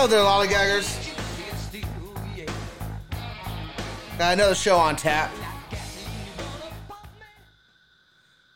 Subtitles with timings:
[0.00, 1.12] Hello there, lollygaggers.
[4.16, 5.32] Got another show on tap.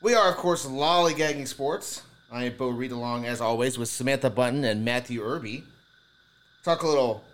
[0.01, 2.03] We are, of course, lollygagging sports.
[2.31, 5.65] I am Bo Reed along as always with Samantha Bunten and Matthew Irby.
[6.63, 7.25] Talk a little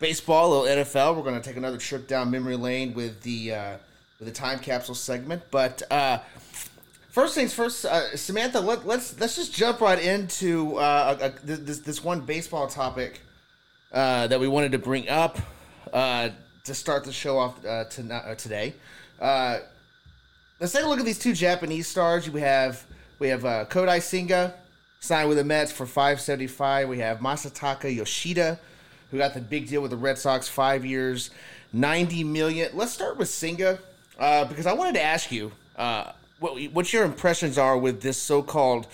[0.00, 1.16] baseball, a little NFL.
[1.16, 3.76] We're going to take another trip down memory lane with the uh,
[4.18, 5.44] with the time capsule segment.
[5.50, 6.18] But uh,
[7.08, 11.56] first things first, uh, Samantha, let, let's let's just jump right into uh, a, a,
[11.56, 13.22] this this one baseball topic
[13.92, 15.38] uh, that we wanted to bring up
[15.92, 16.30] uh,
[16.64, 18.74] to start the show off uh, uh, today.
[19.20, 19.58] Uh,
[20.58, 22.28] let's take a look at these two Japanese stars.
[22.30, 22.84] We have
[23.18, 24.54] we have uh, Kodai Senga
[25.00, 26.88] signed with the Mets for five seventy five.
[26.88, 28.58] We have Masataka Yoshida,
[29.10, 31.30] who got the big deal with the Red Sox, five years,
[31.72, 32.70] ninety million.
[32.74, 33.78] Let's start with Senga
[34.16, 35.52] because I wanted to ask you
[36.38, 38.86] what what your impressions are with this so called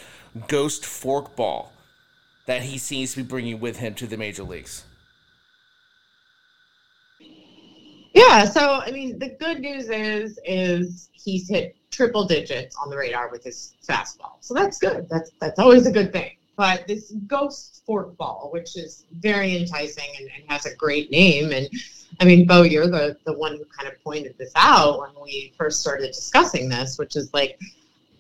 [0.49, 1.69] ghost forkball
[2.47, 4.85] that he seems to be bringing with him to the major leagues.
[8.15, 12.97] Yeah, so I mean, the good news is is he's hit triple digits on the
[12.97, 15.07] radar with his fastball, so that's good.
[15.11, 16.33] That's that's always a good thing.
[16.57, 21.69] But this ghost forkball, which is very enticing and, and has a great name, and
[22.19, 25.53] I mean, Bo, you're the the one who kind of pointed this out when we
[25.59, 27.61] first started discussing this, which is like,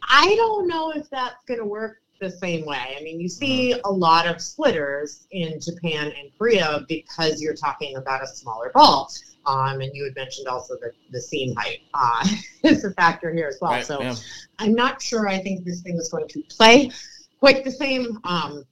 [0.03, 2.97] I don't know if that's going to work the same way.
[2.99, 7.97] I mean, you see a lot of splitters in Japan and Korea because you're talking
[7.97, 9.11] about a smaller ball.
[9.47, 12.27] Um, and you had mentioned also that the seam height uh,
[12.65, 13.73] is a factor here as well.
[13.73, 14.15] Right, so yeah.
[14.59, 16.91] I'm not sure I think this thing is going to play
[17.39, 18.19] quite the same.
[18.25, 18.65] Um,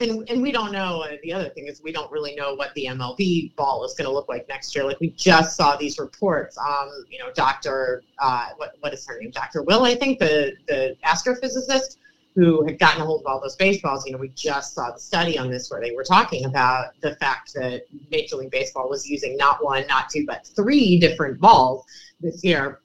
[0.00, 1.02] and, and we don't know.
[1.02, 4.06] Uh, the other thing is we don't really know what the MLB ball is going
[4.06, 4.84] to look like next year.
[4.84, 6.56] Like we just saw these reports.
[6.56, 9.30] Um, you know, Doctor, uh, what what is her name?
[9.30, 11.98] Doctor Will, I think the the astrophysicist
[12.34, 14.06] who had gotten a hold of all those baseballs.
[14.06, 17.16] You know, we just saw the study on this where they were talking about the
[17.16, 21.84] fact that Major League Baseball was using not one, not two, but three different balls
[22.20, 22.80] this year.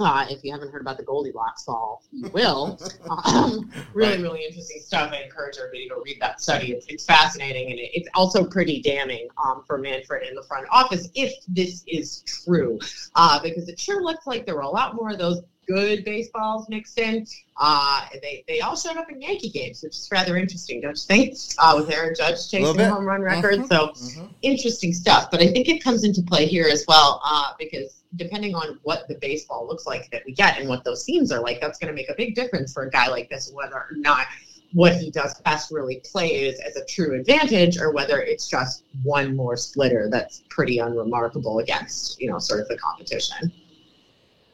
[0.00, 2.78] Uh, if you haven't heard about the Goldilocks ball, you will.
[3.26, 4.20] Um, really, Right.
[4.22, 5.10] really interesting stuff.
[5.12, 6.72] I encourage everybody to read that study.
[6.72, 10.66] It's, it's fascinating and it, it's also pretty damning um, for Manfred in the front
[10.70, 12.78] office if this is true,
[13.16, 16.68] uh, because it sure looks like there were a lot more of those good baseballs
[16.68, 17.26] mixed in.
[17.56, 21.06] Uh, they they all showed up in Yankee games, which is rather interesting, don't you
[21.06, 21.36] think?
[21.58, 23.68] Uh, with Aaron Judge chasing home run records, Mhm.
[23.68, 24.30] so Mhm.
[24.42, 25.30] interesting stuff.
[25.30, 29.06] But I think it comes into play here as well, uh, because depending on what
[29.08, 31.88] the baseball looks like that we get and what those seams are like, that's going
[31.88, 34.26] to make a big difference for a guy like this, whether or not
[34.72, 39.34] what he does best really plays as a true advantage, or whether it's just one
[39.34, 43.50] more splitter that's pretty unremarkable against you know sort of the competition.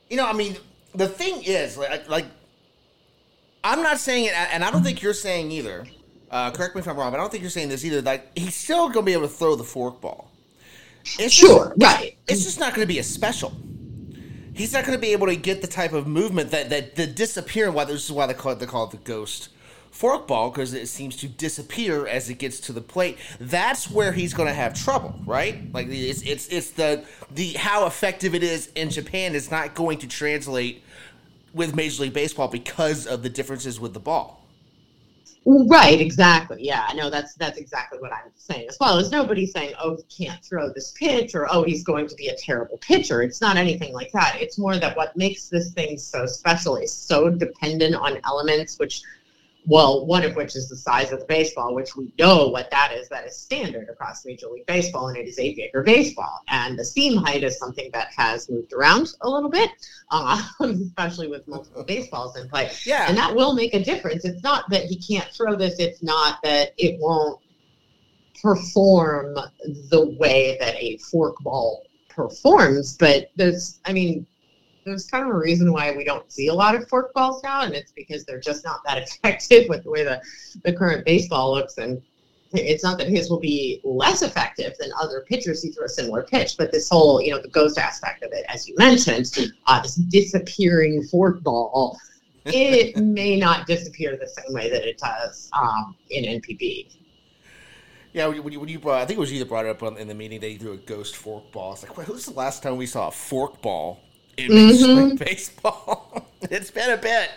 [0.08, 0.56] You know, I mean,
[0.94, 2.26] the thing is, like, like
[3.62, 5.86] I'm not saying it, and I don't think you're saying either.
[6.30, 8.02] Uh, correct me if I'm wrong, but I don't think you're saying this either.
[8.02, 10.26] Like, he's still going to be able to throw the forkball.
[11.18, 12.16] It's Sure, just, right.
[12.26, 13.52] It's just not going to be a special.
[14.54, 17.06] He's not going to be able to get the type of movement that that the
[17.06, 17.74] disappearing.
[17.74, 19.48] Why this is why they call it they call it the ghost
[19.94, 23.16] forkball because it seems to disappear as it gets to the plate.
[23.38, 25.72] That's where he's going to have trouble, right?
[25.72, 29.98] Like it's it's it's the the how effective it is in Japan is not going
[29.98, 30.82] to translate
[31.52, 34.40] with Major League Baseball because of the differences with the ball.
[35.46, 36.58] Right, exactly.
[36.60, 38.98] Yeah, no, that's that's exactly what I'm saying as well.
[38.98, 42.28] Is nobody saying, "Oh, he can't throw this pitch," or "Oh, he's going to be
[42.28, 44.38] a terrible pitcher." It's not anything like that.
[44.40, 49.02] It's more that what makes this thing so special is so dependent on elements which
[49.66, 52.92] well, one of which is the size of the baseball, which we know what that
[52.92, 53.08] is.
[53.08, 56.42] That is standard across Major League Baseball, and it is eight acre baseball.
[56.48, 59.70] And the seam height is something that has moved around a little bit,
[60.10, 62.70] uh, especially with multiple baseballs in play.
[62.84, 64.24] Yeah, And that will make a difference.
[64.24, 67.40] It's not that he can't throw this, it's not that it won't
[68.42, 69.34] perform
[69.88, 71.78] the way that a forkball
[72.08, 72.96] performs.
[72.98, 74.26] But there's, I mean,
[74.84, 77.74] there's kind of a reason why we don't see a lot of forkballs now, and
[77.74, 80.20] it's because they're just not that effective with the way the,
[80.64, 81.78] the current baseball looks.
[81.78, 82.02] And
[82.52, 86.22] it's not that his will be less effective than other pitchers who throw a similar
[86.22, 89.26] pitch, but this whole, you know, the ghost aspect of it, as you mentioned,
[89.66, 91.96] uh, this disappearing forkball,
[92.46, 96.90] it may not disappear the same way that it does um, in NPB.
[98.12, 99.82] Yeah, when you, when you brought, I think it was you that brought it up
[99.82, 101.72] on, in the meeting that you threw a ghost fork ball.
[101.72, 104.03] It's like, who's the last time we saw a fork ball
[104.36, 105.10] in Mhm.
[105.10, 106.28] League baseball?
[106.42, 107.30] it's been a bit.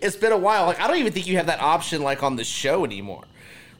[0.00, 0.66] It's been a while.
[0.66, 3.24] Like, I don't even think you have that option like on the show anymore.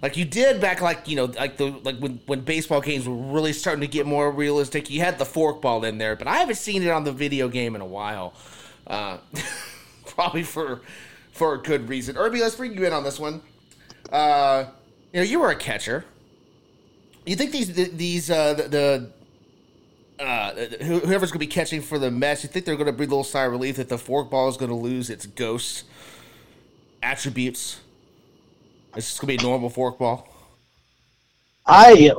[0.02, 3.14] Like you did back, like you know, like the like when when baseball games were
[3.14, 4.90] really starting to get more realistic.
[4.90, 7.74] You had the forkball in there, but I haven't seen it on the video game
[7.74, 8.34] in a while.
[8.86, 9.18] Uh,
[10.06, 10.82] probably for
[11.32, 12.16] for a good reason.
[12.18, 13.40] Irby, let's bring you in on this one.
[14.12, 14.66] Uh,
[15.12, 16.04] you know, you were a catcher.
[17.24, 19.10] You think these these uh, the, the
[20.20, 23.10] uh, whoever's going to be catching for the Mets, you think they're going to breathe
[23.10, 25.84] a little sigh of relief that the forkball is going to lose its ghost
[27.02, 27.80] attributes?
[28.96, 30.28] It's just going to be a normal forkball.
[31.66, 32.12] I,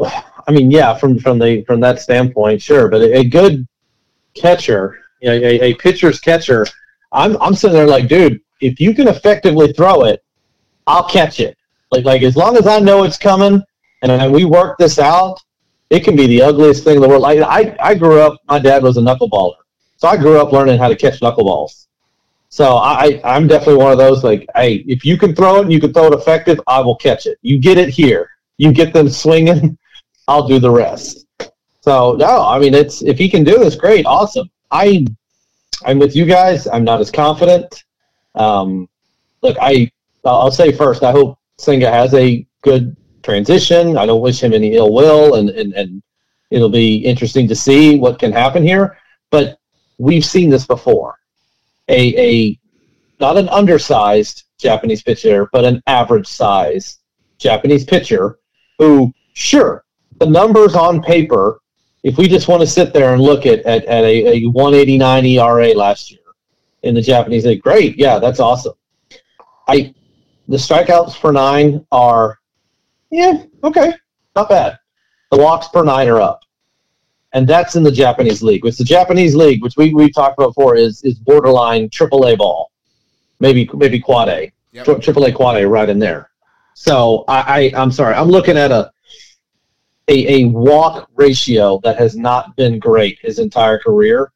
[0.47, 3.67] I mean, yeah, from from the from that standpoint, sure, but a, a good
[4.33, 6.65] catcher, you know, a, a pitcher's catcher,
[7.11, 10.23] I'm I'm sitting there like, dude, if you can effectively throw it,
[10.87, 11.57] I'll catch it.
[11.91, 13.63] Like like as long as I know it's coming
[14.01, 15.39] and we work this out,
[15.89, 17.21] it can be the ugliest thing in the world.
[17.21, 19.55] Like I I grew up, my dad was a knuckleballer,
[19.97, 21.87] so I grew up learning how to catch knuckleballs.
[22.49, 25.73] So I I'm definitely one of those like, hey, if you can throw it and
[25.73, 27.37] you can throw it effective, I will catch it.
[27.41, 29.77] You get it here, you get them swinging,
[30.27, 31.25] I'll do the rest.
[31.81, 34.49] So no, I mean it's if he can do this, great, awesome.
[34.71, 35.05] I
[35.85, 36.67] I'm with you guys.
[36.67, 37.83] I'm not as confident.
[38.33, 38.89] Um,
[39.41, 39.91] look, I
[40.23, 43.97] I'll say first, I hope Senga has a good transition.
[43.97, 46.03] I don't wish him any ill will, and, and, and
[46.51, 48.97] it'll be interesting to see what can happen here.
[49.31, 49.57] But
[49.97, 51.17] we've seen this before.
[51.89, 52.59] A, a
[53.19, 56.99] not an undersized Japanese pitcher, but an average size
[57.37, 58.39] Japanese pitcher
[58.77, 59.83] who, sure,
[60.19, 61.59] the numbers on paper,
[62.03, 65.25] if we just want to sit there and look at, at, at a, a 189
[65.25, 66.19] ERA last year
[66.83, 67.97] in the Japanese league, great.
[67.97, 68.73] Yeah, that's awesome.
[69.67, 69.93] I
[70.47, 72.39] the strikeouts per nine are,
[73.15, 73.93] yeah, okay,
[74.35, 74.77] not bad.
[75.31, 76.41] The walks per nine are up,
[77.31, 78.63] and that's in the Japanese league.
[78.65, 82.35] Which the Japanese league, which we we talked about before, is is borderline triple A
[82.35, 82.71] ball,
[83.39, 84.85] maybe maybe quad A, yep.
[85.01, 86.29] triple A quad A right in there.
[86.73, 88.91] So I, I I'm sorry, I'm looking at a
[90.09, 94.31] a, a walk ratio that has not been great his entire career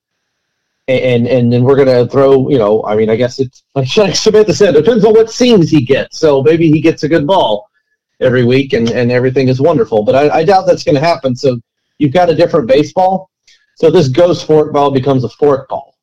[0.87, 2.49] and and then we're gonna throw.
[2.49, 5.69] You know, I mean, I guess it's like Samantha said, it depends on what seams
[5.69, 6.17] he gets.
[6.17, 7.68] So maybe he gets a good ball
[8.19, 10.03] every week, and and everything is wonderful.
[10.03, 11.35] But I, I doubt that's going to happen.
[11.35, 11.59] So
[11.97, 13.29] you've got a different baseball.
[13.75, 15.95] So this ghost fork ball becomes a fork ball,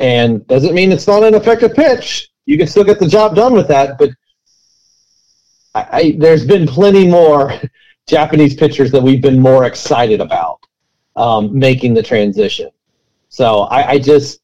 [0.00, 2.30] and doesn't mean it's not an effective pitch.
[2.46, 4.10] You can still get the job done with that, but
[5.74, 7.52] I, I, there's been plenty more
[8.06, 10.60] Japanese pitchers that we've been more excited about
[11.14, 12.70] um, making the transition.
[13.28, 14.40] So I, I just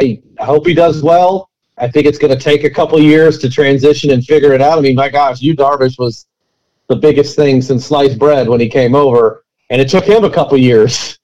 [0.00, 1.47] I hope he does well.
[1.80, 4.78] I think it's going to take a couple years to transition and figure it out.
[4.78, 6.26] I mean, my gosh, Yu Darvish was
[6.88, 10.30] the biggest thing since sliced bread when he came over, and it took him a
[10.30, 11.18] couple years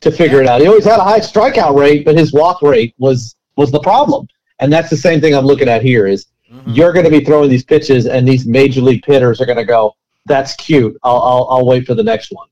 [0.00, 0.60] to figure it out.
[0.60, 4.26] He always had a high strikeout rate, but his walk rate was was the problem.
[4.60, 6.06] And that's the same thing I'm looking at here.
[6.06, 6.70] Is mm-hmm.
[6.70, 9.64] you're going to be throwing these pitches, and these major league hitters are going to
[9.64, 9.94] go,
[10.26, 10.96] "That's cute.
[11.02, 12.48] I'll, I'll I'll wait for the next one."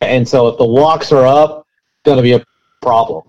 [0.00, 1.66] And so if the walks are up,
[2.04, 2.44] going to be a
[2.82, 3.22] problem.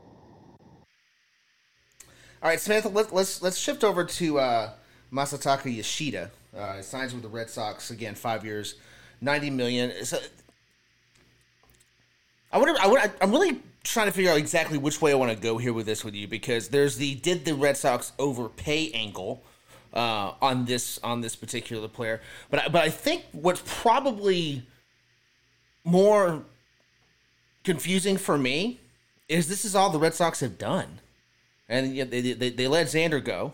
[2.42, 4.70] All right, Samantha, let, us let's, let's shift over to uh,
[5.12, 6.32] Masataka Yoshida.
[6.58, 8.76] Uh, signs with the Red Sox again, five years,
[9.22, 10.06] ninety million.
[10.06, 10.20] So,
[12.52, 12.80] I wonder.
[12.80, 15.74] I I'm really trying to figure out exactly which way I want to go here
[15.74, 19.44] with this with you because there's the did the Red Sox overpay angle
[19.94, 24.64] uh, on this on this particular player, but but I think what's probably
[25.84, 26.44] more
[27.64, 28.80] confusing for me
[29.30, 31.00] is this is all the Red Sox have done,
[31.70, 33.54] and they they, they let Xander go.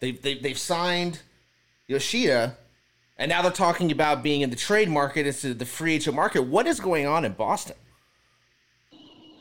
[0.00, 1.20] They they they've signed
[1.86, 2.56] Yoshida,
[3.16, 6.14] and now they're talking about being in the trade market instead of the free agent
[6.14, 6.42] market.
[6.42, 7.76] What is going on in Boston?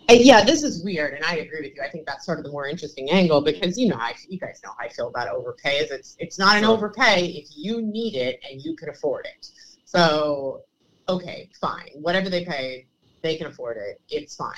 [0.09, 1.81] Uh, yeah, this is weird, and I agree with you.
[1.83, 4.61] I think that's sort of the more interesting angle because you know, I, you guys
[4.63, 5.79] know how I feel about overpay.
[5.79, 9.49] Is it's it's not an overpay if you need it and you can afford it.
[9.83, 10.61] So,
[11.09, 12.87] okay, fine, whatever they pay,
[13.21, 14.01] they can afford it.
[14.09, 14.55] It's fine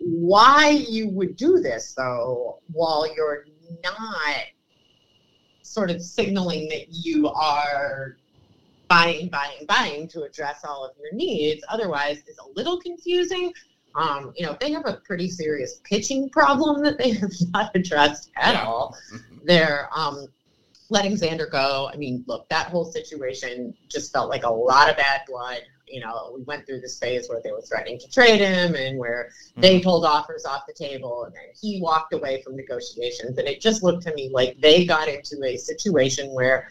[0.00, 3.46] why you would do this though while you're
[3.82, 4.44] not
[5.62, 8.16] sort of signaling that you are
[8.88, 13.52] buying buying buying to address all of your needs otherwise is a little confusing.
[13.94, 18.30] Um, you know they have a pretty serious pitching problem that they have not addressed
[18.36, 18.64] at yeah.
[18.64, 18.96] all.
[19.44, 20.26] They're um,
[20.90, 21.90] letting xander go.
[21.92, 26.00] I mean look that whole situation just felt like a lot of bad blood you
[26.00, 29.30] know, we went through this phase where they were threatening to trade him and where
[29.50, 29.60] mm-hmm.
[29.60, 33.38] they pulled offers off the table and then he walked away from negotiations.
[33.38, 36.68] And it just looked to me like they got into a situation where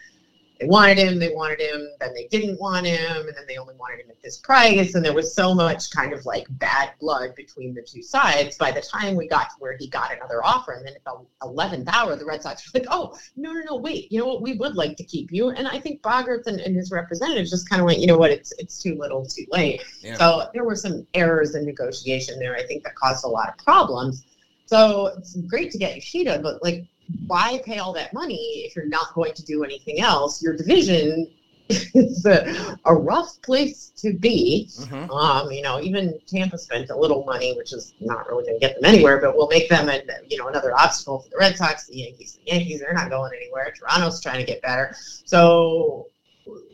[0.64, 3.76] they wanted him, they wanted him, then they didn't want him, and then they only
[3.76, 4.96] wanted him at this price.
[4.96, 8.58] And there was so much kind of like bad blood between the two sides.
[8.58, 11.26] By the time we got to where he got another offer, and then at the
[11.42, 14.42] 11th hour, the Red Sox were like, oh, no, no, no, wait, you know what?
[14.42, 15.50] We would like to keep you.
[15.50, 18.32] And I think Bogaerts and, and his representatives just kind of went, you know what?
[18.32, 19.84] It's, it's too little too late.
[20.02, 20.16] Yeah.
[20.16, 23.58] So there were some errors in negotiation there, I think, that caused a lot of
[23.58, 24.26] problems.
[24.66, 26.86] So it's great to get Yoshida, but like
[27.28, 30.42] why pay all that money if you're not going to do anything else?
[30.42, 31.30] Your division
[31.70, 34.70] is a, a rough place to be.
[34.80, 35.12] Mm-hmm.
[35.12, 38.60] Um, you know, even Tampa spent a little money, which is not really going to
[38.60, 41.58] get them anywhere, but will make them, an, you know, another obstacle for the Red
[41.58, 42.40] Sox, the Yankees.
[42.46, 43.74] The Yankees, they're not going anywhere.
[43.78, 44.96] Toronto's trying to get better.
[45.26, 46.08] So,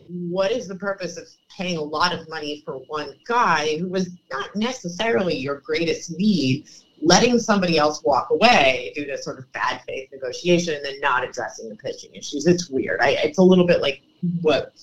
[0.08, 4.10] what is the purpose of paying a lot of money for one guy who was
[4.32, 6.68] not necessarily your greatest need
[7.02, 11.24] letting somebody else walk away due to sort of bad faith negotiation and then not
[11.24, 12.46] addressing the pitching issues.
[12.46, 13.00] It's weird.
[13.02, 14.02] I, it's a little bit like
[14.42, 14.74] what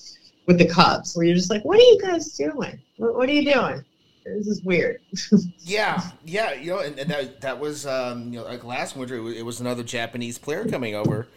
[0.47, 2.79] with the Cubs, where you're just like, what are you guys doing?
[2.97, 3.83] What, what are you doing?
[4.25, 4.99] This is weird.
[5.59, 9.15] yeah, yeah, you know, and, and, that that was um, you know like last winter,
[9.29, 11.27] it was another Japanese player coming over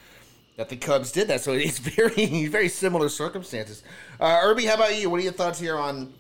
[0.57, 1.41] that the Cubs did that.
[1.41, 3.85] So it's very very similar circumstances.
[4.19, 5.09] Uh, Irby, how about you?
[5.09, 6.13] What are your thoughts here on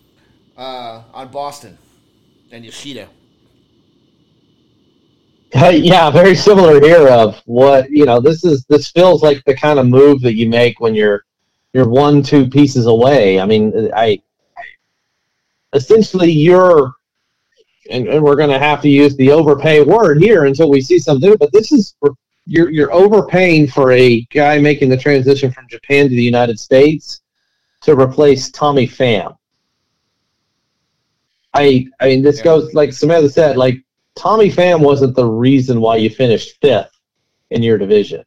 [0.57, 1.77] uh, on Boston
[2.53, 3.09] and Yoshida?
[5.55, 7.09] yeah, very similar here.
[7.09, 10.49] Of what you know, this is this feels like the kind of move that you
[10.49, 11.25] make when you're
[11.73, 13.41] you're one two pieces away.
[13.41, 14.23] I mean, I
[15.73, 16.93] essentially you're,
[17.91, 21.01] and, and we're going to have to use the overpay word here until we see
[21.01, 21.35] something.
[21.41, 21.97] But this is
[22.47, 27.23] you're you're overpaying for a guy making the transition from Japan to the United States
[27.83, 29.37] to replace Tommy Pham.
[31.55, 32.45] I I mean, this yeah.
[32.45, 33.83] goes like Samantha said, like
[34.17, 36.99] Tommy Pham wasn't the reason why you finished fifth
[37.51, 38.25] in your division.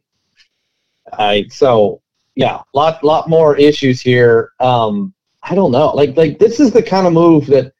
[1.11, 2.01] I so
[2.35, 4.51] yeah, lot lot more issues here.
[4.59, 5.13] Um,
[5.43, 5.89] I don't know.
[5.89, 7.73] Like like this is the kind of move that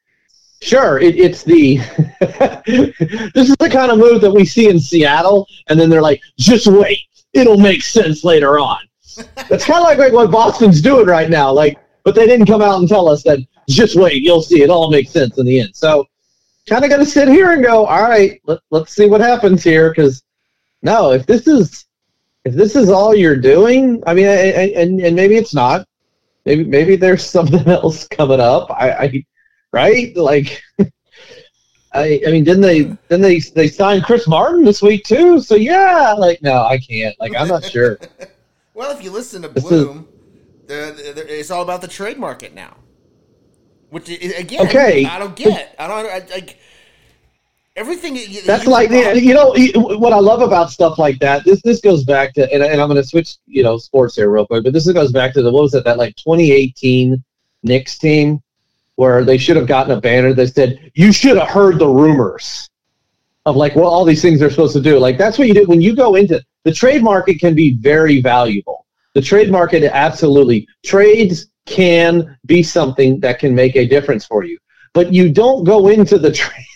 [0.62, 1.76] sure it, it's the
[3.34, 6.20] this is the kind of move that we see in Seattle, and then they're like,
[6.38, 7.00] just wait,
[7.32, 8.78] it'll make sense later on.
[9.48, 11.52] That's kind of like, like what Boston's doing right now.
[11.52, 13.38] Like, but they didn't come out and tell us that.
[13.68, 14.62] Just wait, you'll see.
[14.62, 15.74] It all makes sense in the end.
[15.74, 16.06] So
[16.68, 19.62] kind of got to sit here and go, all right, let, let's see what happens
[19.62, 19.90] here.
[19.90, 20.22] Because
[20.82, 21.86] no, if this is
[22.44, 25.86] if this is all you're doing, I mean, and and maybe it's not.
[26.44, 28.70] Maybe maybe there's something else coming up.
[28.70, 29.24] I, I
[29.72, 30.62] right like.
[31.94, 32.96] I, I mean, didn't they?
[33.06, 35.40] Then they they signed Chris Martin this week too.
[35.40, 37.14] So yeah, like no, I can't.
[37.20, 38.00] Like I'm not sure.
[38.74, 40.08] well, if you listen to Bloom,
[40.68, 42.76] is, it's all about the trade market now.
[43.94, 45.04] Which again, okay.
[45.04, 45.72] I don't get.
[45.78, 46.58] I don't I, like
[47.76, 48.18] everything.
[48.44, 51.44] That's like you know what I love about stuff like that.
[51.44, 54.30] This this goes back to and, and I'm going to switch you know sports here
[54.30, 57.22] real quick, but this goes back to the what was it that like 2018
[57.62, 58.42] Knicks team
[58.96, 62.68] where they should have gotten a banner that said you should have heard the rumors
[63.46, 64.98] of like what all these things are supposed to do.
[64.98, 68.20] Like that's what you do when you go into the trade market can be very
[68.20, 68.86] valuable.
[69.12, 74.58] The trade market absolutely trades can be something that can make a difference for you.
[74.92, 76.66] But you don't go into the trade.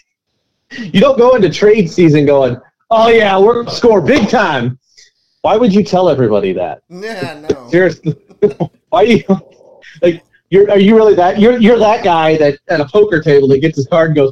[0.76, 2.58] You don't go into trade season going,
[2.90, 4.78] "Oh yeah, we're gonna score big time."
[5.40, 6.82] Why would you tell everybody that?
[6.90, 7.68] Yeah, no.
[7.70, 8.14] Seriously,
[8.90, 9.24] why you
[10.02, 10.22] like?
[10.50, 11.40] You're are you really that?
[11.40, 14.30] You're you're that guy that at a poker table that gets his card and goes.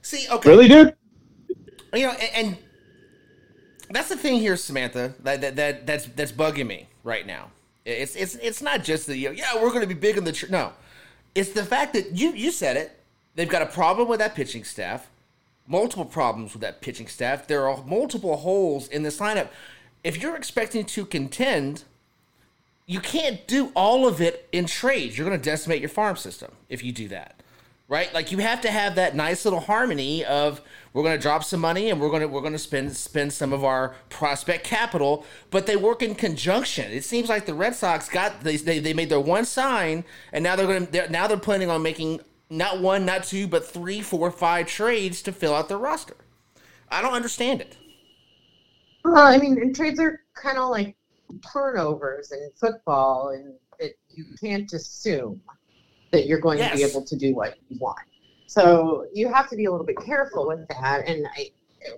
[0.00, 0.96] See, okay, really, dude.
[1.92, 2.58] You know, and, and
[3.90, 5.12] that's the thing here, Samantha.
[5.20, 7.50] That, that that that's that's bugging me right now
[7.84, 10.32] it's it's it's not just the you yeah we're going to be big in the
[10.32, 10.50] tr-.
[10.50, 10.72] no,
[11.34, 12.98] it's the fact that you you said it.
[13.34, 15.08] They've got a problem with that pitching staff,
[15.66, 17.46] multiple problems with that pitching staff.
[17.46, 19.48] There are multiple holes in this lineup.
[20.04, 21.84] If you're expecting to contend,
[22.86, 25.16] you can't do all of it in trades.
[25.16, 27.42] You're going to decimate your farm system if you do that
[27.92, 28.12] right?
[28.14, 30.62] Like you have to have that nice little harmony of
[30.92, 33.32] we're going to drop some money and we're going to we're going to spend spend
[33.32, 36.92] some of our prospect capital, but they work in conjunction.
[36.92, 40.44] It seems like the Red Sox got they they, they made their one sign and
[40.44, 42.20] now they're going to now they're planning on making
[42.50, 46.16] not one, not two, but three, four, five trades to fill out their roster.
[46.90, 47.78] I don't understand it.
[49.04, 50.94] Well, I mean, and trades are kind of like
[51.50, 55.40] turnovers in football, and it, you can't assume
[56.10, 56.72] that you're going yes.
[56.72, 57.98] to be able to do what you want.
[58.52, 61.08] So you have to be a little bit careful with that.
[61.08, 61.50] And I,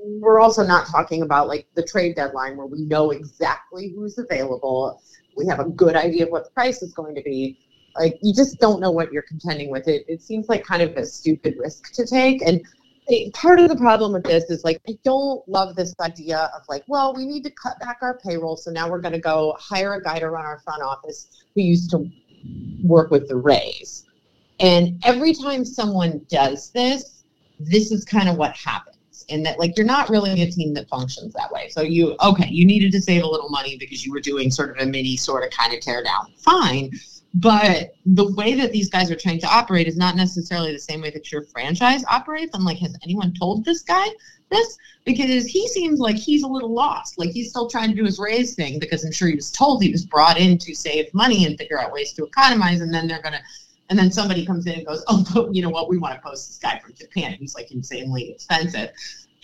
[0.05, 5.03] we're also not talking about like the trade deadline where we know exactly who's available.
[5.37, 7.59] We have a good idea of what the price is going to be.
[7.97, 9.89] Like you just don't know what you're contending with.
[9.89, 12.41] It it seems like kind of a stupid risk to take.
[12.43, 12.63] And
[13.33, 16.85] part of the problem with this is like I don't love this idea of like,
[16.87, 19.95] well, we need to cut back our payroll, so now we're going to go hire
[19.95, 22.09] a guy to run our front office who used to
[22.85, 24.05] work with the Rays.
[24.61, 27.25] And every time someone does this,
[27.59, 29.25] this is kind of what happens.
[29.31, 31.69] And that, like, you're not really a team that functions that way.
[31.71, 34.71] So, you, okay, you needed to save a little money because you were doing sort
[34.71, 36.33] of a mini, sort of kind of tear down.
[36.37, 36.91] Fine.
[37.35, 41.01] but the way that these guys are trying to operate is not necessarily the same
[41.01, 42.55] way that your franchise operates.
[42.55, 44.07] I'm like, has anyone told this guy
[44.51, 44.79] this?
[45.05, 47.19] Because he seems like he's a little lost.
[47.19, 49.83] Like he's still trying to do his Rays thing because I'm sure he was told
[49.83, 53.09] he was brought in to save money and figure out ways to economize, and then
[53.09, 53.43] they're gonna
[53.91, 55.89] and then somebody comes in and goes, "Oh, but you know what?
[55.89, 57.37] We want to post this guy from Japan.
[57.39, 58.91] He's like insanely expensive."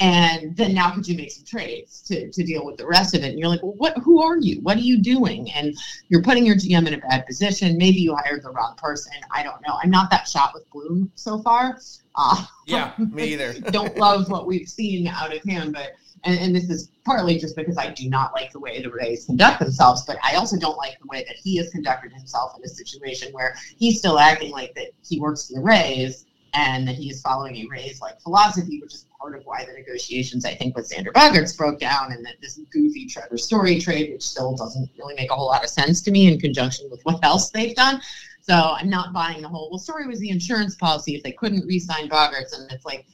[0.01, 3.23] And then now could you make some trades to, to deal with the rest of
[3.23, 3.29] it?
[3.29, 3.99] And you're like, well, what?
[3.99, 4.59] Who are you?
[4.63, 5.53] What are you doing?
[5.53, 5.77] And
[6.09, 7.77] you're putting your GM in a bad position.
[7.77, 9.13] Maybe you hired the wrong person.
[9.31, 9.79] I don't know.
[9.83, 11.79] I'm not that shot with Bloom so far.
[12.15, 13.53] Uh, yeah, me either.
[13.71, 15.93] don't love what we've seen out of him, but
[16.25, 19.25] and, and, this is partly just because I do not like the way the Rays
[19.25, 22.65] conduct themselves, but I also don't like the way that he has conducted himself in
[22.65, 26.97] a situation where he's still acting like that he works for the Rays and that
[26.97, 30.55] he is following a Rays like philosophy, which is part of why the negotiations I
[30.55, 34.57] think with Xander Bogaerts broke down, and that this goofy Trevor Story trade, which still
[34.57, 37.51] doesn't really make a whole lot of sense to me in conjunction with what else
[37.51, 38.01] they've done.
[38.41, 39.71] So I'm not buying the whole.
[39.71, 43.07] Well, Story was the insurance policy if they couldn't re-sign Bogaerts, and it's like,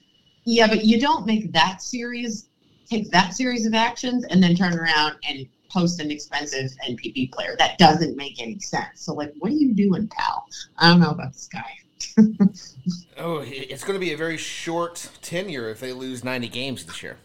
[0.44, 2.48] yeah, but you don't make that series
[2.88, 7.56] take that series of actions and then turn around and post an expensive NPB player.
[7.58, 9.00] That doesn't make any sense.
[9.00, 10.46] So, like, what are you doing, pal?
[10.78, 11.78] I don't know about this guy.
[13.18, 17.02] oh, it's going to be a very short tenure if they lose 90 games this
[17.02, 17.18] year.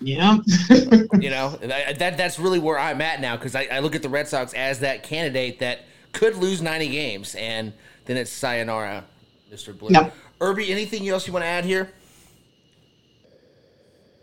[0.00, 0.38] Yeah.
[1.18, 4.08] you know, that that's really where I'm at now because I, I, look at the
[4.08, 5.80] Red Sox as that candidate that
[6.12, 7.72] could lose 90 games, and
[8.06, 9.04] then it's sayonara,
[9.52, 9.76] Mr.
[9.76, 9.92] Bloom.
[9.92, 10.14] Yep.
[10.40, 11.92] Irby, anything else you want to add here?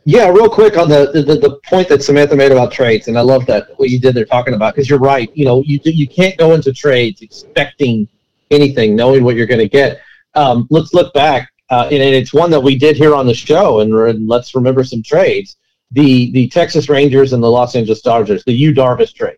[0.07, 3.21] Yeah, real quick on the, the, the point that Samantha made about trades, and I
[3.21, 5.35] love that what you did there talking about because you're right.
[5.35, 8.07] You know, you you can't go into trades expecting
[8.51, 10.01] anything, knowing what you're going to get.
[10.35, 13.33] Um, let's look back, uh, and, and, it's one that we did here on the
[13.33, 15.58] show, and, and, let's remember some trades.
[15.91, 19.38] The the Texas Rangers and the Los Angeles Dodgers, the Yu Darvish trade.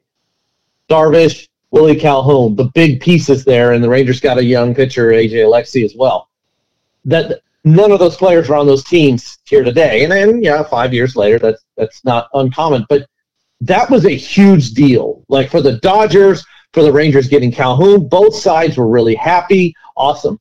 [0.89, 5.45] Darvish, Willie Calhoun, the big pieces there, and the Rangers got a young pitcher, AJ
[5.45, 6.27] Alexy, as well.
[7.05, 7.39] That
[7.75, 10.03] none of those players are on those teams here today.
[10.03, 12.85] And then, yeah, five years later, that's that's not uncommon.
[12.89, 13.07] But
[13.61, 15.23] that was a huge deal.
[15.27, 19.75] Like for the Dodgers, for the Rangers getting Calhoun, both sides were really happy.
[19.95, 20.39] Awesome.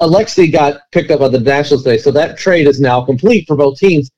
[0.00, 3.56] Alexy got picked up by the Nationals today, so that trade is now complete for
[3.56, 4.10] both teams.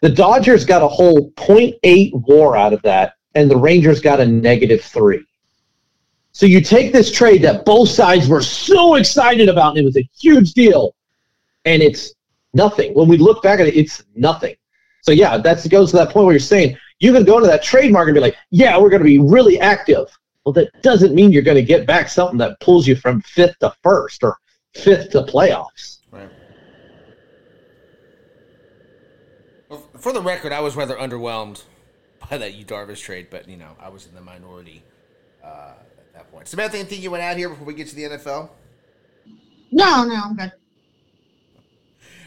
[0.00, 4.26] The Dodgers got a whole 0.8 WAR out of that, and the Rangers got a
[4.26, 5.24] negative three.
[6.30, 9.96] So you take this trade that both sides were so excited about, and it was
[9.96, 10.94] a huge deal
[11.64, 12.14] and it's
[12.52, 12.94] nothing.
[12.94, 14.54] When we look back at it, it's nothing.
[15.02, 17.62] So yeah, that goes to that point where you're saying you can go into that
[17.62, 20.06] trademark and be like, yeah, we're going to be really active.
[20.44, 23.58] Well, that doesn't mean you're going to get back something that pulls you from fifth
[23.60, 24.38] to first or
[24.74, 25.98] fifth to playoffs.
[26.10, 26.28] Right.
[29.68, 31.62] Well, for the record, I was rather underwhelmed
[32.30, 34.82] by that Yu Darvish trade, but you know, I was in the minority
[35.42, 36.48] uh, at that point.
[36.48, 38.50] Samantha, anything you want to add here before we get to the NFL?
[39.72, 40.52] No, no, I'm good.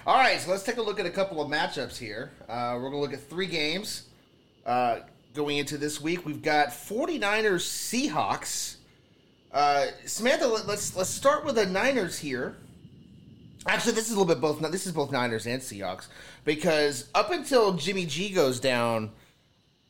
[0.07, 2.31] All right, so let's take a look at a couple of matchups here.
[2.47, 4.03] Uh, we're going to look at three games
[4.65, 4.99] uh,
[5.33, 6.25] going into this week.
[6.25, 8.77] We've got 49ers Seahawks.
[9.51, 12.55] Uh, Samantha, let's let's start with the Niners here.
[13.67, 14.61] Actually, this is a little bit both.
[14.71, 16.07] This is both Niners and Seahawks
[16.45, 19.11] because up until Jimmy G goes down,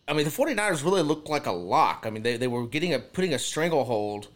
[0.07, 2.05] I mean the 49ers really looked like a lock.
[2.07, 4.29] I mean they, they were getting a putting a stranglehold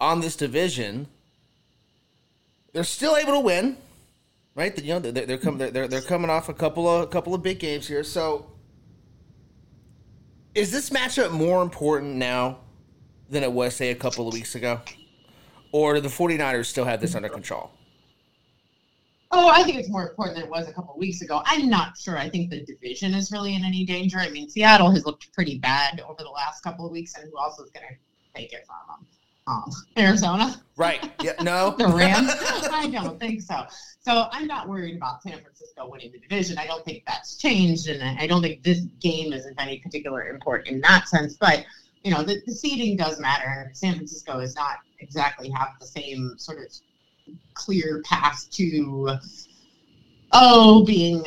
[0.00, 1.08] on this division.
[2.72, 3.78] They're still able to win
[4.56, 4.82] right?
[4.82, 7.42] You know, they're, they're coming they're, they're coming off a couple of a couple of
[7.42, 8.02] big games here.
[8.02, 8.50] So,
[10.54, 12.58] is this matchup more important now
[13.30, 14.80] than it was, say, a couple of weeks ago,
[15.70, 17.70] or do the 49ers still have this under control?
[19.32, 21.42] Oh, I think it's more important than it was a couple of weeks ago.
[21.44, 22.16] I'm not sure.
[22.16, 24.18] I think the division is really in any danger.
[24.18, 27.38] I mean, Seattle has looked pretty bad over the last couple of weeks, and who
[27.38, 29.06] else is going to take it from them?
[29.46, 30.60] Um, Arizona.
[30.76, 31.10] Right.
[31.22, 31.34] Yeah.
[31.42, 31.70] No.
[31.78, 32.30] the Rams.
[32.72, 33.66] I don't think so.
[34.00, 36.58] So I'm not worried about San Francisco winning the division.
[36.58, 40.28] I don't think that's changed, and I don't think this game is of any particular
[40.28, 41.36] import in that sense.
[41.36, 41.64] But
[42.04, 43.70] you know, the, the seeding does matter.
[43.72, 46.66] San Francisco is not exactly have the same sort of
[47.54, 49.18] clear path to
[50.32, 51.24] oh being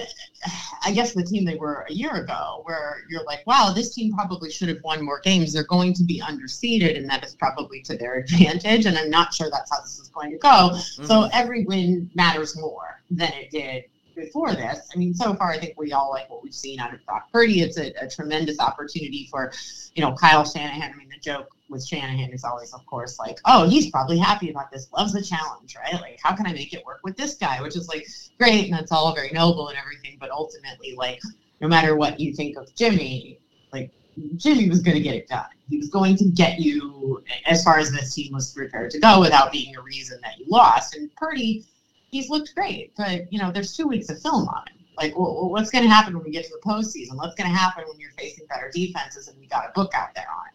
[0.83, 4.13] I guess the team they were a year ago, where you're like, wow, this team
[4.13, 5.53] probably should have won more games.
[5.53, 8.85] They're going to be underseeded, and that is probably to their advantage.
[8.85, 10.47] And I'm not sure that's how this is going to go.
[10.47, 11.05] Mm-hmm.
[11.05, 13.85] So every win matters more than it did
[14.19, 14.89] before this.
[14.93, 17.31] I mean, so far, I think we all like what we've seen out of Brock
[17.31, 17.61] Purdy.
[17.61, 19.51] It's a, a tremendous opportunity for,
[19.95, 20.91] you know, Kyle Shanahan.
[20.93, 24.49] I mean, the joke with Shanahan is always, of course, like, oh, he's probably happy
[24.49, 26.01] about this, loves the challenge, right?
[26.01, 27.61] Like, how can I make it work with this guy?
[27.61, 30.17] Which is like great, and that's all very noble and everything.
[30.19, 31.21] But ultimately, like,
[31.61, 33.39] no matter what you think of Jimmy,
[33.71, 33.91] like
[34.37, 35.45] Jimmy was going to get it done.
[35.69, 39.19] He was going to get you as far as this team was prepared to go
[39.19, 40.95] without being a reason that you lost.
[40.95, 41.65] And Purdy,
[42.11, 44.79] he's looked great, but you know, there's two weeks of film on him.
[44.97, 47.15] Like, well, what's going to happen when we get to the postseason?
[47.15, 50.09] What's going to happen when you're facing better defenses and we got a book out
[50.13, 50.47] there on?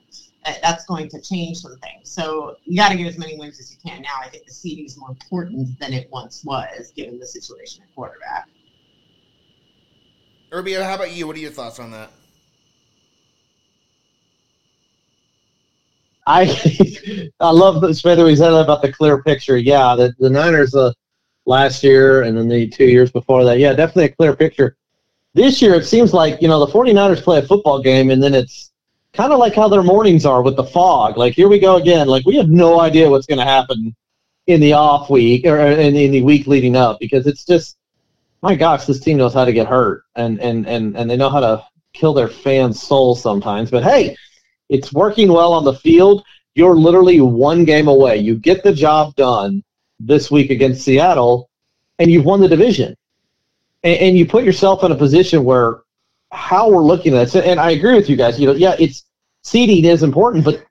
[0.53, 0.61] It?
[0.62, 2.11] That's going to change some things.
[2.11, 4.21] So you got to get as many wins as you can now.
[4.21, 7.95] I think the seeding is more important than it once was, given the situation at
[7.95, 8.49] quarterback.
[10.53, 11.27] Irby, how about you?
[11.27, 12.11] What are your thoughts on that?
[16.27, 19.57] I I love that Smither we said about the clear picture.
[19.57, 20.93] Yeah, the, the Niners uh,
[21.47, 23.59] last year and then the two years before that.
[23.59, 24.77] Yeah, definitely a clear picture.
[25.35, 28.35] This year it seems like, you know, the 49ers play a football game and then
[28.35, 28.73] it's
[29.13, 31.17] kind of like how their mornings are with the fog.
[31.17, 32.07] Like here we go again.
[32.07, 33.95] Like we have no idea what's going to happen
[34.47, 37.77] in the off week or in, in the week leading up because it's just
[38.43, 41.31] my gosh, this team knows how to get hurt and and and and they know
[41.31, 43.71] how to kill their fans' souls sometimes.
[43.71, 44.17] But hey,
[44.69, 46.25] it's working well on the field.
[46.55, 48.19] You're literally one game away.
[48.19, 49.65] You get the job done
[50.07, 51.51] this week against Seattle,
[51.99, 52.97] and you've won the division.
[53.83, 55.83] And, and you put yourself in a position where
[56.33, 58.38] how we're looking at it, and I agree with you guys.
[58.38, 59.05] You know, yeah, it's
[59.43, 60.64] seeding is important, but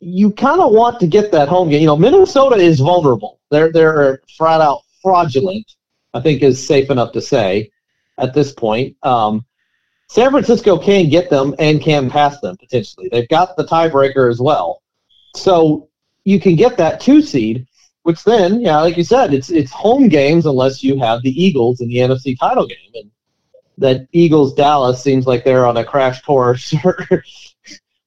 [0.00, 1.80] you kind of want to get that home game.
[1.80, 3.40] You know, Minnesota is vulnerable.
[3.50, 5.74] They're they're flat out fraudulent.
[6.14, 7.70] I think is safe enough to say
[8.18, 8.96] at this point.
[9.02, 9.44] Um,
[10.08, 13.08] San Francisco can get them and can pass them potentially.
[13.10, 14.82] They've got the tiebreaker as well.
[15.34, 15.88] So
[16.24, 17.66] you can get that two seed,
[18.04, 21.80] which then, yeah, like you said, it's it's home games unless you have the Eagles
[21.80, 22.78] in the NFC title game.
[22.94, 23.10] And
[23.78, 26.70] that Eagles Dallas seems like they're on a crash course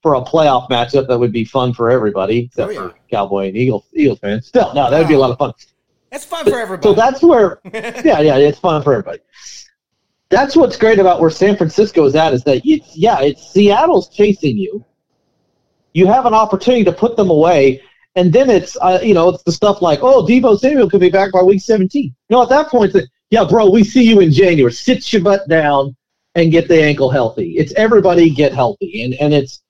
[0.01, 2.87] for a playoff matchup that would be fun for everybody, oh, except oh, yeah.
[2.89, 4.47] for Cowboy and Eagles Eagles fans.
[4.47, 5.53] Still, no, that would be a lot of fun.
[6.11, 6.87] It's fun for everybody.
[6.87, 9.19] So that's where, yeah, yeah, it's fun for everybody
[10.29, 14.09] that's what's great about where San Francisco is at is that it's yeah, it's Seattle's
[14.09, 14.83] chasing you.
[15.93, 17.81] You have an opportunity to put them away,
[18.17, 21.09] and then it's uh, you know it's the stuff like oh Deebo Samuel could be
[21.09, 22.13] back by week seventeen.
[22.29, 24.71] No, at that point, it's yeah, bro, we see you in January.
[24.71, 25.95] Sit your butt down
[26.35, 27.57] and get the ankle healthy.
[27.57, 29.61] It's everybody get healthy, and and it's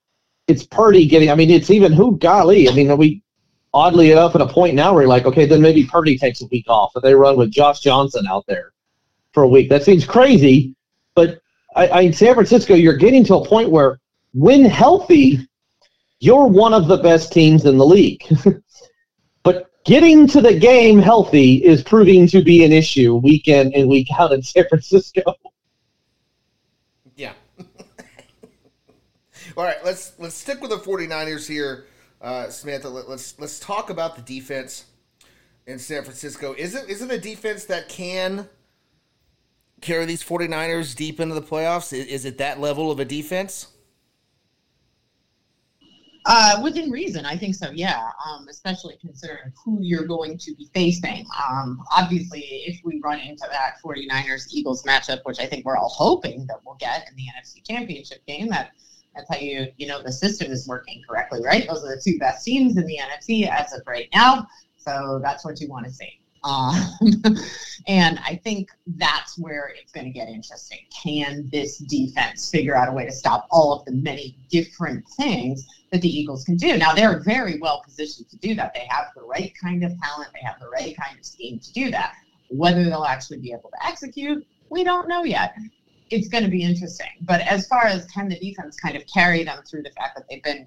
[0.48, 1.30] it's Purdy getting.
[1.30, 2.70] I mean, it's even who golly.
[2.70, 3.22] I mean, we
[3.74, 6.48] oddly enough at a point now where you're like, okay, then maybe Purdy takes a
[6.48, 8.72] week off, but they run with Josh Johnson out there
[9.34, 9.70] for a week.
[9.70, 10.74] That seems crazy,
[11.16, 11.42] but
[11.76, 14.00] I, I, in San Francisco, you're getting to a point where,
[14.34, 15.47] when healthy,
[16.19, 18.23] you're one of the best teams in the league.
[19.43, 23.89] but getting to the game healthy is proving to be an issue week in and
[23.89, 25.21] week out in San Francisco.
[27.15, 27.34] Yeah.
[29.58, 31.88] All right, let's let's stick with the 49ers here,
[32.21, 32.89] uh, Samantha.
[32.89, 34.86] Let, let's let's talk about the defense
[35.65, 36.53] in San Francisco.
[36.53, 38.47] Is it is it a defense that can
[39.82, 41.91] carry these 49ers deep into the playoffs?
[41.91, 43.67] Is it that level of a defense?
[46.30, 47.72] Uh, within reason, I think so.
[47.72, 51.26] Yeah, um, especially considering who you're going to be facing.
[51.50, 55.88] Um, obviously, if we run into that 49ers Eagles matchup, which I think we're all
[55.88, 58.72] hoping that we'll get in the NFC Championship game, that
[59.16, 61.66] that's how you you know the system is working correctly, right?
[61.66, 64.48] Those are the two best teams in the NFC as of right now.
[64.76, 66.20] So that's what you want to see.
[66.48, 66.74] Um,
[67.88, 70.80] and I think that's where it's going to get interesting.
[71.04, 75.68] Can this defense figure out a way to stop all of the many different things
[75.92, 76.78] that the Eagles can do?
[76.78, 78.74] Now, they're very well positioned to do that.
[78.74, 81.74] They have the right kind of talent, they have the right kind of scheme to
[81.74, 82.14] do that.
[82.50, 85.54] Whether they'll actually be able to execute, we don't know yet.
[86.10, 87.10] It's going to be interesting.
[87.22, 90.24] But as far as can the defense kind of carry them through the fact that
[90.30, 90.66] they've been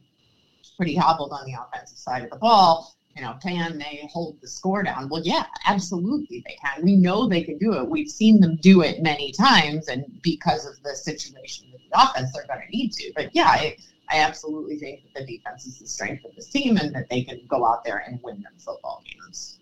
[0.76, 4.48] pretty hobbled on the offensive side of the ball, you know, can they hold the
[4.48, 5.08] score down?
[5.08, 6.84] Well, yeah, absolutely they can.
[6.84, 7.88] We know they can do it.
[7.88, 12.32] We've seen them do it many times, and because of the situation with the offense,
[12.32, 13.12] they're going to need to.
[13.14, 13.76] But yeah, I,
[14.10, 17.22] I absolutely think that the defense is the strength of this team and that they
[17.22, 19.58] can go out there and win them football games.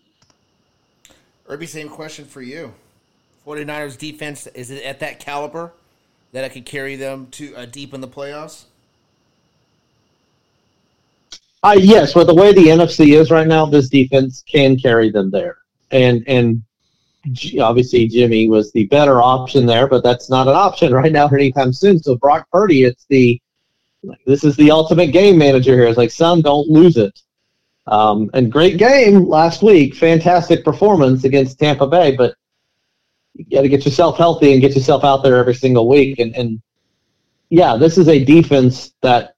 [1.47, 2.73] Irby, same question for you.
[3.45, 5.73] 49ers defense, is it at that caliber
[6.31, 8.65] that I could carry them to uh, deep in the playoffs?
[11.61, 15.29] Uh, yes, with the way the NFC is right now, this defense can carry them
[15.29, 15.57] there.
[15.91, 16.63] And and
[17.59, 21.73] obviously Jimmy was the better option there, but that's not an option right now anytime
[21.73, 21.99] soon.
[21.99, 23.41] So Brock Purdy, it's the
[24.25, 25.85] this is the ultimate game manager here.
[25.85, 27.19] It's like, son, don't lose it.
[27.87, 32.35] Um, and great game last week, fantastic performance against Tampa Bay, but
[33.33, 36.19] you got to get yourself healthy and get yourself out there every single week.
[36.19, 36.61] And, and
[37.49, 39.35] yeah, this is a defense that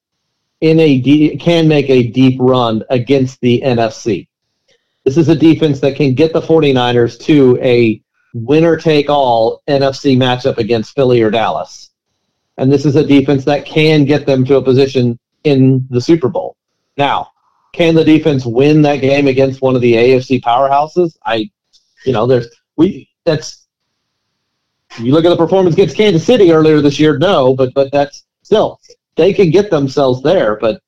[0.62, 4.28] in a de- can make a deep run against the NFC.
[5.04, 8.02] This is a defense that can get the 49ers to a
[8.34, 11.90] winner take all NFC matchup against Philly or Dallas.
[12.58, 16.30] and this is a defense that can get them to a position in the Super
[16.30, 16.56] Bowl.
[16.98, 17.32] Now,
[17.74, 21.18] can the defense win that game against one of the AFC powerhouses?
[21.26, 21.50] I,
[22.06, 23.68] you know, there's we that's
[25.00, 27.18] you look at the performance against Kansas City earlier this year.
[27.18, 28.80] No, but but that's still
[29.16, 30.58] they can get themselves there.
[30.58, 30.82] But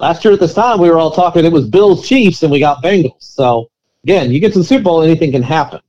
[0.00, 2.60] last year at this time, we were all talking it was Bills Chiefs, and we
[2.60, 3.22] got Bengals.
[3.22, 3.70] So
[4.04, 5.80] again, you get to the Super Bowl, anything can happen.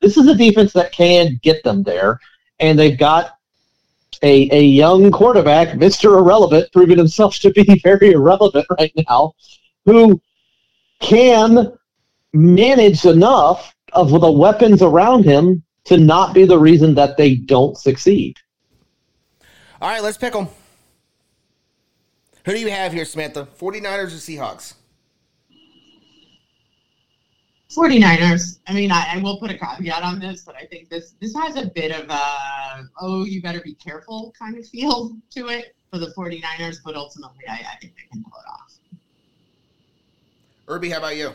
[0.00, 2.18] This is a defense that can get them there,
[2.58, 3.38] and they've got
[4.22, 6.18] a, a young quarterback, Mr.
[6.18, 9.32] Irrelevant, proving himself to be very irrelevant right now,
[9.84, 10.20] who
[11.00, 11.72] can
[12.32, 17.76] manage enough of the weapons around him to not be the reason that they don't
[17.76, 18.36] succeed.
[19.80, 20.48] All right, let's pick them.
[22.44, 23.46] Who do you have here, Samantha?
[23.58, 24.74] 49ers or Seahawks?
[27.76, 28.58] 49ers.
[28.66, 31.34] I mean, I, I, will put a caveat on this, but I think this this
[31.34, 35.74] has a bit of a oh, you better be careful kind of feel to it
[35.90, 38.78] for the 49ers, but ultimately I, I think they can pull it off.
[40.68, 41.32] Irby, how about you?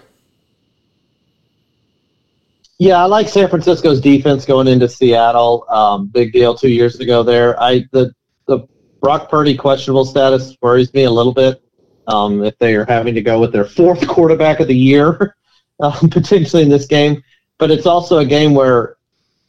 [2.79, 5.65] Yeah, I like San Francisco's defense going into Seattle.
[5.69, 7.59] Um, big deal two years ago there.
[7.59, 8.13] I the the
[9.01, 11.61] Brock Purdy questionable status worries me a little bit.
[12.07, 15.35] Um, if they are having to go with their fourth quarterback of the year
[15.79, 17.23] um, potentially in this game,
[17.57, 18.97] but it's also a game where,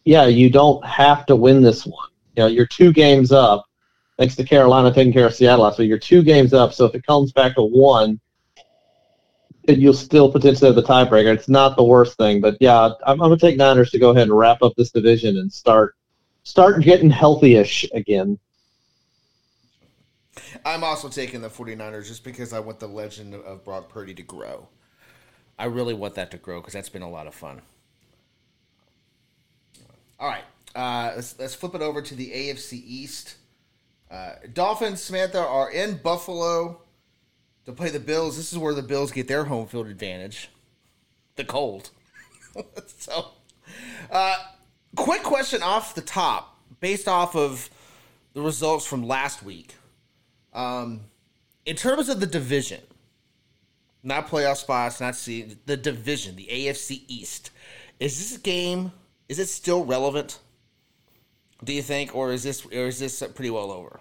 [0.05, 2.09] yeah, you don't have to win this one.
[2.37, 3.65] You know, you're two games up.
[4.19, 6.73] Thanks to Carolina taking care of Seattle So you're two games up.
[6.73, 8.21] So if it comes back to one,
[9.69, 11.33] it, you'll still potentially have the tiebreaker.
[11.33, 14.29] It's not the worst thing, but yeah, I'm, I'm, gonna take Niners to go ahead
[14.29, 15.95] and wrap up this division and start
[16.43, 18.39] start getting healthy-ish again.
[20.65, 24.23] I'm also taking the 49ers just because I want the legend of Brock Purdy to
[24.23, 24.69] grow.
[25.59, 27.63] I really want that to grow because that's been a lot of fun.
[30.21, 33.37] All right, uh, let's let's flip it over to the AFC East.
[34.11, 36.81] Uh, Dolphins, Samantha are in Buffalo
[37.67, 38.37] to play the Bills.
[38.37, 40.51] This is where the Bills get their home field advantage.
[41.37, 41.91] The cold.
[42.87, 43.29] so,
[44.11, 44.37] uh,
[44.97, 47.71] quick question off the top, based off of
[48.33, 49.75] the results from last week.
[50.53, 51.01] Um,
[51.67, 52.81] in terms of the division,
[54.03, 57.51] not playoff spots, not see the division, the AFC East.
[58.01, 58.93] Is this game?
[59.29, 60.39] Is it still relevant?
[61.65, 64.01] Do you think, or is this, or is this pretty well over?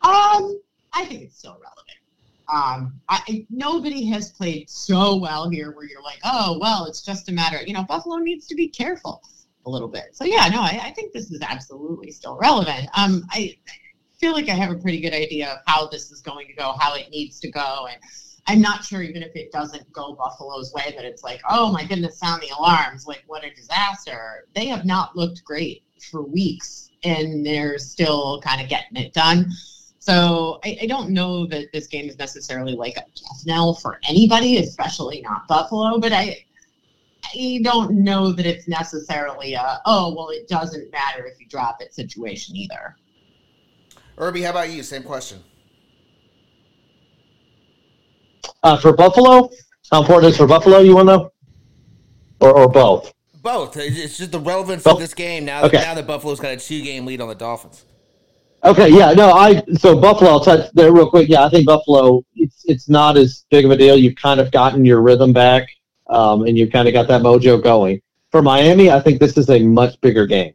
[0.00, 0.60] Um,
[0.92, 1.88] I think it's still relevant.
[2.50, 7.28] Um, I, nobody has played so well here where you're like, oh, well, it's just
[7.28, 7.60] a matter.
[7.66, 9.22] You know, Buffalo needs to be careful
[9.66, 10.16] a little bit.
[10.16, 12.88] So yeah, no, I, I think this is absolutely still relevant.
[12.96, 13.54] Um, I
[14.18, 16.74] feel like I have a pretty good idea of how this is going to go,
[16.78, 17.98] how it needs to go, and
[18.48, 21.84] I'm not sure even if it doesn't go Buffalo's way that it's like, oh my
[21.84, 24.46] goodness, sound the alarms, like what a disaster.
[24.54, 29.50] They have not looked great for weeks, and they're still kind of getting it done.
[29.98, 34.00] So I, I, don't know that this game is necessarily like a death knell for
[34.08, 35.98] anybody, especially not Buffalo.
[35.98, 36.46] But I,
[37.34, 41.82] I don't know that it's necessarily a oh well, it doesn't matter if you drop
[41.82, 42.96] it situation either.
[44.18, 44.82] Irby, how about you?
[44.82, 45.42] Same question.
[48.62, 49.50] Uh, for Buffalo,
[49.92, 50.80] how important is for Buffalo?
[50.80, 51.32] You want to know,
[52.40, 53.12] or, or both?
[53.40, 53.76] Both.
[53.76, 54.94] It's just the relevance both?
[54.94, 55.64] of this game now.
[55.64, 55.76] Okay.
[55.76, 57.84] That, now that Buffalo's got a two-game lead on the Dolphins.
[58.64, 60.30] Okay, yeah, no, I so Buffalo.
[60.30, 61.28] I'll touch there real quick.
[61.28, 62.24] Yeah, I think Buffalo.
[62.34, 63.96] It's it's not as big of a deal.
[63.96, 65.68] You've kind of gotten your rhythm back,
[66.08, 68.02] um, and you've kind of got that mojo going.
[68.32, 70.54] For Miami, I think this is a much bigger game.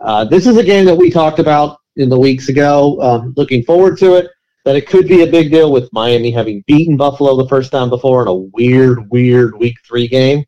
[0.00, 3.00] Uh, this is a game that we talked about in the weeks ago.
[3.00, 4.30] Um, looking forward to it.
[4.64, 7.90] That it could be a big deal with Miami having beaten Buffalo the first time
[7.90, 10.44] before in a weird, weird Week Three game.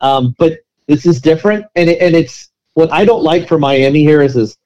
[0.00, 4.00] Um, but this is different, and it, and it's what I don't like for Miami
[4.00, 4.56] here is is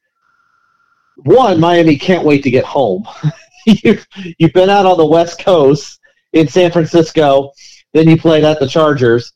[1.16, 3.06] one, Miami can't wait to get home.
[3.66, 4.06] you've,
[4.38, 6.00] you've been out on the West Coast
[6.32, 7.52] in San Francisco,
[7.92, 9.32] then you played at the Chargers,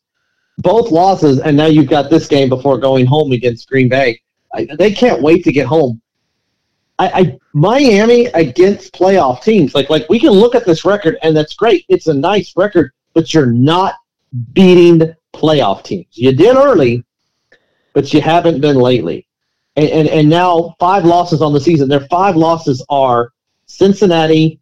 [0.57, 4.19] both losses, and now you've got this game before going home against Green Bay.
[4.53, 6.01] I, they can't wait to get home.
[6.99, 11.35] I, I Miami against playoff teams, like like we can look at this record and
[11.35, 11.85] that's great.
[11.89, 13.95] It's a nice record, but you're not
[14.53, 16.07] beating playoff teams.
[16.11, 17.03] You did early,
[17.93, 19.27] but you haven't been lately
[19.77, 21.87] and, and, and now five losses on the season.
[21.87, 23.31] Their five losses are
[23.67, 24.59] Cincinnati,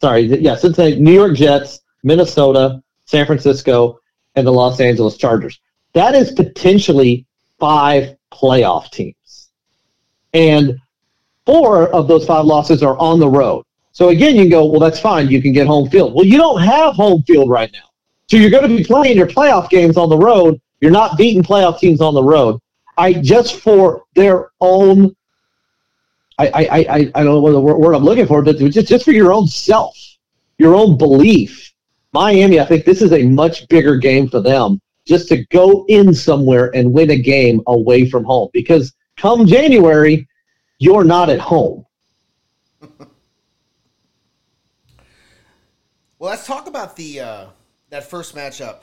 [0.00, 3.98] sorry, yeah, Cincinnati, New York Jets, Minnesota, San Francisco,
[4.36, 5.60] and the Los Angeles Chargers.
[5.94, 7.26] That is potentially
[7.58, 9.50] five playoff teams.
[10.32, 10.78] And
[11.46, 13.64] four of those five losses are on the road.
[13.92, 15.28] So again, you can go, well, that's fine.
[15.28, 16.14] You can get home field.
[16.14, 17.90] Well, you don't have home field right now.
[18.28, 20.60] So you're going to be playing your playoff games on the road.
[20.80, 22.58] You're not beating playoff teams on the road.
[22.96, 25.14] I just for their own
[26.38, 29.04] I, I, I, I don't know what the word I'm looking for, but just, just
[29.04, 29.96] for your own self,
[30.58, 31.72] your own belief.
[32.12, 36.14] Miami, I think this is a much bigger game for them just to go in
[36.14, 40.26] somewhere and win a game away from home because come January,
[40.82, 41.86] you're not at home.
[42.80, 43.06] well,
[46.18, 47.46] let's talk about the uh,
[47.90, 48.80] that first matchup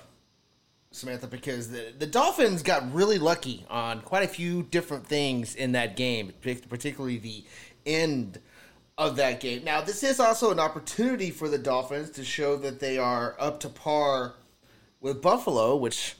[0.92, 5.74] Samantha, because the, the Dolphins got really lucky on quite a few different things in
[5.74, 7.44] that game, particularly the
[7.86, 8.40] end
[8.98, 9.64] of that game.
[9.64, 13.60] Now, this is also an opportunity for the Dolphins to show that they are up
[13.60, 14.34] to par
[15.00, 16.16] with Buffalo, which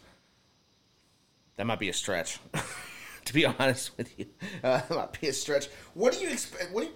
[1.56, 2.40] that might be a stretch,
[3.30, 4.26] to be honest with you.
[4.64, 5.68] Uh, that might be a stretch.
[5.94, 6.74] What do you expect?
[6.74, 6.90] What,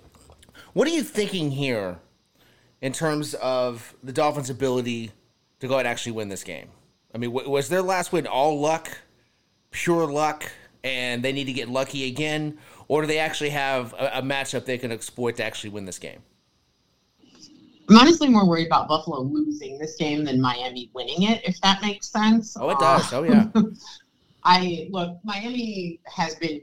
[0.74, 2.00] what are you thinking here
[2.82, 5.12] in terms of the Dolphins' ability
[5.60, 6.70] to go and actually win this game?
[7.16, 8.98] I mean, was their last win all luck,
[9.70, 10.52] pure luck,
[10.84, 14.66] and they need to get lucky again, or do they actually have a, a matchup
[14.66, 16.24] they can exploit to actually win this game?
[17.90, 21.82] I'm honestly more worried about Buffalo losing this game than Miami winning it, if that
[21.82, 22.58] makes sense.
[22.60, 23.14] Oh, it does.
[23.14, 23.48] Uh, oh, yeah.
[24.46, 26.62] I look, Miami has been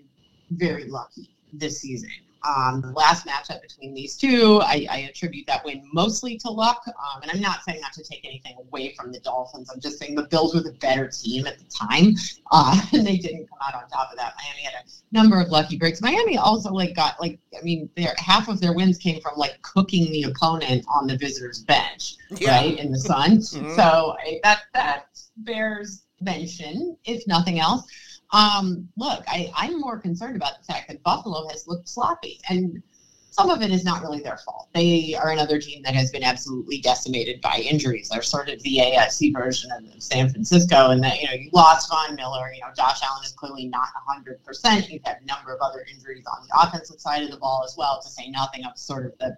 [0.51, 2.11] very lucky this season.
[2.43, 6.83] Um, the last matchup between these two, I, I attribute that win mostly to luck.
[6.87, 9.71] Um, and I'm not saying not to take anything away from the Dolphins.
[9.73, 12.15] I'm just saying the Bills were the better team at the time,
[12.51, 14.35] uh, and they didn't come out on top of that.
[14.43, 16.01] Miami had a number of lucky breaks.
[16.01, 19.61] Miami also like got like I mean, their half of their wins came from like
[19.61, 22.59] cooking the opponent on the visitors' bench, yeah.
[22.59, 23.31] right in the sun.
[23.39, 23.75] mm-hmm.
[23.75, 27.87] So that that bears mention, if nothing else.
[28.33, 32.83] Um, look, I, I'm more concerned about the fact that Buffalo has looked sloppy, and
[33.31, 34.69] some of it is not really their fault.
[34.75, 38.09] They are another team that has been absolutely decimated by injuries.
[38.09, 41.91] They're sort of the AFC version of San Francisco, and that you know you lost
[41.91, 42.53] Von Miller.
[42.53, 44.45] You know Josh Allen is clearly not 100.
[44.45, 47.63] percent You've had a number of other injuries on the offensive side of the ball
[47.65, 48.01] as well.
[48.03, 49.37] To say nothing of sort of the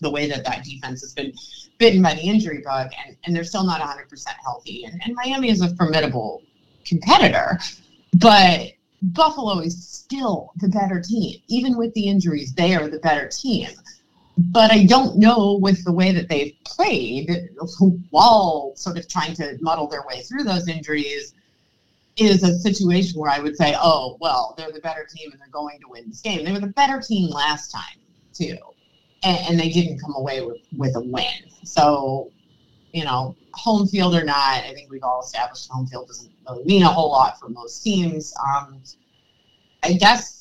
[0.00, 1.32] the way that that defense has been
[1.78, 4.84] bitten by the injury bug, and, and they're still not 100% healthy.
[4.84, 6.42] And, and Miami is a formidable
[6.84, 7.58] competitor.
[8.14, 11.40] But Buffalo is still the better team.
[11.48, 13.68] Even with the injuries, they are the better team.
[14.36, 17.30] But I don't know with the way that they've played
[18.10, 21.34] while sort of trying to muddle their way through those injuries
[22.16, 25.48] is a situation where I would say, oh, well, they're the better team and they're
[25.48, 26.44] going to win this game.
[26.44, 27.98] They were the better team last time,
[28.32, 28.56] too.
[29.22, 31.50] And, and they didn't come away with, with a win.
[31.64, 32.30] So,
[32.92, 36.64] you know, home field or not, I think we've all established home field doesn't really
[36.64, 38.32] mean a whole lot for most teams.
[38.44, 38.82] Um,
[39.82, 40.40] I guess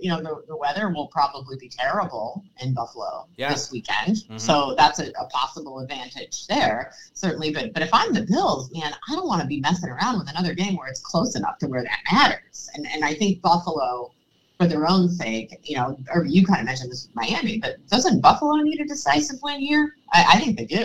[0.00, 3.52] you know the, the weather will probably be terrible in Buffalo yeah.
[3.52, 4.36] this weekend, mm-hmm.
[4.36, 7.50] so that's a, a, possible advantage there, certainly.
[7.50, 10.28] But but if I'm the Bills, man, I don't want to be messing around with
[10.28, 12.68] another game where it's close enough to where that matters.
[12.74, 14.12] And and I think Buffalo,
[14.58, 17.76] for their own sake, you know, or you kind of mentioned this with Miami, but
[17.88, 19.92] doesn't Buffalo need a decisive win here?
[20.12, 20.84] I, I think they do.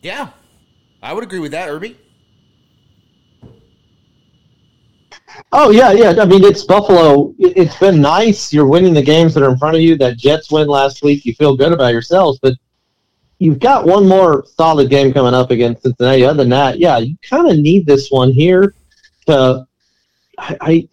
[0.00, 0.30] Yeah,
[1.02, 1.98] I would agree with that, Irby.
[5.52, 6.14] Oh yeah, yeah.
[6.20, 7.34] I mean, it's Buffalo.
[7.38, 8.52] It's been nice.
[8.52, 9.96] You're winning the games that are in front of you.
[9.96, 11.26] That Jets win last week.
[11.26, 12.54] You feel good about yourselves, but
[13.38, 16.24] you've got one more solid game coming up against Cincinnati.
[16.24, 18.74] Other than that, yeah, you kind of need this one here
[19.26, 19.66] to.
[20.38, 20.88] I, I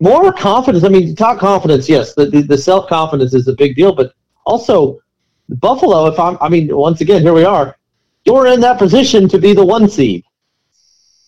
[0.00, 0.84] more confidence.
[0.84, 1.88] I mean, talk confidence.
[1.88, 4.12] Yes, the the, the self confidence is a big deal, but
[4.44, 5.02] also
[5.48, 7.76] Buffalo, if I'm, I mean, once again, here we are.
[8.24, 10.24] You're in that position to be the one seed.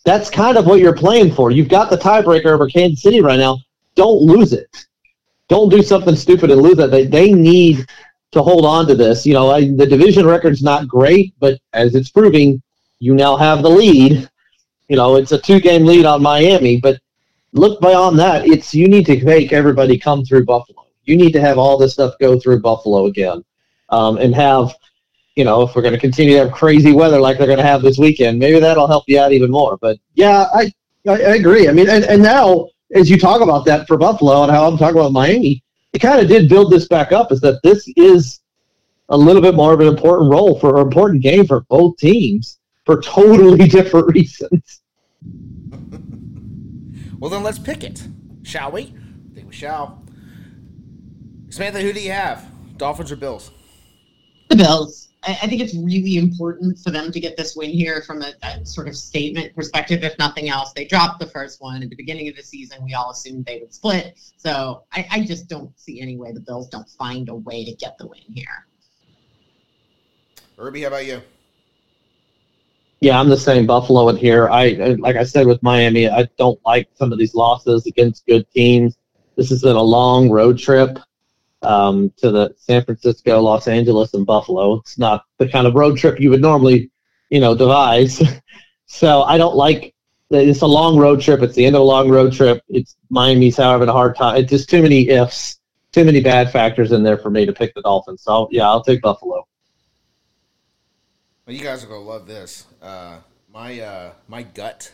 [0.04, 1.50] That's kind of what you're playing for.
[1.50, 3.58] You've got the tiebreaker over Kansas City right now.
[3.94, 4.86] Don't lose it.
[5.48, 6.90] Don't do something stupid and lose it.
[6.90, 7.86] They, they need
[8.32, 9.24] to hold on to this.
[9.26, 12.62] You know, I, the division record's not great, but as it's proving,
[12.98, 14.28] you now have the lead.
[14.88, 17.01] You know, it's a two-game lead on Miami, but
[17.53, 18.47] look beyond that.
[18.47, 20.87] It's you need to make everybody come through Buffalo.
[21.05, 23.45] You need to have all this stuff go through Buffalo again
[23.91, 24.74] um, and have,
[25.37, 27.64] you know, if we're going to continue to have crazy weather like they're going to
[27.64, 29.76] have this weekend, maybe that'll help you out even more.
[29.78, 30.72] But yeah, I,
[31.07, 31.68] I, I agree.
[31.68, 34.78] I mean, and, and now as you talk about that for Buffalo and how I'm
[34.78, 35.62] talking about Miami,
[35.93, 38.41] it kind of did build this back up is that this is
[39.11, 42.59] a little bit more of an important role for an important game for both teams
[42.85, 44.80] for totally different reasons.
[47.18, 48.07] well, then let's pick it,
[48.43, 48.82] shall we?
[48.82, 50.03] I think we shall.
[51.49, 52.51] Samantha, who do you have?
[52.76, 53.51] Dolphins or Bills?
[54.49, 55.09] The Bills.
[55.22, 58.32] I, I think it's really important for them to get this win here from a,
[58.43, 60.72] a, sort of statement perspective, if nothing else.
[60.72, 62.85] They dropped the first one at the beginning of the season.
[62.85, 64.18] We all assumed they would split.
[64.37, 67.72] So I, I just don't see any way the Bills don't find a way to
[67.74, 68.66] get the win here.
[70.59, 71.22] Irby, how about you?
[73.05, 74.48] Yeah, I'm the same Buffalo in here.
[74.48, 78.50] I like I said with Miami, I don't like some of these losses against good
[78.52, 78.96] teams.
[79.36, 80.98] This has been a long road trip
[81.61, 84.76] um, to the San Francisco, Los Angeles, and Buffalo.
[84.76, 86.90] It's not the kind of road trip you would normally,
[87.28, 88.22] you know, devise.
[88.86, 89.94] so I don't like.
[90.30, 91.42] It's a long road trip.
[91.42, 92.62] It's the end of a long road trip.
[92.70, 94.38] It's Miami's having a hard time.
[94.38, 95.59] It's just too many ifs,
[95.92, 98.22] too many bad factors in there for me to pick the Dolphins.
[98.22, 99.46] So yeah, I'll take Buffalo.
[101.46, 102.64] Well, you guys are gonna love this.
[102.85, 103.16] Uh,
[103.51, 104.93] my uh, my gut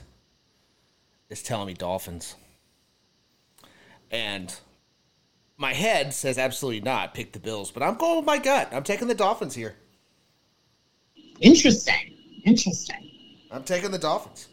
[1.28, 2.36] is telling me Dolphins,
[4.12, 4.55] and
[5.57, 7.14] my head says absolutely not.
[7.14, 8.68] Pick the Bills, but I'm going with my gut.
[8.70, 9.74] I'm taking the Dolphins here.
[11.41, 12.16] Interesting.
[12.45, 13.11] Interesting.
[13.51, 14.47] I'm taking the Dolphins.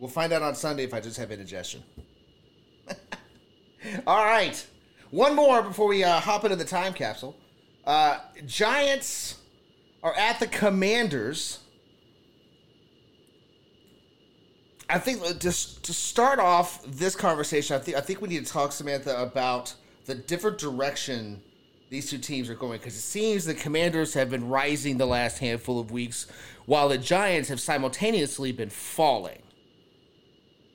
[0.00, 1.84] We'll find out on Sunday if I just have indigestion.
[4.06, 4.66] All right,
[5.10, 7.36] one more before we uh, hop into the time capsule.
[7.84, 9.38] Uh, Giants
[10.02, 11.60] are at the Commanders.
[14.88, 18.46] I think uh, just to start off this conversation, I think I think we need
[18.46, 19.74] to talk, Samantha, about
[20.06, 21.42] the different direction
[21.90, 25.38] these two teams are going because it seems the Commanders have been rising the last
[25.38, 26.26] handful of weeks,
[26.66, 29.42] while the Giants have simultaneously been falling.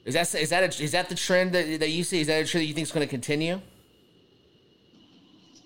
[0.03, 2.21] Is that is that a, is that the trend that, that you see?
[2.21, 3.61] Is that a trend that you think is going to continue?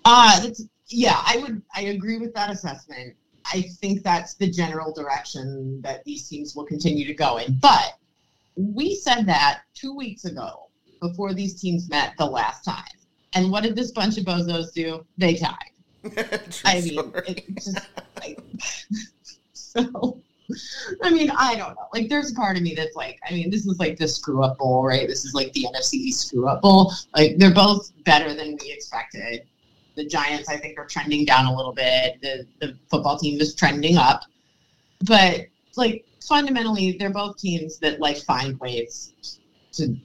[0.04, 0.48] Uh,
[0.88, 3.16] yeah, I would I agree with that assessment.
[3.52, 7.58] I think that's the general direction that these teams will continue to go in.
[7.60, 7.98] But
[8.56, 10.68] we said that two weeks ago
[11.00, 12.84] before these teams met the last time.
[13.34, 15.04] And what did this bunch of bozos do?
[15.18, 15.54] They tied.
[16.64, 17.12] I mean,
[17.54, 17.78] just
[18.20, 18.40] like,
[19.52, 20.20] so.
[21.02, 21.88] I mean, I don't know.
[21.92, 24.44] Like, there's a part of me that's like, I mean, this is like the screw
[24.44, 25.08] up bowl, right?
[25.08, 26.92] This is like the NFC screw up bowl.
[27.16, 29.42] Like, they're both better than we expected.
[29.96, 32.20] The Giants, I think, are trending down a little bit.
[32.22, 34.24] The the football team is trending up,
[35.04, 35.46] but
[35.76, 39.40] like fundamentally, they're both teams that like find ways
[39.72, 39.96] to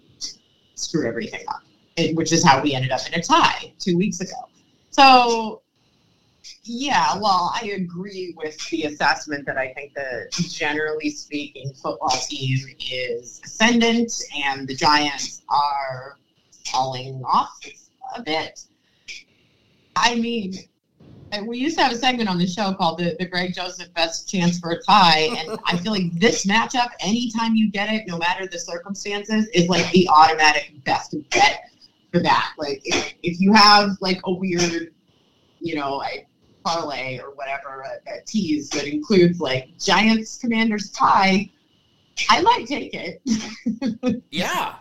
[0.75, 1.61] screw everything up,
[1.97, 4.47] eh, which is how we ended up in a tie two weeks ago.
[4.91, 5.61] So,
[6.63, 12.59] yeah, well, I agree with the assessment that I think the generally speaking, football team
[12.91, 14.11] is ascendant
[14.45, 16.17] and the Giants are
[16.65, 17.59] falling off
[18.15, 18.65] a bit.
[19.95, 20.55] I mean,
[21.45, 24.29] we used to have a segment on the show called the, the Greg Joseph Best
[24.29, 25.29] Chance for a Tie.
[25.37, 29.67] And I feel like this matchup, anytime you get it, no matter the circumstances, is
[29.69, 31.69] like the automatic best bet
[32.11, 32.53] for that.
[32.57, 34.93] Like, if, if you have like a weird,
[35.59, 36.27] you know, a
[36.65, 41.49] parlay or whatever, a, a tease that includes like Giants Commanders tie,
[42.29, 44.23] I might take it.
[44.31, 44.75] yeah,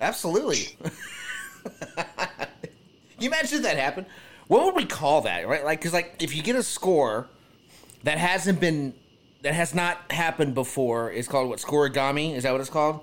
[0.00, 0.76] absolutely.
[3.18, 4.06] you imagine that happen?
[4.52, 5.64] What would we call that, right?
[5.64, 7.26] Like, because like if you get a score
[8.02, 8.92] that hasn't been
[9.40, 12.34] that has not happened before, it's called what scorigami?
[12.34, 12.96] Is that what it's called?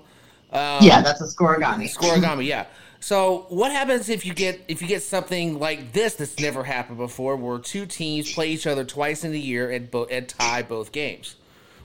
[0.52, 1.92] Um, yeah, that's a scorigami.
[1.92, 2.66] Scorigami, yeah.
[3.00, 6.98] So what happens if you get if you get something like this that's never happened
[6.98, 10.62] before, where two teams play each other twice in a year and, bo- and tie
[10.62, 11.34] both games?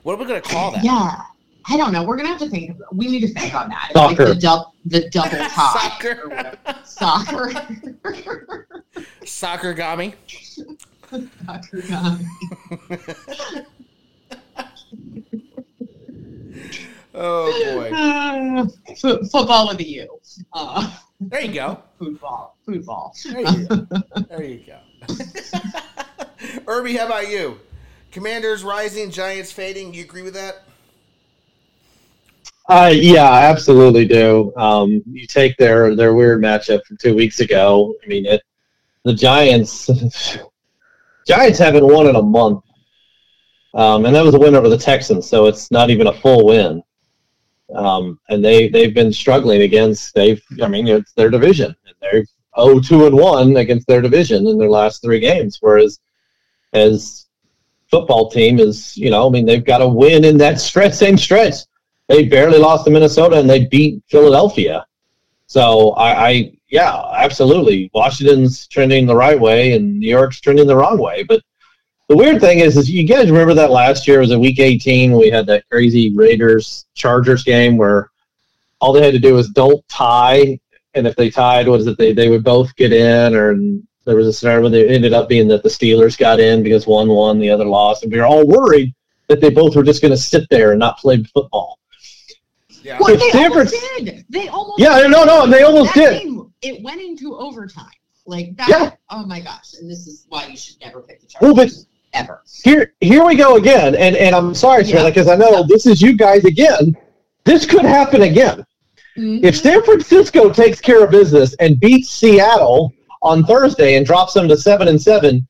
[0.04, 0.84] What are we going to call that?
[0.84, 1.22] Yeah,
[1.68, 2.04] I don't know.
[2.04, 2.76] We're gonna have to think.
[2.92, 3.90] We need to think on that.
[3.92, 4.26] Soccer.
[4.26, 4.64] Like the, du-
[5.00, 5.88] the double tie.
[5.88, 6.58] Soccer.
[6.84, 8.68] Soccer.
[9.24, 10.14] Soccer gami.
[11.08, 13.66] Soccer gami.
[17.14, 17.92] oh boy.
[18.56, 20.18] Uh, f- football with a U.
[20.52, 21.82] Uh, there you go.
[21.98, 22.56] Football.
[22.64, 23.14] Football.
[23.24, 23.86] There you go.
[24.28, 24.78] There you go.
[26.66, 27.58] Irby, how about you?
[28.12, 29.92] Commanders rising, Giants fading.
[29.94, 30.62] You agree with that?
[32.68, 34.52] Uh, yeah, I absolutely do.
[34.56, 37.94] Um, you take their their weird matchup from two weeks ago.
[38.02, 38.42] I mean, it,
[39.04, 39.88] the Giants
[41.26, 42.64] Giants haven't won in a month,
[43.74, 46.46] um, and that was a win over the Texans, so it's not even a full
[46.46, 46.82] win.
[47.72, 52.24] Um, and they they've been struggling against they've I mean it's their division, and they're
[52.56, 56.00] 0-2 and one against their division in their last three games, whereas
[56.72, 57.26] as
[57.92, 61.16] football team is you know I mean they've got to win in that stretch same
[61.16, 61.58] stretch
[62.08, 64.86] they barely lost to Minnesota and they beat Philadelphia.
[65.46, 67.90] So I, I, yeah, absolutely.
[67.94, 71.22] Washington's trending the right way and New York's trending the wrong way.
[71.22, 71.42] But
[72.08, 75.16] the weird thing is, is you guys remember that last year was a week 18
[75.16, 78.10] we had that crazy Raiders Chargers game where
[78.80, 80.58] all they had to do was don't tie,
[80.94, 81.98] and if they tied, is it?
[81.98, 83.56] They they would both get in, or
[84.04, 86.86] there was a scenario where they ended up being that the Steelers got in because
[86.86, 88.94] one won, the other lost, and we were all worried
[89.28, 91.78] that they both were just going to sit there and not play football.
[92.86, 92.98] Yeah.
[93.00, 94.24] Well, they almost did.
[94.28, 94.78] They almost.
[94.80, 95.10] Yeah, did.
[95.10, 96.22] no, no, they almost did.
[96.22, 97.90] Game, it went into overtime.
[98.26, 98.68] Like that.
[98.68, 98.90] Yeah.
[99.10, 99.74] Oh my gosh!
[99.80, 101.46] And this is why you should never pick the Chargers.
[101.46, 101.72] Well, but
[102.12, 102.42] ever.
[102.64, 104.88] Here, here we go again, and and I'm sorry, Yeah.
[104.90, 106.96] Samantha, because I know this is you guys again.
[107.44, 108.64] This could happen again.
[109.16, 109.42] Mhm.
[109.44, 114.46] If San Francisco takes care of business and beats Seattle on Thursday and drops them
[114.48, 115.46] to seven and seven,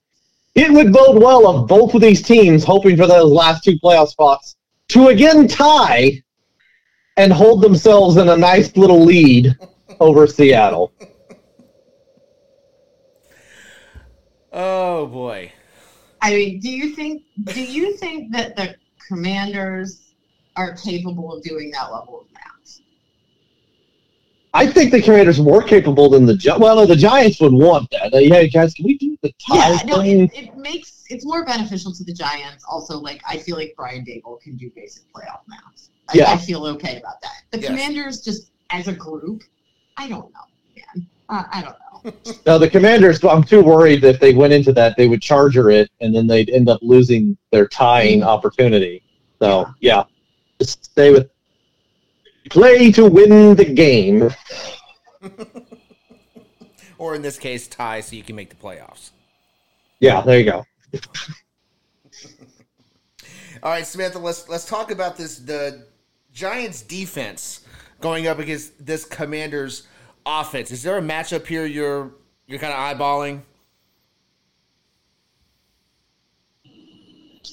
[0.55, 4.09] it would bode well of both of these teams hoping for those last two playoff
[4.09, 4.57] spots
[4.89, 6.23] to again tie
[7.17, 9.57] and hold themselves in a nice little lead
[10.01, 10.93] over Seattle.
[14.53, 15.53] Oh boy.
[16.23, 18.75] I mean, do you think do you think that the
[19.07, 20.15] commanders
[20.57, 22.81] are capable of doing that level of math?
[24.55, 27.53] I think the Commanders are more capable than the Gi- well, no, the Giants would
[27.53, 28.15] want that.
[28.15, 31.45] Uh, yeah, guys, can we do the tie Yeah, no, it, it makes it's more
[31.45, 32.65] beneficial to the Giants.
[32.67, 35.91] Also, like I feel like Brian Daboll can do basic playoff math.
[36.09, 36.33] I, Yeah.
[36.33, 37.43] I feel okay about that.
[37.51, 37.69] The Yes.
[37.69, 39.43] Commanders, just as a group,
[39.97, 40.41] I don't know,
[40.77, 41.07] man.
[41.29, 42.33] Uh, I don't know.
[42.47, 43.23] No, the Commanders.
[43.25, 46.29] I'm too worried that if they went into that, they would charger it, and then
[46.29, 49.03] they'd end up losing their tying opportunity.
[49.41, 50.05] So yeah,
[50.61, 51.29] just stay with
[52.49, 54.31] play to win the game.
[56.99, 59.11] Or in this case, tie so you can make the playoffs.
[60.01, 60.65] Yeah, there you go.
[63.63, 65.87] All right, Samantha, let's let's talk about this the
[66.37, 67.61] Giants defense
[68.03, 69.89] going up against this Commanders
[70.27, 70.71] offense.
[70.71, 72.13] Is there a matchup here you're
[72.47, 73.41] you're kind of eyeballing?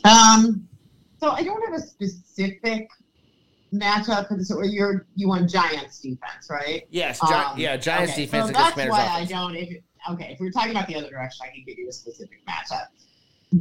[0.04, 0.68] Um,
[1.18, 2.90] so I don't have a specific
[3.74, 6.86] matchup because you're you want Giants defense, right?
[6.90, 9.56] Yes, Gi- Um, yeah, Giants okay, defense So against that's Commanders why I don't.
[9.56, 9.82] If
[10.12, 12.88] okay, if we're talking about the other direction, I can give you a specific matchup.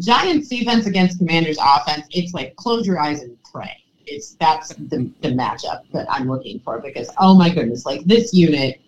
[0.00, 2.08] Giants defense against Commanders offense.
[2.10, 3.81] It's like close your eyes and pray.
[4.06, 8.32] It's that's the, the matchup that I'm looking for because oh my goodness, like this
[8.34, 8.80] unit.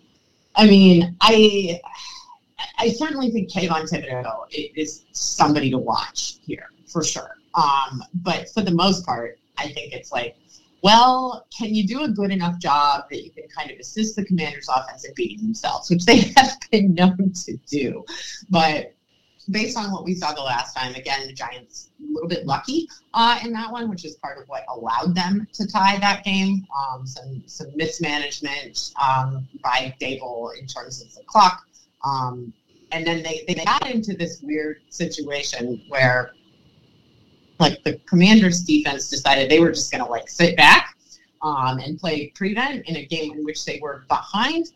[0.56, 1.80] I mean, I
[2.78, 7.36] I certainly think Kayvon Thibodeaux is somebody to watch here for sure.
[7.54, 10.36] Um, but for the most part, I think it's like,
[10.82, 14.24] well, can you do a good enough job that you can kind of assist the
[14.24, 18.04] Commanders' offense in beating themselves, which they have been known to do.
[18.50, 18.94] But
[19.50, 23.38] based on what we saw the last time, again, the Giants little bit lucky uh,
[23.44, 26.66] in that one, which is part of what allowed them to tie that game.
[26.76, 31.66] Um, some some mismanagement um, by Daboll in terms of the clock.
[32.04, 32.52] Um,
[32.92, 36.32] and then they, they got into this weird situation where
[37.58, 40.96] like the commanders defense decided they were just going to like sit back
[41.42, 44.66] um, and play prevent in a game in which they were behind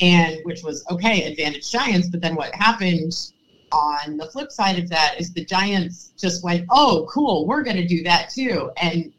[0.00, 3.31] and which was okay advantage giants but then what happened
[3.72, 7.76] on the flip side of that is the giants just went oh cool we're going
[7.76, 8.70] to do that too.
[8.76, 9.12] And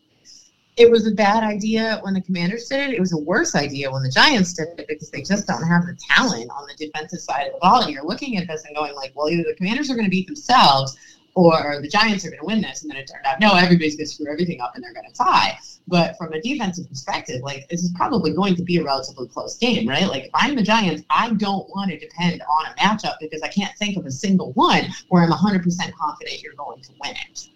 [0.76, 2.96] it was a bad idea when the commanders did it.
[2.96, 5.86] It was a worse idea when the giants did it because they just don't have
[5.86, 7.84] the talent on the defensive side of the ball.
[7.84, 10.12] And you're looking at this and going like well either the commanders are going to
[10.12, 10.98] beat themselves
[11.36, 12.84] or the Giants are going to win this.
[12.84, 15.10] And then it turned out, no, everybody's going to screw everything up and they're going
[15.10, 15.58] to tie.
[15.88, 19.58] But from a defensive perspective, like this is probably going to be a relatively close
[19.58, 20.08] game, right?
[20.08, 23.48] Like if I'm the Giants, I don't want to depend on a matchup because I
[23.48, 25.64] can't think of a single one where I'm 100%
[25.94, 27.50] confident you're going to win it.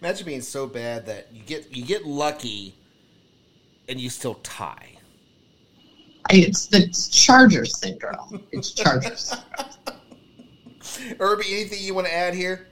[0.00, 2.76] Imagine being so bad that you get you get lucky
[3.88, 4.96] and you still tie.
[6.30, 8.44] It's the Chargers syndrome.
[8.52, 9.34] It's Chargers.
[11.20, 12.66] Irby, anything you want to add here?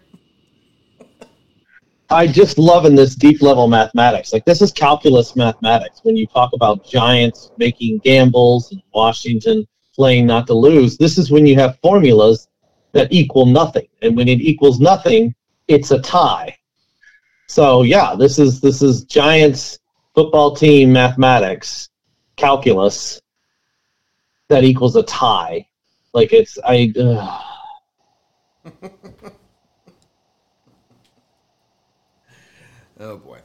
[2.09, 4.33] I just loving this deep level mathematics.
[4.33, 6.01] Like this is calculus mathematics.
[6.05, 11.31] When you talk about Giants making gambles and Washington playing not to lose, this is
[11.33, 12.49] when you have formulas
[12.93, 13.89] that equal nothing.
[14.03, 15.35] And when it equals nothing,
[15.67, 16.57] it's a tie.
[17.49, 19.79] So yeah, this is this is Giants
[20.15, 21.89] football team mathematics
[22.37, 23.21] calculus
[24.49, 25.67] that equals a tie.
[26.13, 26.93] Like it's I.
[26.99, 27.43] Uh,
[32.99, 33.39] Oh boy.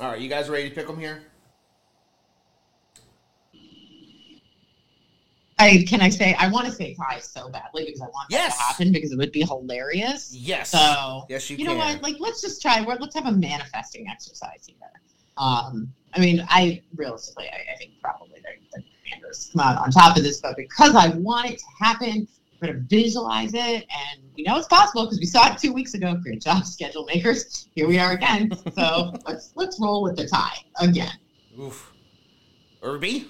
[0.00, 1.22] All right, you guys ready to pick them here?
[5.58, 8.36] I can I say I want to say tie so badly because I want that
[8.36, 8.56] Yes.
[8.56, 10.32] to happen because it would be hilarious.
[10.32, 10.70] Yes.
[10.70, 11.78] So yes, you, you can.
[11.78, 12.02] know what?
[12.02, 12.80] Like, let's just try.
[12.82, 14.76] We're, let's have a manifesting exercise here.
[15.36, 19.90] Um, I mean, I realistically, I, I think probably the, the commanders come out on
[19.90, 22.28] top of this, but because I want it to happen,
[22.60, 25.72] we're going to visualize it, and we know it's possible because we saw it two
[25.72, 26.14] weeks ago.
[26.22, 27.68] Great job, schedule makers.
[27.74, 28.50] Here we are again.
[28.74, 31.16] So let's let's roll with the tie again.
[31.60, 31.92] Oof.
[32.82, 33.28] Irby?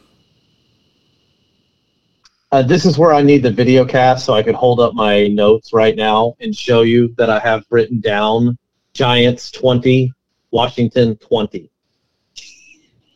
[2.51, 5.27] Uh, this is where I need the video cast so I could hold up my
[5.27, 8.57] notes right now and show you that I have written down
[8.95, 10.13] Giants 20,
[10.51, 11.71] Washington 20.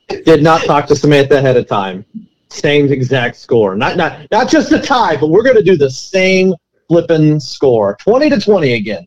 [0.08, 2.04] Did not talk to Samantha ahead of time.
[2.52, 3.74] Same exact score.
[3.74, 6.54] Not not not just a tie, but we're going to do the same
[6.88, 7.96] flipping score.
[8.00, 9.06] 20 to 20 again.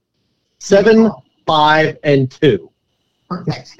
[0.59, 1.11] seven,
[1.45, 2.71] five, and two.
[3.29, 3.79] Perfect.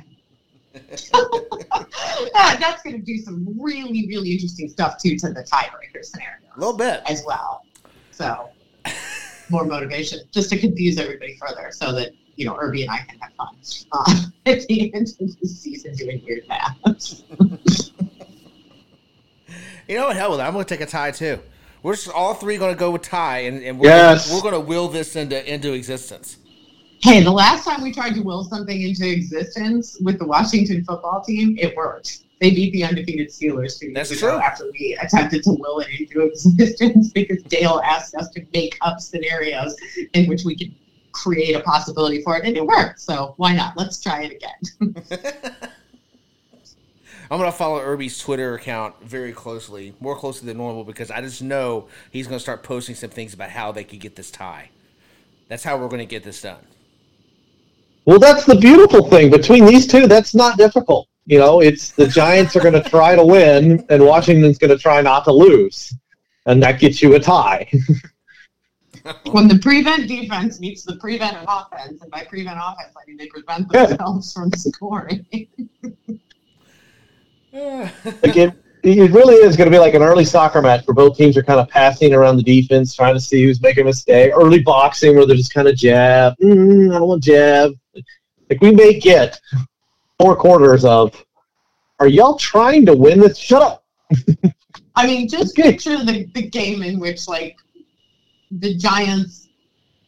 [0.73, 6.45] that, that's going to do some really, really interesting stuff too to the tiebreaker scenario.
[6.55, 7.65] A little bit as well.
[8.11, 8.49] So
[9.49, 13.17] more motivation just to confuse everybody further, so that you know Irby and I can
[13.19, 13.55] have fun
[13.91, 17.23] uh, at the end of the season doing weird math.
[19.87, 20.15] you know what?
[20.15, 20.43] Hell with it.
[20.43, 21.39] I'm going to take a tie too.
[21.83, 24.25] We're just all three going to go with tie, and, and we're yes.
[24.25, 26.37] gonna, we're going to will this into into existence.
[27.01, 31.23] Hey, the last time we tried to will something into existence with the Washington football
[31.23, 32.23] team, it worked.
[32.41, 36.21] They beat the undefeated Steelers two years ago after we attempted to will it into
[36.25, 39.75] existence because Dale asked us to make up scenarios
[40.13, 40.73] in which we could
[41.11, 42.99] create a possibility for it, and it worked.
[42.99, 43.77] So why not?
[43.77, 44.41] Let's try it
[44.81, 45.45] again.
[47.31, 51.41] I'm gonna follow Irby's Twitter account very closely, more closely than normal, because I just
[51.41, 54.69] know he's gonna start posting some things about how they could get this tie.
[55.47, 56.65] That's how we're gonna get this done.
[58.05, 60.07] Well, that's the beautiful thing between these two.
[60.07, 61.07] That's not difficult.
[61.25, 64.77] You know, it's the Giants are going to try to win, and Washington's going to
[64.77, 65.91] try not to lose,
[66.45, 67.67] and that gets you a tie.
[69.31, 73.25] when the prevent defense meets the prevent offense, and by prevent offense, I mean they
[73.27, 75.25] prevent themselves from scoring.
[78.23, 78.53] Again,
[78.83, 81.43] it really is going to be like an early soccer match where both teams are
[81.43, 84.31] kind of passing around the defense, trying to see who's making a mistake.
[84.35, 86.33] Early boxing where they're just kind of jab.
[86.41, 87.73] Mm, I don't want jab.
[88.49, 89.39] Like we may get
[90.19, 91.25] four quarters of,
[91.99, 93.37] are y'all trying to win this?
[93.37, 93.85] Shut up.
[94.95, 97.57] I mean, just picture the, the game in which like
[98.51, 99.44] the Giants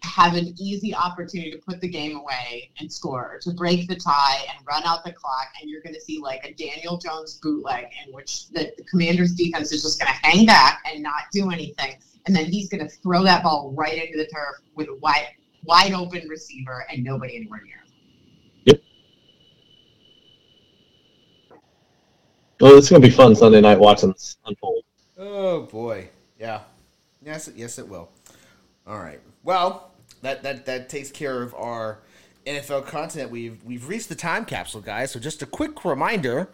[0.02, 4.46] have an easy opportunity to put the game away and score, to break the tie
[4.50, 7.88] and run out the clock, and you're going to see like a Daniel Jones bootleg
[8.06, 11.50] in which the, the commander's defense is just going to hang back and not do
[11.52, 11.96] anything.
[12.26, 15.28] And then he's going to throw that ball right into the turf with a wide,
[15.64, 17.88] wide open receiver and nobody anywhere near him.
[18.66, 18.82] Yep.
[22.60, 24.84] Well, it's going to be fun Sunday night watching this unfold.
[25.18, 26.62] Oh boy, yeah,
[27.26, 28.10] yes, yes, it will.
[28.86, 29.20] All right.
[29.48, 29.92] Well,
[30.24, 32.00] that that that takes care of our
[32.46, 33.32] NFL content.
[33.32, 35.12] We've we've reached the time capsule, guys.
[35.12, 36.50] So just a quick reminder: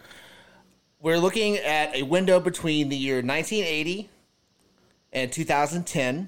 [1.01, 4.11] we're looking at a window between the year 1980
[5.11, 6.27] and 2010.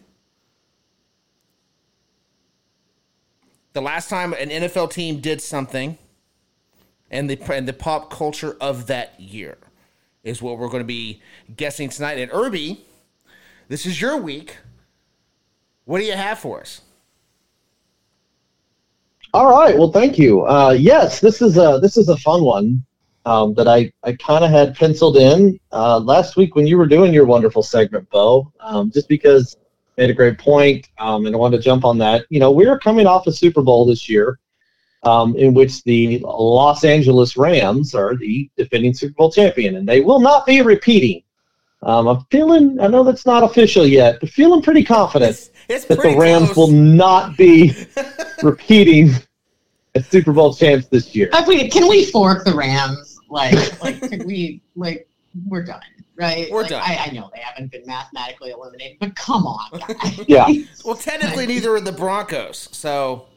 [3.74, 6.00] The last time an NFL team did something,
[7.12, 9.60] and the and the pop culture of that year,
[10.24, 11.22] is what we're going to be
[11.56, 12.18] guessing tonight.
[12.18, 12.84] And Irby,
[13.68, 14.58] this is your week.
[15.86, 16.82] What do you have for us?
[19.34, 19.78] All right.
[19.78, 20.46] Well, thank you.
[20.46, 22.86] Uh, yes, this is a this is a fun one
[23.26, 26.88] um, that I, I kind of had penciled in uh, last week when you were
[26.88, 28.52] doing your wonderful segment, Bo.
[28.60, 31.98] Um, just because you made a great point, um, and I wanted to jump on
[32.00, 32.26] that.
[32.30, 34.40] You know, we are coming off a Super Bowl this year,
[35.04, 40.02] um, in which the Los Angeles Rams are the defending Super Bowl champion, and they
[40.02, 41.24] will not be repeating.
[41.84, 42.80] Um, I'm feeling.
[42.80, 45.50] I know that's not official yet, but feeling pretty confident.
[45.68, 46.58] It's, it's that the Rams close.
[46.70, 47.74] will not be
[48.44, 49.10] repeating
[49.96, 51.30] as Super Bowl champs this year.
[51.34, 53.20] If we, can we fork the Rams?
[53.30, 55.08] Like, like, can we, like,
[55.48, 55.82] we're done,
[56.16, 56.50] right?
[56.52, 56.82] We're Like, done.
[56.86, 60.20] I, I know they haven't been mathematically eliminated, but come on, guys.
[60.28, 60.48] Yeah.
[60.86, 62.70] Well, technically, neither are the Broncos.
[62.72, 63.28] So,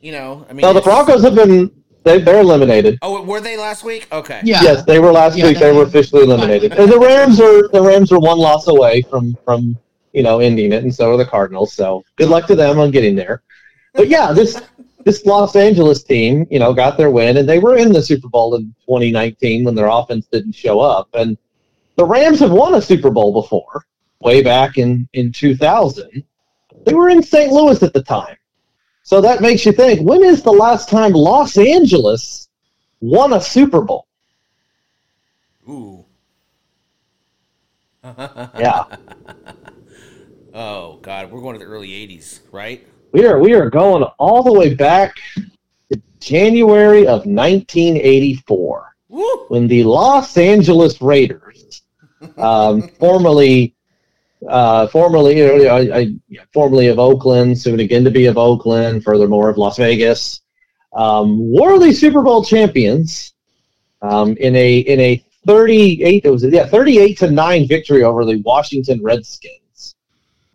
[0.00, 0.60] you know, I mean.
[0.62, 1.70] Now the Broncos have been
[2.04, 2.98] they, they're eliminated.
[3.02, 4.06] Oh, were they last week?
[4.12, 4.40] Okay.
[4.44, 4.62] Yeah.
[4.62, 5.58] Yes, they were last Yeah, week.
[5.58, 9.02] They they- were officially eliminated, and the Rams are the Rams are one loss away
[9.02, 9.76] from from
[10.16, 11.74] you know ending it, and so are the Cardinals.
[11.74, 13.42] So good luck to them on getting there.
[13.92, 14.60] But yeah, this
[15.04, 18.28] this Los Angeles team, you know, got their win, and they were in the Super
[18.28, 21.36] Bowl in 2019 when their offense didn't show up, and
[21.96, 23.84] the Rams have won a Super Bowl before,
[24.20, 26.24] way back in in 2000.
[26.86, 27.52] They were in St.
[27.52, 28.36] Louis at the time.
[29.02, 32.48] So that makes you think, when is the last time Los Angeles
[33.00, 34.06] won a Super Bowl?
[35.68, 36.04] Ooh.
[38.58, 38.84] Yeah.
[40.58, 42.86] Oh God, we're going to the early '80s, right?
[43.12, 45.14] We are we are going all the way back
[45.92, 49.44] to January of 1984 Woo!
[49.48, 51.82] when the Los Angeles Raiders,
[52.38, 53.74] um, formerly
[54.48, 56.16] uh, formerly you know, I, I,
[56.54, 60.40] formerly of Oakland, soon again to be of Oakland, furthermore of Las Vegas,
[60.94, 63.34] um, were the Super Bowl champions
[64.00, 68.36] um, in a in a 38 it was yeah 38 to nine victory over the
[68.36, 69.60] Washington Redskins.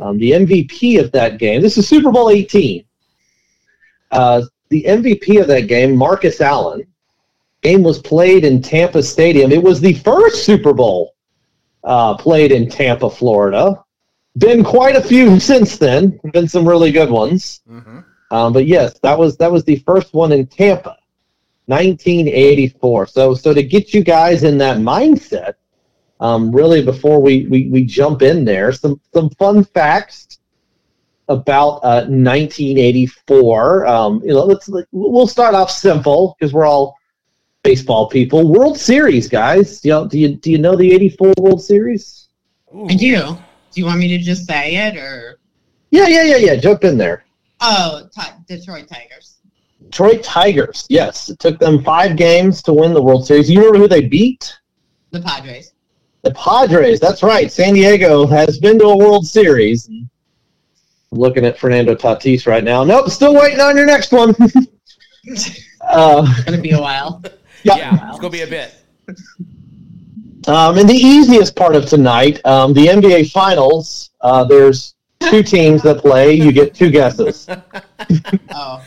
[0.02, 2.84] Um, the MVP of that game, this is Super Bowl 18.
[4.12, 6.86] Uh, the MVP of that game, Marcus Allen,
[7.62, 9.52] game was played in Tampa Stadium.
[9.52, 11.14] It was the first Super Bowl
[11.84, 13.84] uh, played in Tampa, Florida.
[14.38, 16.20] Been quite a few since then.
[16.34, 17.62] Been some really good ones.
[17.70, 18.00] Mm-hmm.
[18.32, 20.98] Um, but yes, that was that was the first one in Tampa,
[21.66, 23.08] 1984.
[23.08, 25.56] So so to get you guys in that mindset,
[26.22, 30.38] um, really before we, we we jump in there, some some fun facts
[31.28, 33.88] about uh, 1984.
[33.88, 36.96] Um, you know, let's we'll start off simple because we're all
[37.64, 38.48] baseball people.
[38.48, 39.84] World Series, guys.
[39.84, 42.28] You know, do you do you know the '84 World Series?
[42.74, 42.88] Ooh.
[42.88, 43.38] I do.
[43.72, 45.40] Do you want me to just say it or?
[45.90, 46.56] Yeah, yeah, yeah, yeah.
[46.56, 47.26] Jump in there.
[47.62, 49.38] Oh, t- Detroit Tigers.
[49.84, 50.86] Detroit Tigers.
[50.88, 53.50] Yes, it took them five games to win the World Series.
[53.50, 54.56] You remember who they beat?
[55.10, 55.74] The Padres.
[56.24, 57.00] The Padres.
[57.00, 57.52] That's right.
[57.52, 59.90] San Diego has been to a World Series.
[61.12, 62.84] looking at Fernando Tatis right now.
[62.84, 64.30] Nope, still waiting on your next one.
[65.82, 67.22] uh, it's gonna be a while.
[67.64, 68.74] Yeah, yeah it's gonna be a bit.
[70.48, 74.10] Um, and the easiest part of tonight, um, the NBA Finals.
[74.20, 76.34] Uh, there's two teams that play.
[76.34, 77.48] You get two guesses.
[78.56, 78.84] oh,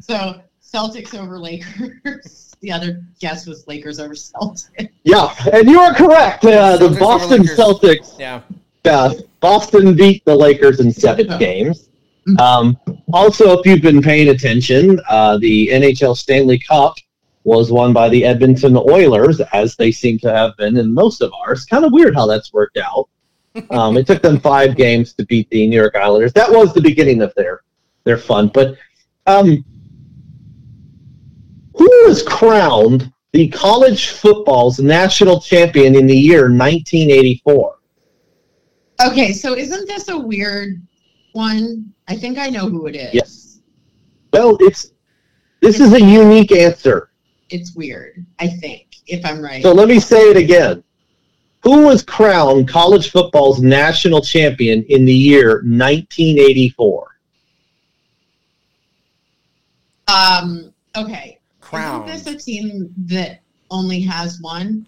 [0.00, 0.40] so
[0.72, 2.42] Celtics over Lakers.
[2.62, 4.88] The other guess was Lakers over Celtics.
[5.04, 6.42] Yeah, and you are correct.
[6.42, 8.18] Uh, the Boston Celtics.
[8.18, 8.40] Yeah.
[8.86, 11.90] Uh, Boston beat the Lakers in seven games.
[12.38, 12.78] Um,
[13.12, 16.96] also, if you've been paying attention, uh, the NHL Stanley Cup
[17.44, 21.32] was won by the Edmonton Oilers, as they seem to have been in most of
[21.46, 21.66] ours.
[21.66, 23.08] Kind of weird how that's worked out.
[23.70, 26.32] Um, it took them five games to beat the New York Islanders.
[26.32, 27.60] That was the beginning of their
[28.04, 28.48] their fun.
[28.48, 28.76] But
[29.26, 29.64] um,
[31.76, 37.78] who was crowned the college football's national champion in the year 1984?
[39.04, 40.80] Okay, so isn't this a weird
[41.32, 41.92] one?
[42.08, 43.14] I think I know who it is.
[43.14, 43.60] Yes.
[44.32, 44.92] Well, it's
[45.60, 47.10] this is a unique answer
[47.50, 48.24] it's weird.
[48.38, 49.62] I think, if I'm right.
[49.62, 50.82] So let me say it again.
[51.62, 57.06] Who was crowned college football's national champion in the year 1984?
[60.08, 60.72] Um.
[60.96, 61.35] Okay.
[61.66, 62.08] Crown.
[62.08, 63.40] Is this a team that
[63.70, 64.86] only has one?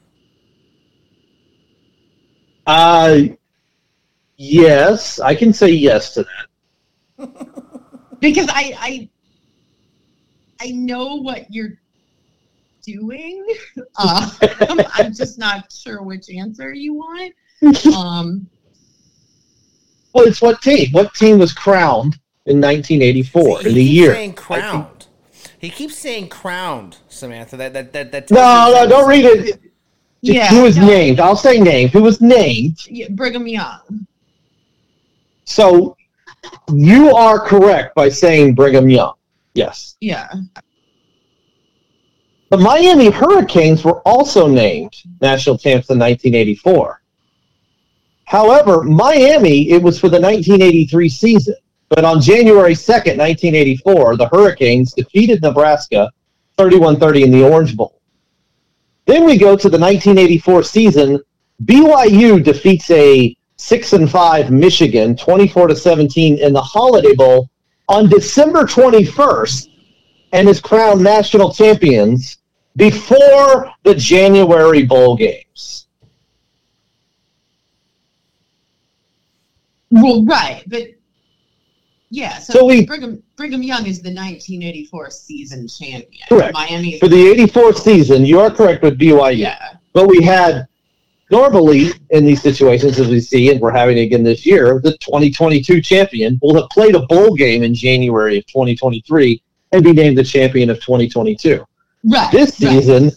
[2.67, 3.21] Uh.
[4.41, 7.29] Yes, I can say yes to that.
[8.21, 9.09] because I, I
[10.61, 11.81] I know what you're
[12.85, 13.45] doing.
[13.97, 14.31] Uh,
[14.95, 17.35] I'm just not sure which answer you want.
[17.97, 18.49] Um,
[20.13, 20.93] well, it's what team?
[20.93, 24.15] What team was crowned in 1984 in the year?
[24.15, 24.98] Saying crowned.
[25.59, 27.57] He keeps saying crowned, Samantha.
[27.57, 28.13] That that that.
[28.13, 29.61] that no, no, don't read it.
[30.21, 30.87] Yeah, who was no.
[30.87, 31.21] named?
[31.21, 31.93] I'll say named.
[31.93, 32.79] Who was named?
[32.89, 34.07] Yeah, Brigham Young.
[35.45, 35.97] So
[36.73, 39.15] you are correct by saying Brigham Young.
[39.55, 39.97] Yes.
[40.01, 40.29] Yeah.
[42.51, 47.03] The Miami Hurricanes were also named national champs in 1984.
[48.25, 51.55] However, Miami, it was for the 1983 season.
[51.89, 56.11] But on January 2nd, 1984, the Hurricanes defeated Nebraska
[56.59, 58.01] 31-30 in the Orange Bowl.
[59.07, 61.21] Then we go to the 1984 season.
[61.65, 67.49] BYU defeats a 6 and 5 Michigan 24 to 17 in the Holiday Bowl
[67.89, 69.69] on December 21st
[70.33, 72.39] and is crowned national champions
[72.77, 75.87] before the January bowl games.
[79.91, 80.83] Well, right, but
[82.11, 82.39] yeah.
[82.39, 86.27] So, so we Brigham Brigham Young is the 1984 season champion.
[86.29, 86.55] Correct.
[86.55, 88.25] Miami for the 84 season.
[88.25, 89.37] You are correct with BYU.
[89.37, 89.75] Yeah.
[89.93, 90.67] But we had
[91.31, 95.81] normally in these situations, as we see, and we're having again this year, the 2022
[95.83, 99.43] champion will have played a bowl game in January of 2023
[99.73, 101.65] and be named the champion of 2022.
[102.05, 102.33] Right.
[102.33, 103.13] This season, right.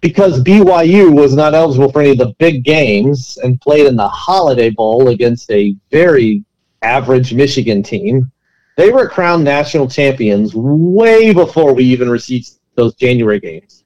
[0.00, 4.08] because BYU was not eligible for any of the big games and played in the
[4.08, 6.44] Holiday Bowl against a very
[6.82, 8.30] average Michigan team,
[8.76, 13.84] they were crowned national champions way before we even received those January games.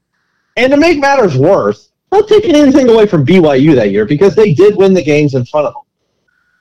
[0.57, 4.55] And to make matters worse, not taking anything away from BYU that year because they
[4.55, 5.83] did win the games in front of them.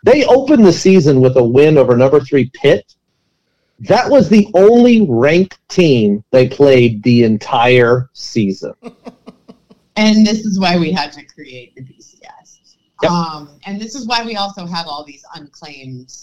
[0.03, 2.95] They opened the season with a win over number three Pitt
[3.79, 8.73] that was the only ranked team they played the entire season.
[9.95, 12.42] and this is why we had to create the BCS.
[13.03, 13.11] Yep.
[13.11, 16.13] Um, and this is why we also have all these unclaimed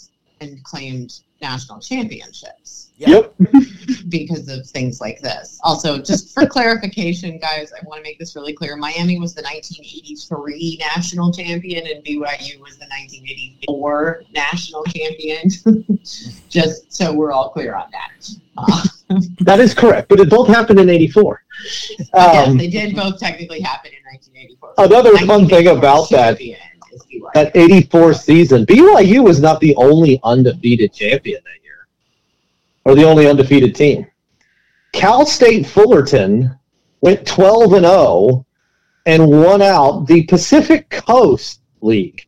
[0.41, 2.89] and claimed national championships.
[2.97, 3.33] Yep.
[4.09, 5.59] because of things like this.
[5.63, 8.75] Also, just for clarification, guys, I want to make this really clear.
[8.75, 15.49] Miami was the 1983 national champion, and BYU was the 1984 national champion.
[16.49, 18.29] just so we're all clear on that.
[18.57, 18.83] Uh,
[19.39, 21.43] that is correct, but it both happened in 84.
[21.99, 24.73] Um, yes, they did both technically happen in 1984.
[24.77, 26.39] Another fun thing about that
[27.33, 31.87] that 84 season, BYU was not the only undefeated champion that year.
[32.85, 34.07] or the only undefeated team.
[34.93, 36.57] Cal State Fullerton
[37.01, 38.45] went 12 and 0
[39.05, 42.27] and won out the Pacific Coast League,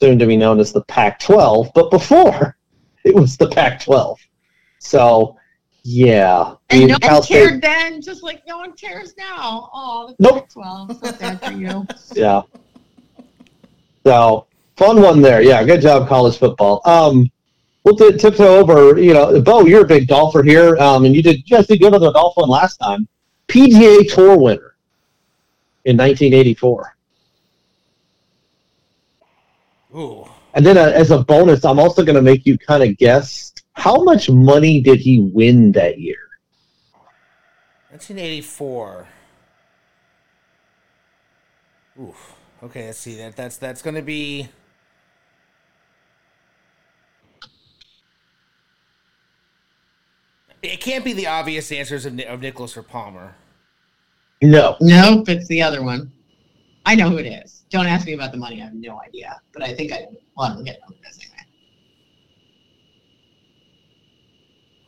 [0.00, 2.56] soon to be known as the Pac 12, but before
[3.04, 4.18] it was the Pac 12.
[4.80, 5.36] So,
[5.84, 6.54] yeah.
[6.70, 9.70] And the no Cal one State- cared then, just like no one cares now.
[9.72, 10.48] Oh, the Nope.
[10.48, 11.86] Pac-12, it's not bad for you.
[12.14, 12.42] Yeah.
[14.08, 14.46] So
[14.78, 15.42] fun one there.
[15.42, 16.80] Yeah, good job, college football.
[16.86, 17.30] Um,
[17.84, 18.98] we'll t- tiptoe over.
[18.98, 21.78] You know, Bo, you're a big golfer here, um, and you did you guys did
[21.80, 23.06] good on the golf one last time.
[23.48, 24.76] PGA Tour winner
[25.84, 26.96] in 1984.
[29.94, 30.26] Ooh.
[30.54, 33.52] And then uh, as a bonus, I'm also going to make you kind of guess
[33.74, 36.30] how much money did he win that year?
[37.90, 39.06] 1984.
[42.00, 42.37] Oof.
[42.62, 43.16] Okay, let's see.
[43.16, 44.48] That that's that's going to be.
[50.60, 53.36] It can't be the obvious answers of, of Nicklaus or Palmer.
[54.42, 54.76] No.
[54.80, 56.10] Nope, it's the other one.
[56.84, 57.64] I know who it is.
[57.70, 58.60] Don't ask me about the money.
[58.60, 59.40] I have no idea.
[59.52, 60.06] But I think I
[60.36, 61.36] well, I'm get who it is anyway.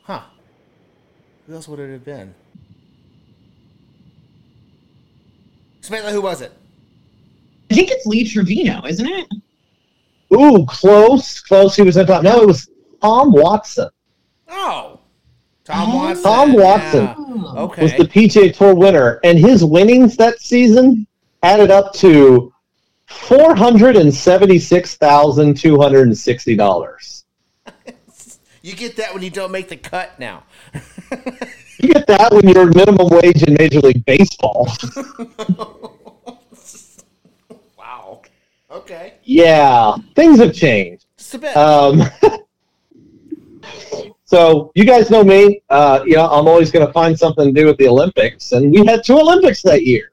[0.03, 0.21] Huh.
[1.47, 2.35] Who else would it have been?
[5.79, 6.51] Samantha, who was it?
[7.71, 9.27] I think it's Lee Trevino, isn't it?
[10.33, 11.75] Ooh, close, close.
[11.75, 12.23] He was on top.
[12.23, 12.69] No, it was
[13.01, 13.89] Tom Watson.
[14.49, 14.99] Oh,
[15.63, 15.95] Tom Oh.
[15.97, 16.23] Watson.
[16.23, 17.03] Tom Watson.
[17.05, 17.15] Yeah.
[17.17, 17.53] Oh.
[17.65, 17.83] Okay.
[17.83, 21.07] was the PGA Tour winner, and his winnings that season
[21.43, 22.53] added up to
[23.07, 27.25] four hundred and seventy-six thousand two hundred and sixty dollars.
[28.63, 30.43] You get that when you don't make the cut now.
[31.79, 34.67] You get that when you're minimum wage in Major League Baseball.
[38.71, 38.77] wow.
[38.77, 39.13] Okay.
[39.23, 41.05] yeah, things have changed.
[41.17, 41.55] Just a bit.
[41.57, 42.01] Um,
[44.25, 45.61] so you guys know me.
[45.69, 48.71] Uh, you know, I'm always going to find something to do with the Olympics, and
[48.71, 50.11] we had two Olympics that year.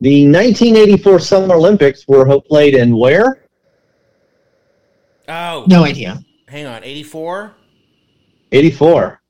[0.00, 3.44] The 1984 Summer Olympics were played in where?
[5.28, 6.22] oh, No idea.
[6.48, 6.84] hang on.
[6.84, 7.52] 84?
[8.52, 9.20] 84.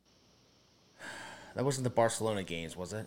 [1.55, 3.07] That wasn't the Barcelona games, was it?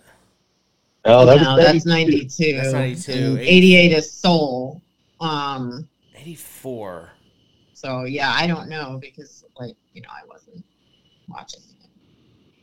[1.06, 2.58] Oh, that no, was that's 92.
[2.58, 3.38] That's 92.
[3.40, 4.82] 88 is Seoul.
[5.20, 7.12] Um, 84.
[7.74, 10.64] so yeah, I don't know because like, you know, I wasn't
[11.28, 11.62] watching.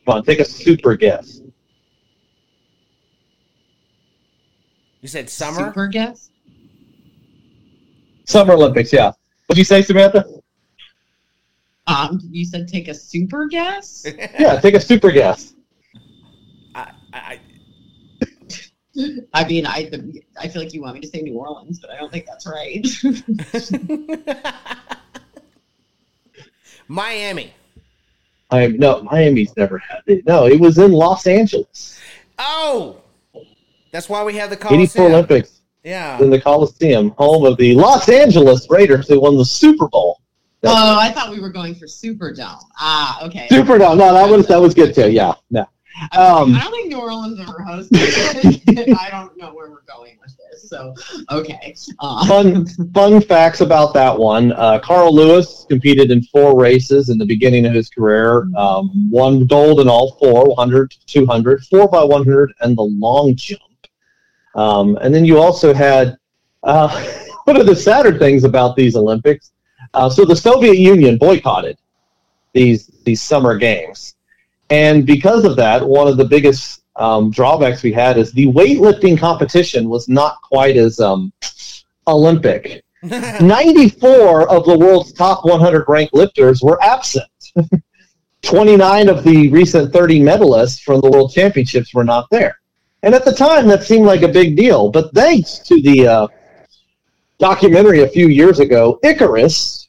[0.05, 1.41] Come on, take a super guess.
[5.01, 5.67] You said summer?
[5.67, 6.31] Super guess?
[8.25, 9.11] Summer Olympics, yeah.
[9.45, 10.25] What'd you say, Samantha?
[11.87, 14.05] Um, you said take a super guess?
[14.39, 15.53] Yeah, take a super guess.
[16.75, 17.39] I, I,
[19.33, 19.89] I mean, I
[20.39, 22.47] I feel like you want me to say New Orleans, but I don't think that's
[22.47, 22.85] right.
[26.87, 27.53] Miami.
[28.49, 30.25] I no, Miami's never had it.
[30.25, 31.99] No, it was in Los Angeles.
[32.39, 33.01] Oh!
[33.91, 35.05] That's why we have the 84 Coliseum.
[35.11, 36.19] Olympics Yeah.
[36.21, 40.21] in the Coliseum, home of the Los Angeles Raiders who won the Super Bowl.
[40.63, 42.61] oh, I thought we were going for Superdome.
[42.79, 43.47] Ah, okay.
[43.49, 43.97] Superdome.
[43.97, 45.11] No, that was that was good too.
[45.11, 45.33] Yeah.
[45.49, 45.67] No.
[46.11, 48.97] Um, I don't think New Orleans ever hosted.
[48.99, 50.69] I don't know where we're going with this.
[50.69, 50.93] So,
[51.31, 51.75] okay.
[51.99, 54.51] Uh, fun fun facts about that one.
[54.53, 58.47] Uh, Carl Lewis competed in four races in the beginning of his career.
[58.55, 63.61] Um, won gold in all four 100, 200, 4 by 100, and the long jump.
[64.55, 66.17] Um, and then you also had
[66.63, 66.89] uh,
[67.45, 69.51] one of the sadder things about these Olympics.
[69.93, 71.77] Uh, so the Soviet Union boycotted
[72.53, 74.15] these these summer games,
[74.69, 79.17] and because of that, one of the biggest um, drawbacks we had is the weightlifting
[79.17, 81.31] competition was not quite as um,
[82.07, 82.83] Olympic.
[83.03, 87.29] 94 of the world's top 100 ranked lifters were absent.
[88.41, 92.59] 29 of the recent 30 medalists from the World Championships were not there.
[93.03, 94.89] And at the time, that seemed like a big deal.
[94.89, 96.27] But thanks to the uh,
[97.39, 99.86] documentary a few years ago, Icarus,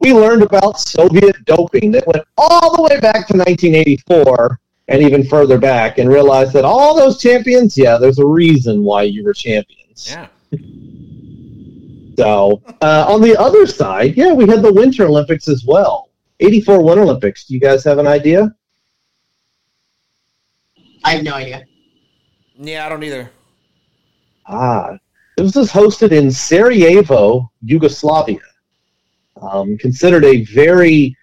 [0.00, 4.58] we learned about Soviet doping that went all the way back to 1984
[4.88, 9.02] and even further back and realized that all those champions, yeah, there's a reason why
[9.02, 10.10] you were champions.
[10.10, 10.26] yeah.
[12.18, 16.10] So uh, on the other side, yeah, we had the Winter Olympics as well.
[16.40, 17.46] 84 Winter Olympics.
[17.46, 18.54] Do you guys have an idea?
[21.04, 21.64] I have no idea.
[22.58, 23.30] Yeah, I don't either.
[24.46, 24.98] Ah,
[25.36, 28.40] this was hosted in Sarajevo, Yugoslavia.
[29.42, 31.16] Um, considered a very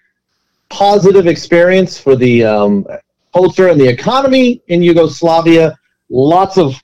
[0.70, 2.86] positive experience for the um,
[3.34, 5.78] culture and the economy in Yugoslavia.
[6.10, 6.76] Lots of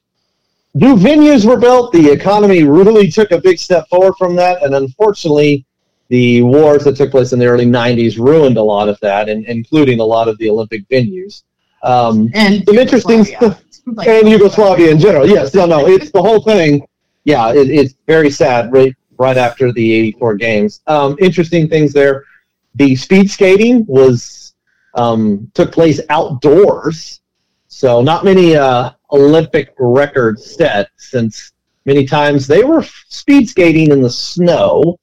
[0.74, 1.92] new venues were built.
[1.92, 5.66] The economy really took a big step forward from that, and unfortunately,
[6.10, 9.46] the wars that took place in the early 90s ruined a lot of that, and
[9.46, 11.44] including a lot of the Olympic venues.
[11.84, 13.62] Um, And some interesting Yugoslavia.
[13.88, 15.28] Like- and Yugoslavia in general.
[15.30, 16.88] Yes, no, no, it's the whole thing.
[17.24, 18.72] Yeah, it, it's very sad.
[18.74, 20.82] Right, right after the '84 games.
[20.88, 22.24] Um, interesting things there.
[22.76, 24.54] The speed skating was
[24.96, 27.22] um, took place outdoors,
[27.68, 31.54] so not many uh, Olympic records set since
[31.86, 35.00] many times they were speed skating in the snow.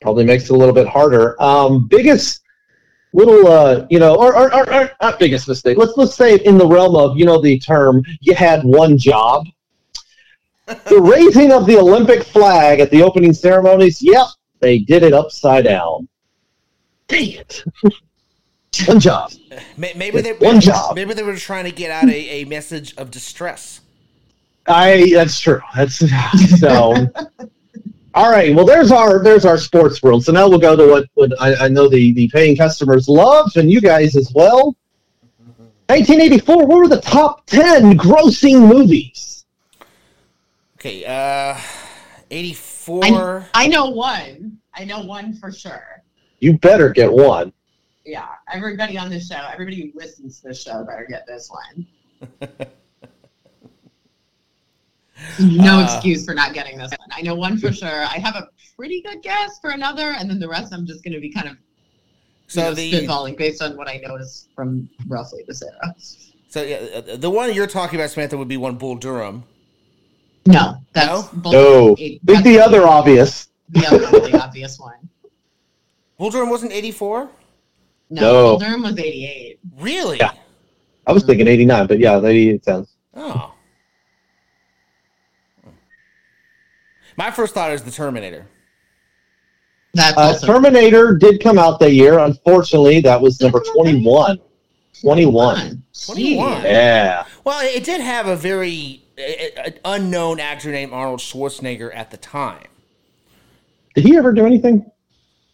[0.00, 1.40] Probably makes it a little bit harder.
[1.42, 2.42] Um, biggest
[3.12, 6.58] little uh you know or, or, or, or not biggest mistake let's let's say in
[6.58, 9.46] the realm of you know the term you had one job
[10.86, 14.26] the raising of the olympic flag at the opening ceremonies yep
[14.60, 16.08] they did it upside down.
[17.06, 17.64] Dang it.
[18.86, 19.32] One job.
[19.76, 20.94] Maybe they One job.
[20.94, 23.80] Maybe they were trying to get out a, a message of distress.
[24.66, 25.60] i that's true.
[25.74, 25.98] That's
[26.60, 27.08] so.
[28.14, 30.24] All right well there's our there's our sports world.
[30.24, 33.52] So now we'll go to what, what I, I know the the paying customers love
[33.56, 34.76] and you guys as well.
[35.86, 39.37] 1984 what were the top 10 grossing movies
[40.78, 41.58] Okay, uh,
[42.30, 43.48] eighty I.
[43.52, 44.58] I know one.
[44.74, 46.04] I know one for sure.
[46.38, 47.52] you better get one
[48.06, 51.84] Yeah, everybody on this show, everybody who listens to this show better get this one.
[55.40, 57.08] no Uh, excuse for not getting this one.
[57.10, 58.04] I know one for sure.
[58.04, 61.14] I have a pretty good guess for another, and then the rest I'm just going
[61.14, 61.56] to be kind of
[62.46, 65.96] So know, the spitballing based on what I noticed from roughly the era.
[66.48, 69.42] so yeah, uh, the one you're talking about, Samantha, would be one Bull Durham.
[70.52, 71.88] No, that's both- No.
[71.94, 73.48] it- Think that's the other obvious.
[73.68, 74.94] the other really obvious one.
[76.18, 77.28] Bull Durham wasn't eighty four.
[78.10, 78.42] No, No.
[78.50, 79.58] Bull Durham was 88.
[79.78, 80.16] Really?
[80.18, 80.32] Yeah.
[81.06, 82.96] I was thinking 89, but yeah, 88 sounds.
[83.14, 83.52] Oh.
[87.16, 88.46] My first thought is the Terminator.
[89.94, 92.18] That's Uh, also Terminator did come out that year.
[92.18, 94.38] Unfortunately, that was number 21.
[95.00, 95.82] 21.
[96.06, 96.62] 21.
[96.62, 97.24] Yeah.
[97.44, 102.66] Well, it did have a very uh, unknown actor named Arnold Schwarzenegger at the time.
[103.94, 104.90] Did he ever do anything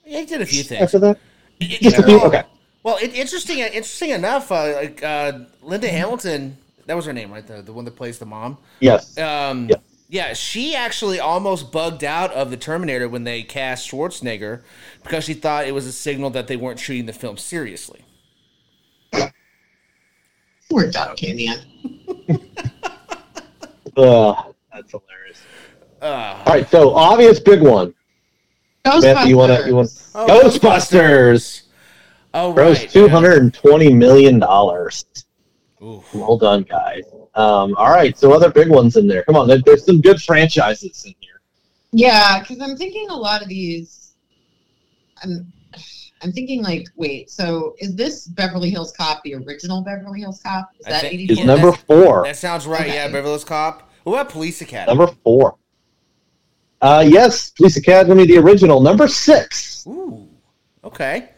[0.04, 0.82] Yeah, he did a few things.
[0.82, 1.18] after that?
[1.60, 2.16] It- Just a few?
[2.18, 2.42] well, Okay.
[2.82, 3.58] Well, it, interesting.
[3.60, 6.58] Interesting enough, uh, like uh, Linda Hamilton.
[6.86, 7.46] That was her name, right?
[7.46, 8.58] The, the one that plays the mom.
[8.80, 9.16] Yes.
[9.16, 9.76] Um, Yeah.
[10.10, 14.60] yeah, she actually almost bugged out of the Terminator when they cast Schwarzenegger
[15.02, 18.04] because she thought it was a signal that they weren't treating the film seriously.
[20.70, 21.64] worked out okay in the end.
[23.96, 25.42] Ugh, that's hilarious.
[26.02, 27.94] Uh, All right, so obvious big one.
[28.84, 29.66] Matthew, you want to?
[29.66, 29.88] You want?
[30.14, 31.62] Oh, Ghostbusters.
[32.34, 32.90] oh, Gross right.
[32.90, 35.04] two hundred and twenty million dollars.
[35.80, 35.86] yeah.
[35.86, 36.14] Oof.
[36.14, 37.04] Well done, guys.
[37.34, 39.22] Um, all right, so other big ones in there.
[39.24, 41.40] Come on, there's some good franchises in here.
[41.92, 44.14] Yeah, because I'm thinking a lot of these.
[45.22, 45.50] I'm,
[46.22, 50.70] I'm thinking like, wait, so is this Beverly Hills Cop the original Beverly Hills Cop?
[50.80, 52.24] Is I that think- It's number four.
[52.24, 52.86] That sounds right.
[52.86, 53.83] Yeah, Beverly Hills Cop.
[54.04, 54.96] What about Police Academy?
[54.96, 55.56] Number four.
[56.80, 58.80] Uh, yes, Police Academy, the original.
[58.80, 59.86] Number six.
[59.86, 60.28] Ooh.
[60.84, 61.30] Okay.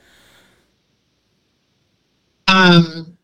[2.49, 3.17] Um,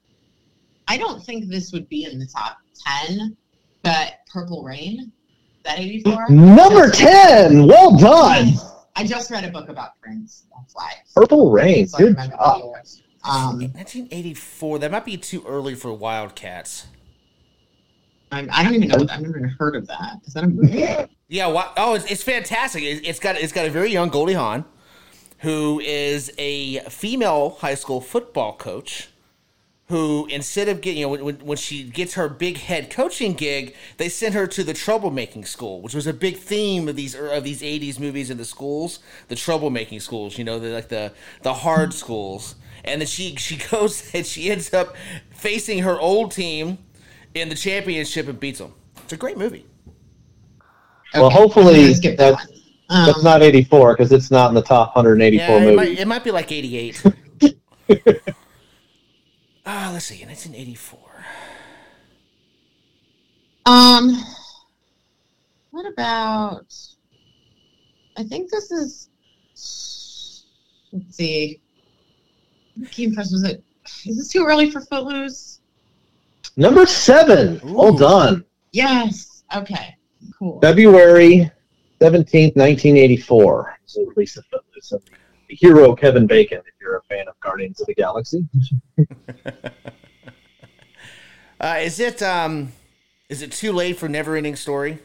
[0.89, 3.37] I don't think this would be in the top ten,
[3.83, 6.31] but Purple Rain, is that 84?
[6.31, 7.67] Number ten.
[7.67, 8.53] Well done.
[8.95, 10.45] I just read a book about Prince.
[10.57, 10.93] That's why.
[11.15, 11.89] Purple Rain.
[11.89, 12.75] So Good job.
[13.25, 14.81] Um, 1984.
[14.81, 16.87] That might be too early for Wildcats.
[18.33, 19.07] I, don't even know.
[19.11, 20.21] I've never heard of that.
[20.25, 20.87] Is that a movie?
[21.29, 21.47] Yeah.
[21.49, 22.83] Wha- oh, it's, it's fantastic.
[22.83, 24.65] It, it's got it's got a very young Goldie Hawn,
[25.39, 29.09] who is a female high school football coach.
[29.89, 33.75] Who instead of getting you know when, when she gets her big head coaching gig,
[33.99, 37.45] they send her to the troublemaking school, which was a big theme of these of
[37.45, 40.39] these '80s movies in the schools, the troublemaking schools.
[40.39, 41.13] You know, the like the
[41.43, 42.55] the hard schools.
[42.85, 44.97] And then she she goes and she ends up
[45.31, 46.79] facing her old team
[47.35, 48.75] in the championship and beats them.
[49.05, 49.67] It's a great movie.
[51.15, 52.59] Well, Okay, hopefully I'm gonna skip that that's-
[52.89, 55.77] Um, That's not 84 because it's not in the top 184 Yeah, it movies.
[55.77, 57.03] might, it might be like 88.
[59.65, 60.99] Ah, let's see, 1984.
[63.65, 64.21] Um,
[65.71, 66.75] what about?
[68.17, 69.09] I think this is.
[70.93, 71.61] Let's see.
[72.91, 73.63] Key Impress was it?
[74.05, 75.61] Is this too early for Footloose?
[76.57, 77.61] Number seven.
[77.65, 77.99] Well Ooh.
[77.99, 78.45] done.
[78.73, 79.43] Yes.
[79.55, 79.97] Okay.
[80.39, 80.61] Cool.
[80.61, 81.51] February
[82.01, 83.79] 17th, 1984.
[83.87, 84.93] So Lisa Footloose.
[84.93, 85.01] and
[85.49, 88.47] The hero Kevin Bacon, if you're a fan of Guardians of the Galaxy.
[91.61, 92.73] Uh, is it um,
[93.29, 94.99] is it too late for Never Ending Story?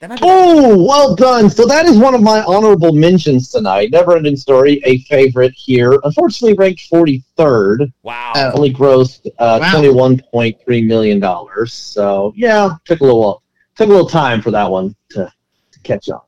[0.00, 0.26] That might be.
[0.26, 1.50] Oh, well done.
[1.50, 3.90] So that is one of my honorable mentions tonight.
[3.92, 6.00] Never Ending Story, a favorite here.
[6.04, 7.92] Unfortunately, ranked 43rd.
[8.02, 8.32] Wow.
[8.34, 8.52] Oh.
[8.54, 9.72] Only grossed uh, Wow.
[9.74, 11.22] $21.3 million.
[11.66, 13.42] So, yeah, took a little
[13.76, 15.30] took a little time for that one to,
[15.70, 16.20] to catch on.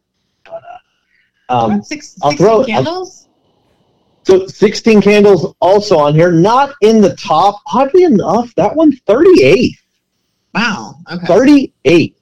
[0.45, 0.63] But,
[1.49, 3.29] uh, um, Six, I'll 16 throw candles?
[4.25, 6.31] so 16 Candles also on here.
[6.31, 7.61] Not in the top.
[7.73, 9.75] Oddly enough, that one 38.
[10.55, 10.97] Wow.
[11.11, 11.27] Okay.
[11.27, 12.17] 38.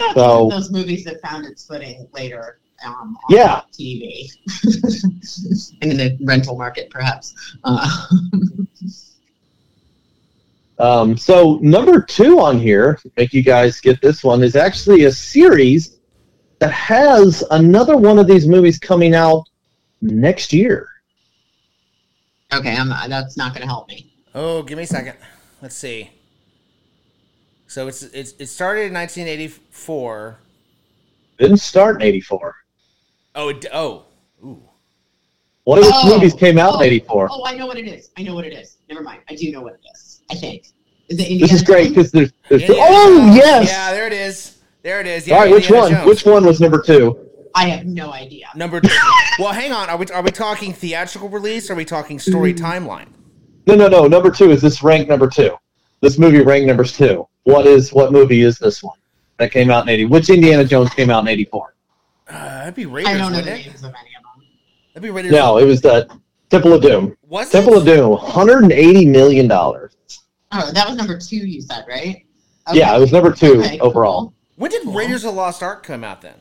[0.00, 3.60] I thought So- those movies that found its footing later um, on Yeah.
[3.78, 4.30] TV.
[5.82, 7.34] in the rental market, perhaps.
[7.64, 8.06] Uh,
[10.78, 15.12] Um, so number two on here, make you guys get this one, is actually a
[15.12, 15.98] series
[16.58, 19.44] that has another one of these movies coming out
[20.00, 20.88] next year.
[22.50, 24.10] okay, I'm, that's not going to help me.
[24.34, 25.16] Oh, give me a second.
[25.60, 26.10] Let's see.
[27.70, 30.40] So it's it's it started in 1984.
[31.38, 32.56] Didn't start in '84.
[33.36, 34.06] Oh, it, oh,
[34.44, 34.60] ooh.
[35.62, 37.28] One of its Oh, movies came out oh, in '84.
[37.30, 38.10] Oh, I know what it is.
[38.18, 38.78] I know what it is.
[38.88, 39.20] Never mind.
[39.28, 40.20] I do know what it is.
[40.32, 40.66] I think.
[41.08, 43.36] Is it Indiana This is great because there's, there's Indiana oh Jones.
[43.36, 43.68] yes.
[43.68, 44.58] Yeah, there it is.
[44.82, 45.28] There it is.
[45.28, 45.92] Yeah, All right, which one?
[45.92, 46.06] Jones.
[46.08, 47.24] Which one was number two?
[47.54, 48.48] I have no idea.
[48.56, 48.80] Number.
[48.80, 48.88] Two.
[49.38, 49.88] well, hang on.
[49.88, 51.70] Are we are we talking theatrical release?
[51.70, 52.64] Or are we talking story hmm.
[52.64, 53.06] timeline?
[53.68, 54.08] No, no, no.
[54.08, 55.56] Number two is this ranked number two.
[56.00, 57.28] This movie ranked number two.
[57.44, 58.98] What is what movie is this one
[59.38, 60.04] that came out in '80?
[60.06, 61.74] Which Indiana Jones came out in '84?
[62.28, 63.12] Uh, that'd be Raiders.
[63.14, 64.46] I don't know the names of any of them.
[64.94, 65.32] That'd be Raiders.
[65.32, 66.08] No, it was the
[66.50, 67.16] Temple of Doom.
[67.28, 67.78] Was Temple it?
[67.78, 69.94] of Doom, 180 million dollars.
[70.52, 71.36] Oh, that was number two.
[71.36, 72.24] You said right?
[72.72, 74.20] Yeah, it was number two Okay, overall.
[74.26, 74.34] cool.
[74.56, 76.34] When did Raiders of the Lost Ark come out then?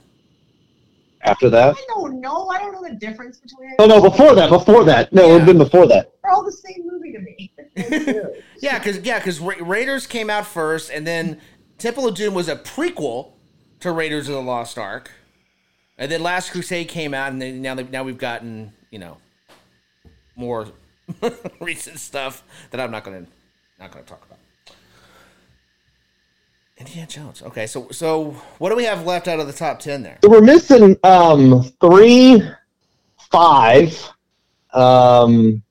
[1.22, 2.48] After that, I don't know.
[2.50, 3.76] I don't know the difference between.
[3.80, 6.12] oh no, before that, before that, no, it would have been before that.
[6.24, 7.52] They're all the same movie to me.
[8.62, 11.40] Yeah, because yeah, because Ra- Raiders came out first, and then
[11.78, 13.32] Temple of Doom was a prequel
[13.80, 15.12] to Raiders of the Lost Ark,
[15.98, 19.18] and then Last Crusade came out, and then now they- now we've gotten you know
[20.36, 20.68] more
[21.62, 23.26] recent stuff that I'm not gonna
[23.80, 24.40] not gonna talk about.
[26.78, 27.42] Indiana Jones.
[27.42, 30.18] Okay, so so what do we have left out of the top ten there?
[30.24, 32.42] So we're missing um, three,
[33.32, 34.12] five,
[34.74, 35.62] um,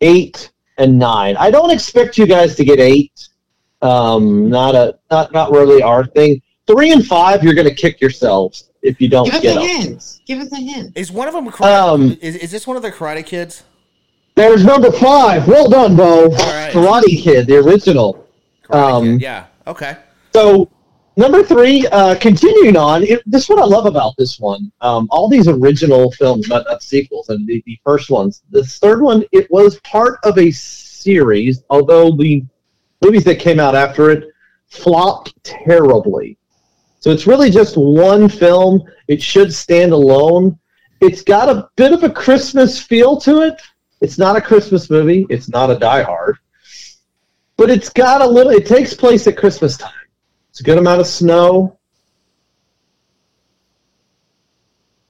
[0.00, 1.36] eight, and nine.
[1.36, 3.28] I don't expect you guys to get eight.
[3.82, 6.40] Um, not a not not really our thing.
[6.66, 9.58] Three and five, you're going to kick yourselves if you don't Give us get a
[9.60, 9.68] them.
[9.68, 10.20] hint.
[10.26, 10.92] Give us a hint.
[10.96, 13.64] Is one of them karate, Um, is, is this one of the Karate Kids?
[14.34, 15.46] There's number five.
[15.46, 16.28] Well done, Bo.
[16.28, 16.70] right.
[16.72, 18.26] Karate Kid, the original.
[18.64, 19.20] Karate Um, Kid.
[19.22, 19.44] Yeah.
[19.66, 19.96] Okay.
[20.34, 20.70] So
[21.16, 24.72] number three, uh, continuing on, it, this is what I love about this one.
[24.80, 28.42] Um, all these original films, not, not sequels, and the, the first ones.
[28.50, 32.44] This third one, it was part of a series, although the
[33.02, 34.28] movies that came out after it
[34.66, 36.38] flopped terribly.
[37.00, 38.82] So it's really just one film.
[39.08, 40.58] It should stand alone.
[41.00, 43.60] It's got a bit of a Christmas feel to it.
[44.00, 45.26] It's not a Christmas movie.
[45.28, 46.38] It's not a Die Hard.
[47.56, 49.92] But it's got a little, it takes place at Christmas time.
[50.54, 51.76] It's a good amount of snow.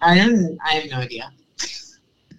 [0.01, 0.57] I don't.
[0.65, 1.31] I have no idea.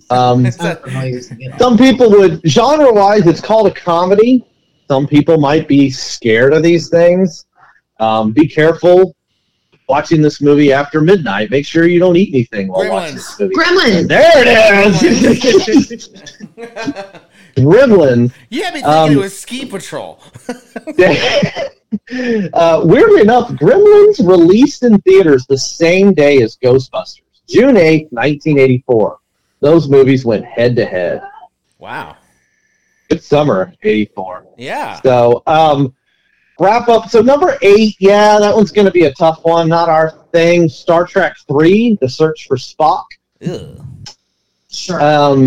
[0.10, 1.60] Um, I don't know what you're thinking of.
[1.60, 4.44] some people would, genre wise, it's called a comedy.
[4.88, 7.46] Some people might be scared of these things.
[8.00, 9.16] Um, be careful
[9.88, 11.52] watching this movie after midnight.
[11.52, 13.54] Make sure you don't eat anything while watching this movie.
[13.54, 14.08] Gremlins.
[14.08, 16.10] There it is!
[17.56, 18.34] Gremlin.
[18.50, 20.24] You had me thinking Um, it was Ski Patrol.
[22.54, 29.20] uh, weirdly enough, Gremlins released in theaters the same day as Ghostbusters, June 8th, 1984.
[29.62, 31.22] Those movies went head to head.
[31.80, 32.18] wow.
[33.10, 34.48] Good summer, 84.
[34.58, 35.00] Yeah.
[35.02, 35.94] So, um,
[36.60, 37.08] wrap up.
[37.10, 39.70] So, number eight, yeah, that one's going to be a tough one.
[39.70, 40.68] Not our thing.
[40.70, 43.06] Star Trek 3, The Search for Spock.
[43.48, 43.80] Ugh.
[44.72, 45.00] Sure.
[45.02, 45.46] Um,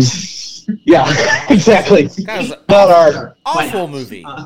[0.85, 2.03] yeah, exactly.
[2.07, 3.35] That was an Not our.
[3.45, 4.23] Awful movie.
[4.25, 4.45] Uh,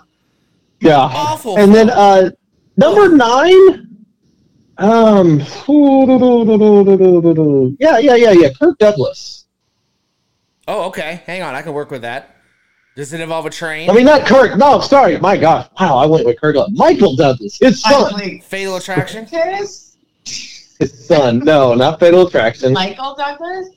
[0.84, 0.98] Yeah.
[1.00, 1.58] Awful.
[1.58, 2.30] And then uh,
[2.78, 3.90] number nine.
[4.78, 5.40] Um.
[7.80, 8.50] Yeah, yeah, yeah, yeah.
[8.60, 9.46] Kirk Douglas.
[10.68, 11.22] oh, okay.
[11.26, 11.56] Hang on.
[11.56, 12.36] I can work with that.
[12.96, 13.90] Does it involve a train?
[13.90, 14.58] I mean, not Kirk.
[14.58, 15.20] No, sorry.
[15.20, 15.68] My gosh.
[15.80, 16.56] Wow, I went with Kirk.
[16.56, 16.78] Douglas.
[16.78, 17.58] Michael Douglas.
[17.60, 18.14] His son.
[18.14, 19.26] Michael Fatal Attraction?
[19.26, 19.98] Douglas.
[20.26, 21.40] His son.
[21.40, 22.74] No, not Fatal Attraction.
[22.74, 23.70] Michael Douglas.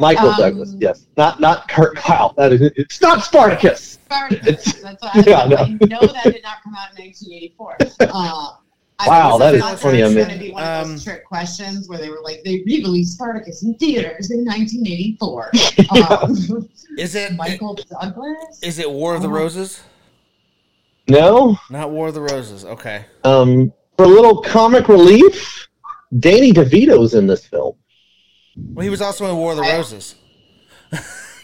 [0.00, 0.74] Michael um, Douglas.
[0.78, 1.06] Yes.
[1.16, 1.96] Not not Kirk.
[2.08, 2.34] Wow.
[2.36, 2.60] That is.
[2.76, 3.98] It's not Spartacus.
[4.04, 4.80] Spartacus.
[4.80, 5.86] That's what I, Yeah, I no.
[5.86, 7.76] know that did not come out in 1984.
[8.00, 8.46] Uh,
[9.06, 10.98] Wow, that is not funny, sure I It's mean- going to be one of those
[10.98, 15.50] Um, trick questions where they were like, they re-released Spartacus in theaters in 1984.
[16.60, 16.68] Um,
[16.98, 18.60] Is it Michael Douglas.
[18.62, 19.30] is it War of the Oh.
[19.30, 19.80] Roses?
[21.08, 21.58] No.
[21.70, 22.64] Not War of the Roses.
[22.66, 23.04] Okay.
[23.24, 23.72] Um.
[23.96, 25.66] For a little comic relief,
[26.18, 27.76] Danny DeVito's in this film.
[28.56, 30.16] Well, he was also in War of the I- Roses.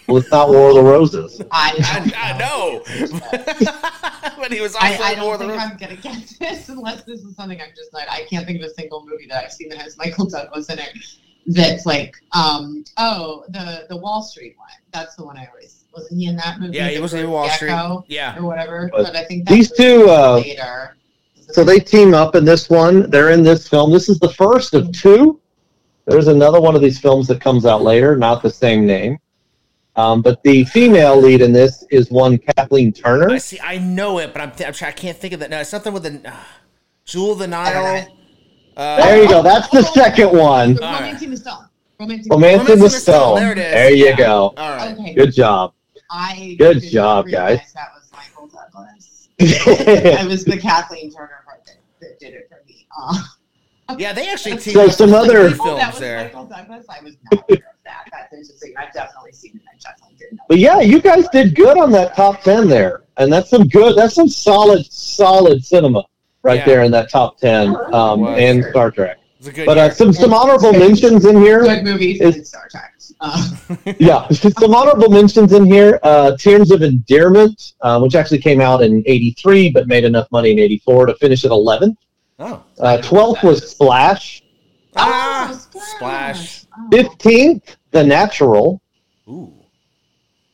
[0.08, 1.42] Well, it's not War of the Roses.
[1.50, 2.82] I, I, I know,
[4.38, 5.72] but he was also I, I in War of don't the think Roses.
[5.72, 8.08] I'm gonna get this unless this is something I'm just not.
[8.08, 10.78] I can't think of a single movie that I've seen that has Michael Douglas in
[10.78, 10.90] it.
[11.48, 14.68] That's like, um, oh, the the Wall Street one.
[14.92, 16.76] That's the one I always wasn't he in that movie?
[16.76, 17.70] Yeah, he was in Great Wall Street.
[18.08, 18.88] Yeah, or whatever.
[18.92, 20.96] But But, I think that these was two, uh, later.
[21.50, 23.08] So they team up in this one.
[23.10, 23.92] They're in this film.
[23.92, 25.40] This is the first of two.
[26.06, 29.18] There's another one of these films that comes out later, not the same name.
[29.96, 33.30] Um, but the female lead in this is one Kathleen Turner.
[33.30, 33.58] I see.
[33.60, 35.50] I know it, but I'm, th- I'm trying, I can't think of that.
[35.50, 36.36] No, it's something with the uh,
[37.06, 38.06] Jewel of the Nile.
[38.76, 39.42] Uh, There you go.
[39.42, 40.74] That's the second one.
[40.74, 41.00] The All right.
[41.00, 41.64] Romancing the Stone.
[41.98, 43.00] Romancing Romance in the Romance in the Stone.
[43.00, 43.36] Stone.
[43.36, 43.72] There it is.
[43.72, 44.16] There you Yeah.
[44.16, 44.52] go.
[44.56, 44.92] All right.
[44.98, 45.14] Okay.
[45.14, 45.72] Good job.
[46.10, 47.60] I Good job, guys.
[47.74, 49.28] That was Michael Douglas.
[49.38, 52.86] it was the Kathleen Turner part that, that did it for me.
[52.96, 53.18] Uh,
[53.98, 56.24] Yeah, they actually teamed So some for other- three oh, that films was there.
[56.24, 56.86] Michael Douglas.
[56.88, 58.04] I was not aware of that.
[58.12, 58.74] That a thing.
[58.76, 59.62] I've definitely seen it.
[59.72, 60.40] I definitely didn't.
[60.48, 63.96] But yeah, you guys did good on that top ten there, and that's some good.
[63.96, 66.04] That's some solid, solid cinema
[66.42, 66.66] right Yeah.
[66.66, 68.38] there in that top ten, um, Was.
[68.40, 69.18] and Star Trek.
[69.46, 71.62] A good But uh, some some honorable mentions in here.
[71.62, 72.92] Good movies Is- and Star Trek.
[73.20, 73.48] Uh,
[73.98, 76.00] yeah, some honorable mentions in here.
[76.02, 80.50] Uh, Terms of Endearment, uh, which actually came out in '83, but made enough money
[80.50, 81.96] in '84 to finish at 11th.
[82.38, 82.64] Oh.
[82.78, 84.42] Uh, 12th was Splash.
[84.96, 86.64] Ah, oh, Splash.
[86.76, 86.88] Oh.
[86.90, 88.80] 15th, The Natural.
[89.28, 89.52] Ooh.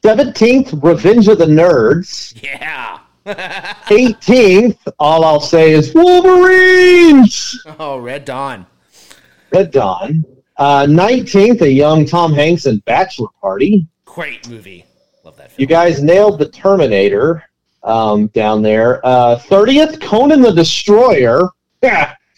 [0.02, 2.42] 17th, Revenge of the Nerds.
[2.42, 2.98] Yeah.
[3.26, 7.64] 18th, all I'll say is Wolverines.
[7.78, 8.66] oh, Red Dawn.
[9.52, 10.24] Red Dawn.
[10.56, 13.86] Uh, 19th, a young Tom Hanks and Bachelor Party.
[14.04, 14.84] Great movie.
[15.24, 15.56] Love that film.
[15.58, 17.44] You guys nailed the Terminator
[17.82, 19.04] um, down there.
[19.06, 21.48] Uh, 30th, Conan the Destroyer.
[21.82, 22.14] Yeah.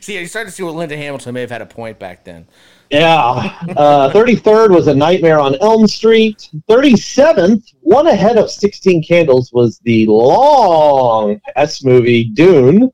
[0.00, 2.46] see, you started to see what Linda Hamilton may have had a point back then.
[2.90, 3.56] Yeah.
[3.76, 6.48] Uh, 33rd was A Nightmare on Elm Street.
[6.68, 12.90] 37th, one ahead of 16 Candles, was the long S movie Dune.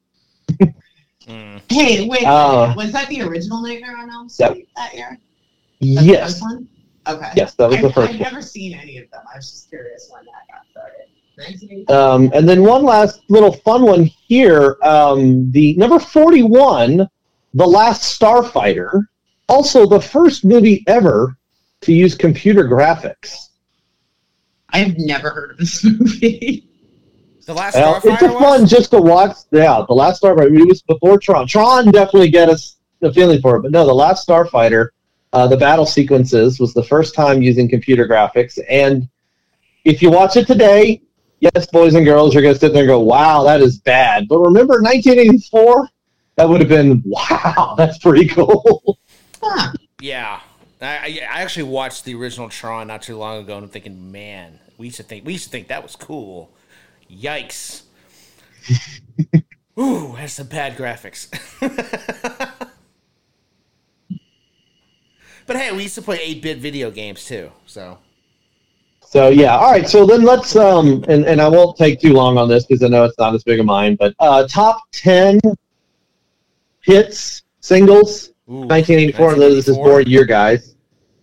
[1.26, 1.60] Mm.
[1.68, 2.24] Hey, wait.
[2.24, 5.18] Uh, was that the original Nightmare on Elm Street that year?
[5.80, 6.30] That's the Yes.
[6.32, 6.68] first one?
[7.08, 7.30] Okay.
[7.36, 8.22] Yes, that was the I've, first I've one.
[8.32, 9.22] never seen any of them.
[9.32, 10.41] I was just curious when that got started.
[10.41, 10.41] 1980?
[11.88, 14.76] Um, and then one last little fun one here.
[14.82, 17.08] Um, the number 41,
[17.54, 19.02] The Last Starfighter,
[19.48, 21.36] also the first movie ever
[21.82, 23.48] to use computer graphics.
[24.70, 26.68] I've never heard of this movie.
[27.44, 28.70] The last Well, Starfighter it's a fun was?
[28.70, 29.36] just to watch.
[29.50, 30.58] Yeah, The Last Starfighter.
[30.58, 31.46] It was before Tron.
[31.46, 33.62] Tron definitely get us the feeling for it.
[33.62, 34.88] But no, The Last Starfighter,
[35.32, 38.58] uh, the battle sequences was the first time using computer graphics.
[38.70, 39.08] And
[39.84, 41.02] if you watch it today,
[41.42, 44.28] yes, boys and girls, you're going to sit there and go, wow, that is bad.
[44.28, 45.88] But remember 1984?
[46.36, 48.98] That would have been, wow, that's pretty cool.
[49.42, 49.72] Huh.
[50.00, 50.40] Yeah.
[50.80, 54.10] I, I I actually watched the original Tron not too long ago and I'm thinking,
[54.10, 56.50] man, we used to think we used to think that was cool.
[57.10, 57.82] Yikes.
[59.78, 61.28] Ooh, that's some bad graphics.
[65.46, 67.98] but hey, we used to play 8-bit video games too, so
[69.12, 69.86] So yeah, all right.
[69.86, 72.88] So then let's um, and, and I won't take too long on this because I
[72.88, 75.38] know it's not as big of mine, but uh, top ten
[76.80, 79.34] hits singles, Ooh, 1984.
[79.34, 79.86] This is 1984.
[79.86, 80.76] more year, guys.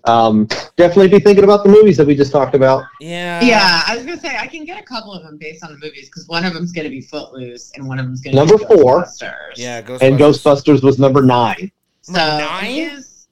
[0.03, 0.45] Um,
[0.77, 2.83] definitely be thinking about the movies that we just talked about.
[3.01, 3.41] Yeah.
[3.41, 5.79] Yeah, I was gonna say I can get a couple of them based on the
[5.79, 8.65] movies because one of them's gonna be Footloose and one of them's gonna Number be
[8.65, 9.01] four.
[9.03, 9.57] Ghostbusters.
[9.57, 10.01] Yeah, Ghostbusters.
[10.03, 11.71] And Ghostbusters was number nine.
[12.01, 12.65] So Number nine?
[12.65, 13.27] it is-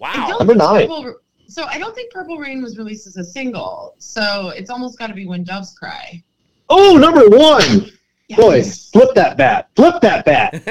[0.00, 0.38] I Wow.
[0.38, 0.86] Number nine.
[0.86, 1.14] Purple,
[1.56, 3.94] so I don't think Purple Rain was released as a single.
[3.96, 6.22] So it's almost got to be When Doves Cry.
[6.68, 7.90] Oh, number one.
[8.28, 8.38] Yes.
[8.38, 9.70] Boy, flip that bat.
[9.74, 10.62] Flip that bat.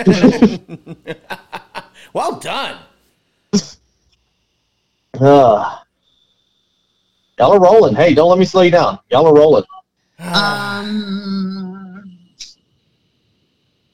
[2.14, 2.78] well done.
[5.20, 5.20] Uh,
[7.40, 7.96] y'all are rolling.
[7.96, 9.00] Hey, don't let me slow you down.
[9.10, 9.64] Y'all are rolling.
[10.20, 12.20] Um.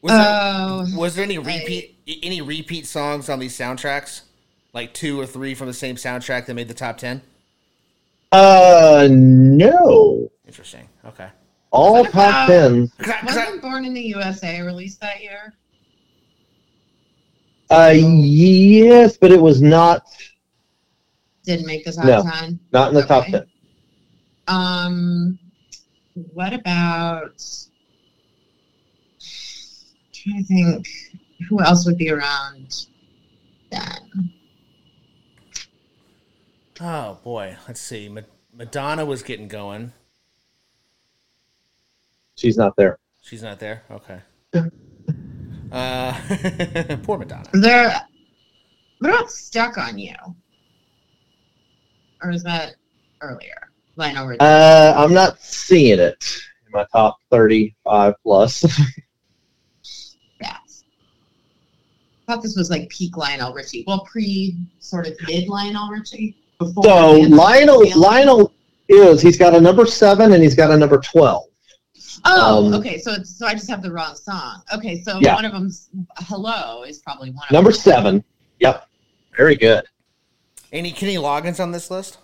[0.01, 0.85] was, there, Oh.
[0.97, 4.23] was there any repeat any repeat songs on these soundtracks?
[4.73, 7.21] Like two or three from the same soundtrack that made the top ten?
[8.31, 10.29] Uh, no.
[10.45, 10.87] Interesting.
[11.05, 11.27] Okay.
[11.71, 12.91] All What top about- tens.
[12.97, 15.53] 'Cause I- 'cause I- Wasn't Born in the USA released that year?
[17.69, 20.05] Uh, yes, but it was not
[21.43, 22.23] Didn't make the top No.
[22.23, 22.59] ten.
[22.71, 23.45] not in the top ten.
[24.47, 25.39] Um,
[26.33, 27.41] what about?
[30.13, 30.87] trying to think,
[31.49, 32.85] who else would be around
[33.71, 34.31] then?
[36.81, 38.09] Oh boy, let's see.
[38.09, 38.21] Ma-
[38.53, 39.93] Madonna was getting going.
[42.35, 42.97] She's not there.
[43.21, 43.83] She's not there.
[43.91, 44.19] Okay.
[45.71, 46.13] Uh,
[47.03, 47.47] poor Madonna.
[47.53, 48.01] There.
[48.99, 50.15] What about "Stuck on You"?
[52.23, 52.75] Or is that
[53.21, 53.71] earlier?
[53.95, 54.39] Lionel Richie.
[54.41, 56.23] Uh, I'm not seeing it
[56.65, 58.65] in my top 35 plus.
[60.41, 60.83] Yes.
[62.27, 63.83] I thought this was like peak Lionel Richie.
[63.85, 66.35] Well, pre sort of mid Lionel Richie.
[66.61, 68.53] Before so Lionel, Lionel
[68.87, 71.43] is he's got a number seven and he's got a number 12.
[72.25, 72.99] Oh, um, okay.
[72.99, 74.61] So it's so I just have the wrong song.
[74.73, 75.33] Okay, so Yeah.
[75.35, 77.79] one of them's "Hello" is probably one of Number them.
[77.79, 78.23] seven.
[78.59, 78.87] Yep.
[79.35, 79.85] Very good.
[80.71, 82.19] Any Kenny Loggins on this list?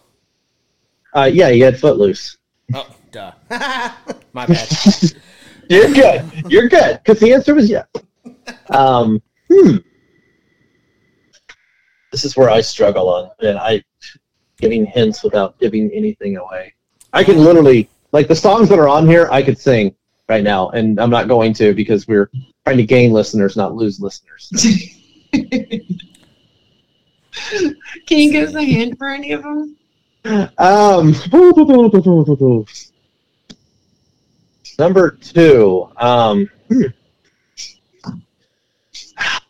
[1.16, 2.38] Uh, yeah, you had Footloose.
[2.76, 3.32] Oh, duh.
[4.34, 4.70] My bad.
[5.70, 6.32] You're good.
[6.48, 7.00] You're good.
[7.04, 7.88] Because the answer was yes.
[8.70, 9.78] Um, hmm.
[12.12, 13.84] This is where I struggle on, and I
[14.58, 16.74] giving hints without giving anything away.
[17.14, 19.28] I can literally like the songs that are on here.
[19.32, 19.96] I could sing
[20.30, 22.30] right now, and I'm not going to because we're
[22.66, 24.52] trying to gain listeners, not lose listeners.
[28.08, 29.78] Can you give us a hint for any of them?
[30.58, 31.14] Um,
[34.80, 35.90] number two.
[35.98, 36.82] Um, hmm.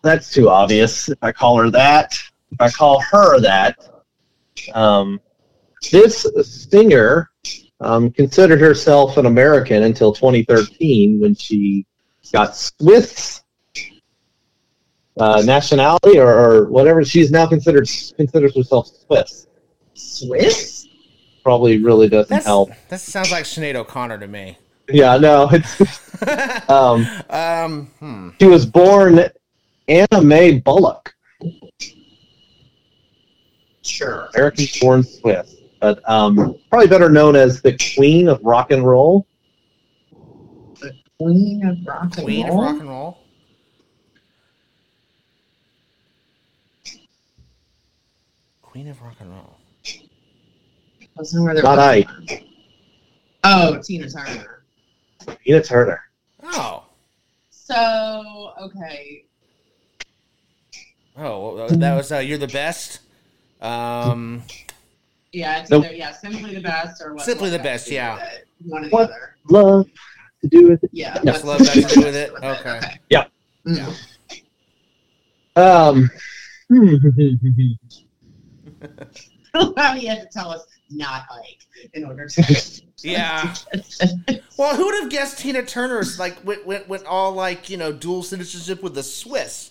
[0.01, 1.09] that's too obvious.
[1.09, 2.13] If I call her that,
[2.51, 3.77] if I call her that,
[4.73, 5.19] um,
[5.91, 6.27] this
[6.69, 7.30] singer
[7.80, 11.85] um, considered herself an American until 2013 when she
[12.31, 13.44] got Swiss
[15.19, 17.03] uh, nationality or, or whatever.
[17.03, 19.48] She's now considered considers herself Swiss.
[19.94, 20.88] Swiss?
[21.44, 22.72] Probably really doesn't That's, help.
[22.89, 24.57] that sounds like Sinead O'Connor to me.
[24.89, 25.49] Yeah, no.
[25.52, 26.19] It's,
[26.69, 28.30] um, um, hmm.
[28.39, 29.30] she was born
[29.88, 31.15] Anna Mae Bullock,
[33.88, 34.30] Sure.
[34.35, 39.26] American born Swiss, but um, probably better known as the Queen of Rock and Roll.
[40.80, 43.18] The Queen of rock and Queen of rock and roll.
[48.61, 49.57] Queen of rock and roll.
[51.15, 52.05] Wasn't where they're Not I.
[53.43, 54.64] Oh, Tina Turner.
[55.43, 56.01] Tina Turner.
[56.43, 56.84] Oh.
[57.49, 59.27] So okay,
[61.19, 62.99] Oh, well, that was uh, you're the best.
[63.61, 64.43] Um,
[65.31, 65.85] yeah, it's Nope.
[65.85, 68.29] either yeah, simply the best or what's Simply Love the Best, yeah.
[68.65, 69.09] One or the What?
[69.09, 69.35] other.
[69.49, 69.88] Love
[70.41, 70.89] to do with it.
[70.93, 71.19] Yeah.
[71.23, 71.31] Yeah.
[71.31, 72.31] what's Love Got to Do with It?
[72.43, 72.77] Okay.
[72.77, 72.99] Okay.
[73.09, 73.25] Yeah.
[73.65, 73.93] Mm.
[75.57, 76.09] Um,
[79.75, 82.81] Well, he had to tell us not Ike in order to.
[83.03, 83.53] Yeah.
[84.57, 87.91] Well, who would have guessed Tina Turner's like went, went went all like you know
[87.91, 89.69] dual citizenship with the Swiss?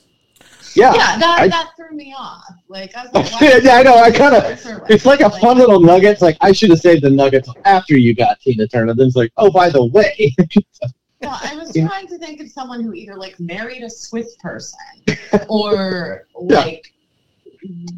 [0.77, 0.95] Yeah.
[0.95, 2.45] yeah, that I- that threw me off.
[2.69, 3.97] Like I was like, yeah, I know.
[3.97, 4.45] I kind of.
[4.45, 4.87] What's her way?
[4.91, 6.13] It's like a fun little nugget.
[6.13, 8.95] It's like I should have saved the nuggets after you got Tina Turner.
[8.95, 10.35] Then it's like, oh, by the way,
[11.23, 14.79] Well, I was trying to think of someone who either like married a Swiss person
[15.49, 16.61] or Yeah.
[16.61, 16.93] like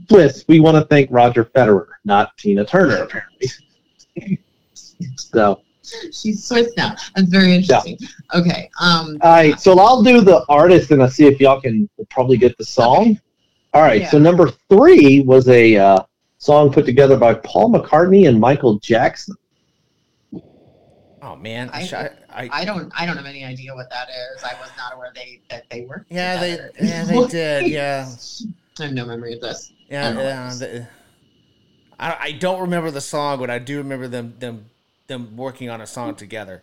[0.08, 0.44] Swiss.
[0.48, 3.48] We want to thank Roger Federer, not Tina Turner, apparently.
[5.16, 5.60] So,
[6.12, 6.94] she's Swiss now.
[7.16, 7.98] That's very interesting.
[8.34, 8.70] Okay.
[8.80, 9.18] Um.
[9.22, 9.58] all right.
[9.60, 13.20] So I'll do the artist, and I'll see if y'all can probably get the song.
[13.74, 14.08] All right.
[14.08, 16.02] So number three was a uh,
[16.38, 19.34] song put together by Paul McCartney and Michael Jackson.
[21.20, 22.92] Oh man, I, I- I, I I don't.
[22.96, 24.44] I don't have any idea what that is.
[24.44, 26.06] I was not aware they that they were.
[26.08, 26.72] yeah they together.
[26.80, 28.08] yeah they did yeah
[28.78, 29.72] I have no memory of this.
[29.90, 30.54] yeah I don't yeah.
[30.54, 30.88] the-
[32.00, 34.66] I, I don't remember the song, but I do remember them them
[35.08, 36.62] them working on a song together.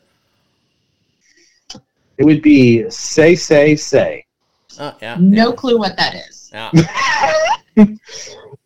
[2.18, 4.26] It would be "Say Say Say."
[4.80, 6.52] Oh yeah, No clue what that is.
[6.54, 6.72] yeah.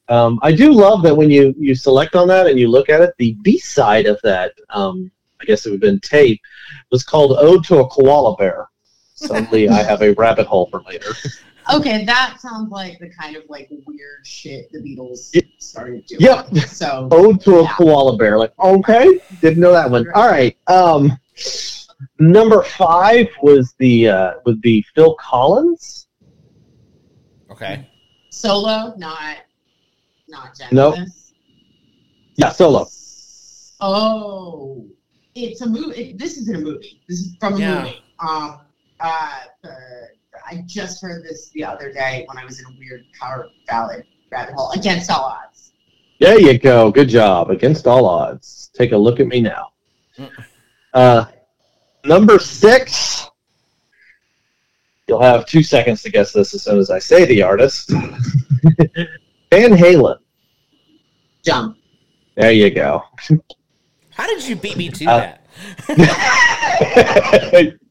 [0.10, 3.00] Um, I do love that when you you select on that and you look at
[3.00, 6.42] it, the B side of that, um, I guess it would have been tape,
[6.90, 8.70] was called "Ode to a Koala Bear."
[9.14, 11.14] Suddenly, I have a rabbit hole for later.
[11.74, 15.44] Okay, that sounds like the kind of like weird shit the Beatles Yep.
[15.60, 16.22] started doing.
[16.22, 16.56] Yep.
[16.68, 18.38] So Ode to a koala bear.
[18.40, 19.08] Like, okay,
[19.40, 20.08] didn't know that one.
[20.16, 20.58] All right.
[20.68, 21.18] Um,
[22.20, 26.08] number five was the uh, would be Phil Collins.
[27.52, 27.88] Okay.
[28.30, 29.38] solo, not
[30.28, 30.72] not Genesis.
[30.74, 30.98] Nope.
[32.36, 32.88] Yeah, solo.
[33.82, 34.86] Oh,
[35.36, 36.14] it's a movie.
[36.18, 37.02] This isn't a movie.
[37.08, 37.84] This is from a Yeah.
[37.84, 38.04] movie.
[38.20, 38.60] Um,
[39.00, 39.70] uh, uh,
[40.50, 44.04] I just heard this the other day when I was in a weird power ballad
[44.32, 44.72] rabbit hole.
[44.72, 45.74] Against all odds.
[46.20, 46.92] There you go.
[46.92, 47.50] Good job.
[47.52, 48.72] Against all odds.
[48.74, 49.68] Take a look at me now.
[50.94, 51.26] Uh,
[52.04, 53.28] number six.
[55.08, 57.90] You'll have two seconds to guess this as soon as I say the artist.
[57.92, 60.18] Van Halen.
[61.44, 61.78] Jump.
[62.36, 63.04] There you go.
[64.12, 65.18] How did you beat me to Uh,
[65.88, 67.76] that?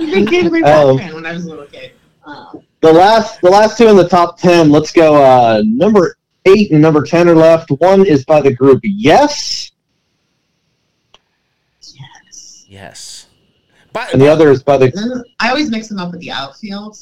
[0.00, 1.92] You big Gatorade Um, when I was a little kid.
[2.24, 4.70] Um, The last, the last two in the top ten.
[4.70, 5.22] Let's go.
[5.22, 6.16] Uh, number
[6.46, 7.70] eight and number ten are left.
[7.70, 9.72] One is by the group Yes,
[11.82, 12.66] yes.
[12.68, 13.26] Yes.
[13.92, 14.86] By, and the other is by the.
[14.86, 16.98] Uh, I always mix them up with the outfield.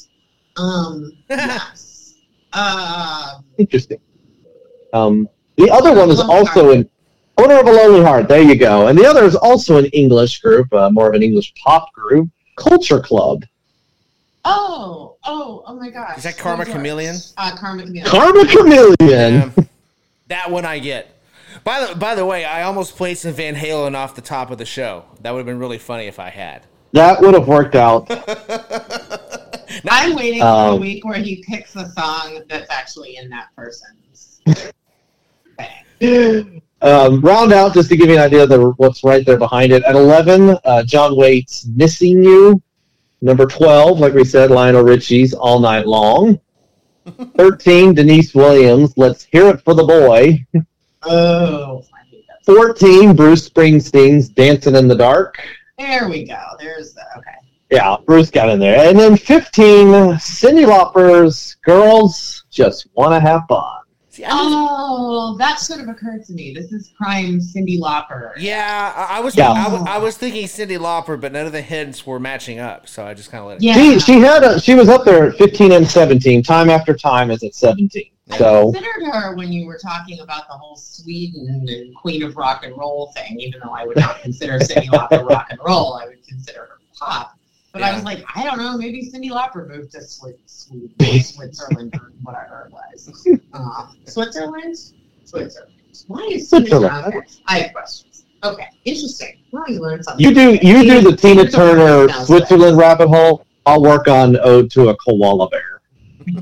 [0.57, 2.15] Um, yes.
[2.53, 3.99] Um, Interesting.
[4.93, 6.87] Um, the other one is also in
[7.37, 8.27] Owner of a Lonely Heart.
[8.27, 8.87] There you go.
[8.87, 12.29] And the other is also an English group, uh, more of an English pop group,
[12.55, 13.43] Culture Club.
[14.45, 16.17] oh, oh, oh my gosh.
[16.17, 16.77] Is that Karma What was it?
[16.77, 17.15] Chameleon?
[17.37, 18.05] Uh, Karma Chameleon.
[18.07, 18.95] Karma Chameleon.
[19.01, 19.49] Yeah.
[20.27, 21.09] that one I get.
[21.63, 24.57] By the by the way, I almost played some Van Halen off the top of
[24.57, 25.05] the show.
[25.21, 26.63] That would have been really funny if I had.
[26.93, 28.07] That would have worked out.
[29.89, 33.47] I'm waiting for Um, a week where he picks a song that's actually in that
[33.55, 34.41] person's.
[35.99, 36.61] thing.
[36.83, 39.71] Um, round out just to give you an idea of the, what's right there behind
[39.71, 39.83] it.
[39.83, 42.61] At 11, uh, John Waite's, Missing You.
[43.21, 46.41] Number 12, like we said, Lionel Richie's All Night Long.
[47.37, 50.45] 13, Deniece Williams, Let's Hear It for the Boy.
[51.03, 52.45] Oh, I hate that.
[52.45, 55.37] 14, Bruce Springsteen's Dancing in the Dark.
[55.77, 56.41] There we go.
[56.59, 57.31] There's the okay.
[57.71, 58.89] Yeah, Bruce got in there.
[58.89, 59.87] And then 15,
[60.17, 63.82] Cyndi Lauper's Girls Just Want to Have Fun.
[64.13, 66.53] See, Oh, that should have occurred to me.
[66.53, 68.33] This is prime Cyndi Lauper.
[68.37, 69.49] yeah, I, I was Yeah.
[69.51, 72.87] I, was- I was thinking Cyndi Lauper, but none of the hints were matching up,
[72.87, 73.63] so I just kind of let it.
[73.63, 73.73] Yeah.
[73.73, 77.31] She, she had a, she was up there at 15 and 17, time after time
[77.31, 78.03] as at 17.
[78.31, 82.37] I So, considered her when you were talking about the whole Sweden and Queen of
[82.37, 85.95] Rock and Roll thing, even though I would not consider Cyndi Lauper rock and roll.
[85.95, 87.33] I would consider her pop.
[87.73, 91.95] But I was like, I don't know, maybe Cyndi Lauper moved to Swi- Sweden, Switzerland,
[91.95, 93.27] or whatever it was.
[93.51, 94.77] Um, Switzerland?
[95.25, 95.73] Switzerland.
[96.07, 97.05] Why is Switzerland.
[97.07, 98.25] okay, I have questions.
[98.43, 99.39] Okay, interesting.
[99.51, 100.23] Well, you learned something.
[100.23, 103.45] you do you do the Tina Turner Switzerland rabbit hole.
[103.65, 105.81] I'll work on Ode to a Koala Bear.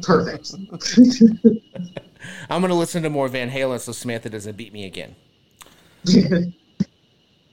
[0.01, 0.53] Perfect.
[2.49, 5.15] I'm gonna listen to more Van Halen so Samantha doesn't beat me again.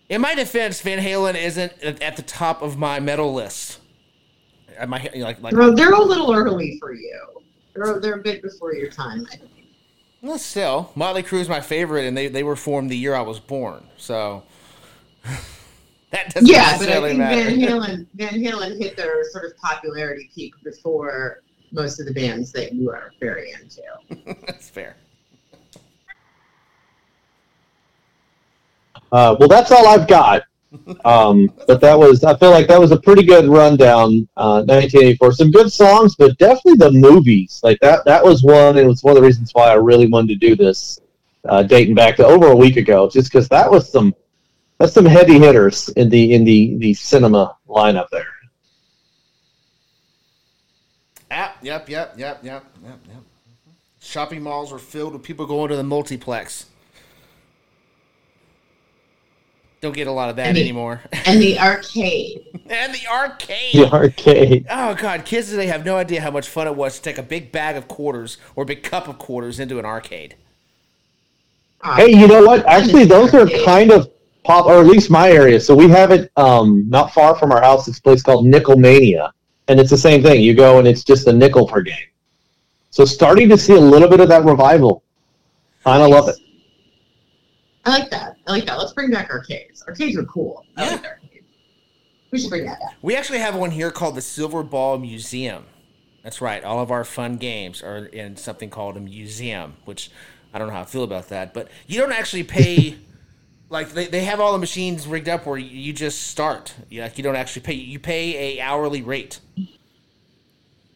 [0.08, 3.78] In my defense, Van Halen isn't at the top of my metal list.
[4.86, 7.20] My like like Bro, they're a little early for you.
[7.74, 9.50] They're, they're a bit before your time, I think.
[10.22, 13.40] well, still Motley Crue's my favorite, and they they were formed the year I was
[13.40, 14.44] born, so
[16.10, 17.42] that doesn't Yeah, but I think matter.
[17.42, 22.52] Van Halen Van Halen hit their sort of popularity peak before most of the bands
[22.52, 23.82] that you are very into.
[24.46, 24.96] That's fair.
[29.12, 30.42] Uh, well, that's all I've got.
[31.04, 34.28] Um, but that was I feel like that was a pretty good rundown.
[34.36, 37.60] Uh, 1984, some good songs, but definitely the movies.
[37.62, 38.76] Like that that was one.
[38.76, 41.00] It was one of the reasons why I really wanted to do this,
[41.48, 44.14] uh, dating back to over a week ago, just because that was some
[44.76, 48.26] that's some heavy hitters in the in the the cinema lineup there.
[51.30, 53.22] Yep, yep, yep, yep, yep, yep, yep.
[54.00, 56.66] Shopping malls were filled with people going to the multiplex.
[59.80, 61.02] Don't get a lot of that And the- anymore.
[61.24, 62.44] And the arcade.
[62.68, 63.74] and the arcade.
[63.74, 64.66] The arcade.
[64.68, 67.22] Oh god, kids today have no idea how much fun it was to take a
[67.22, 70.34] big bag of quarters or a big cup of quarters into an arcade.
[71.80, 72.66] Uh, Hey, you know what?
[72.66, 74.10] Actually, those are kind of
[74.42, 75.60] pop, or at least my area.
[75.60, 77.86] So we have it um, not far from our house.
[77.86, 79.32] It's a place called Nickel Mania,
[79.68, 80.42] and it's the same thing.
[80.42, 81.94] You go and it's just a nickel per game.
[82.90, 85.04] So starting to see a little bit of that revival.
[85.86, 86.36] I kind of love it.
[87.88, 88.36] I like that.
[88.46, 88.76] I like that.
[88.76, 89.82] Let's bring back arcades.
[89.88, 90.66] Arcades are cool.
[90.76, 91.46] I like arcades.
[92.30, 92.96] We should bring that back.
[93.00, 95.64] We actually have one here called the Silver Ball Museum.
[96.22, 96.62] That's right.
[96.62, 100.10] All of our fun games are in something called a museum, which
[100.52, 101.54] I don't know how I feel about that.
[101.54, 102.98] But you don't actually pay.
[103.70, 106.74] like they, they have all the machines rigged up where you, you just start.
[106.90, 107.72] You, like you don't actually pay.
[107.72, 109.40] You pay a hourly rate,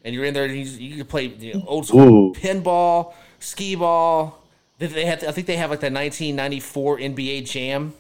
[0.05, 0.45] and you're in there.
[0.45, 2.33] And you, you can play you know, old school Ooh.
[2.35, 4.42] pinball, skee ball.
[4.83, 5.23] They, they have.
[5.23, 7.95] I think they have like the 1994 NBA Jam.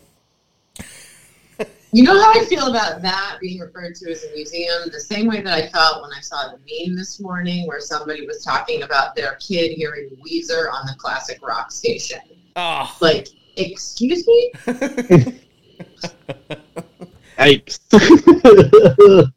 [1.92, 4.88] You know how I feel about that being referred to as a museum?
[4.90, 8.26] The same way that I felt when I saw the meme this morning where somebody
[8.26, 12.18] was talking about their kid hearing Weezer on the classic rock station.
[12.56, 14.50] Oh, Like, excuse me?
[17.38, 17.78] Yikes.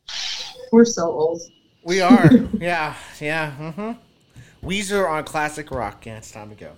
[0.72, 1.42] We're so old.
[1.84, 2.32] We are.
[2.58, 2.96] yeah.
[3.20, 3.52] Yeah.
[3.60, 4.68] Mm-hmm.
[4.68, 6.06] Weezer on classic rock.
[6.06, 6.72] Yeah, it's time to go.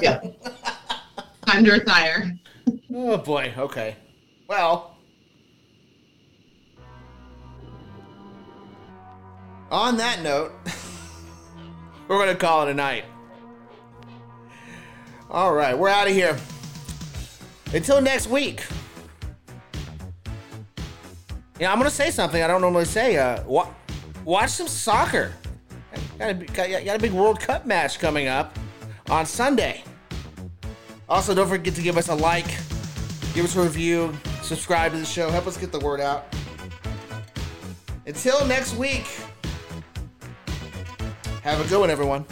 [0.00, 0.20] Yeah.
[1.46, 2.38] Time to retire.
[2.94, 3.52] Oh boy.
[3.56, 3.96] Okay.
[4.48, 4.96] Well.
[9.70, 10.52] On that note,
[12.08, 13.04] we're gonna call it a night.
[15.28, 16.38] All right, we're out of here.
[17.74, 18.64] Until next week.
[21.58, 23.16] Yeah, I'm gonna say something I don't normally say.
[23.16, 23.72] Uh, what?
[24.24, 25.32] watch some soccer.
[26.18, 28.56] Got a, got, got a big World Cup match coming up
[29.10, 29.82] on Sunday.
[31.08, 32.48] Also, don't forget to give us a like,
[33.34, 34.12] give us a review,
[34.42, 36.26] subscribe to the show, help us get the word out.
[38.06, 39.06] Until next week,
[41.42, 42.24] have a good one, everyone.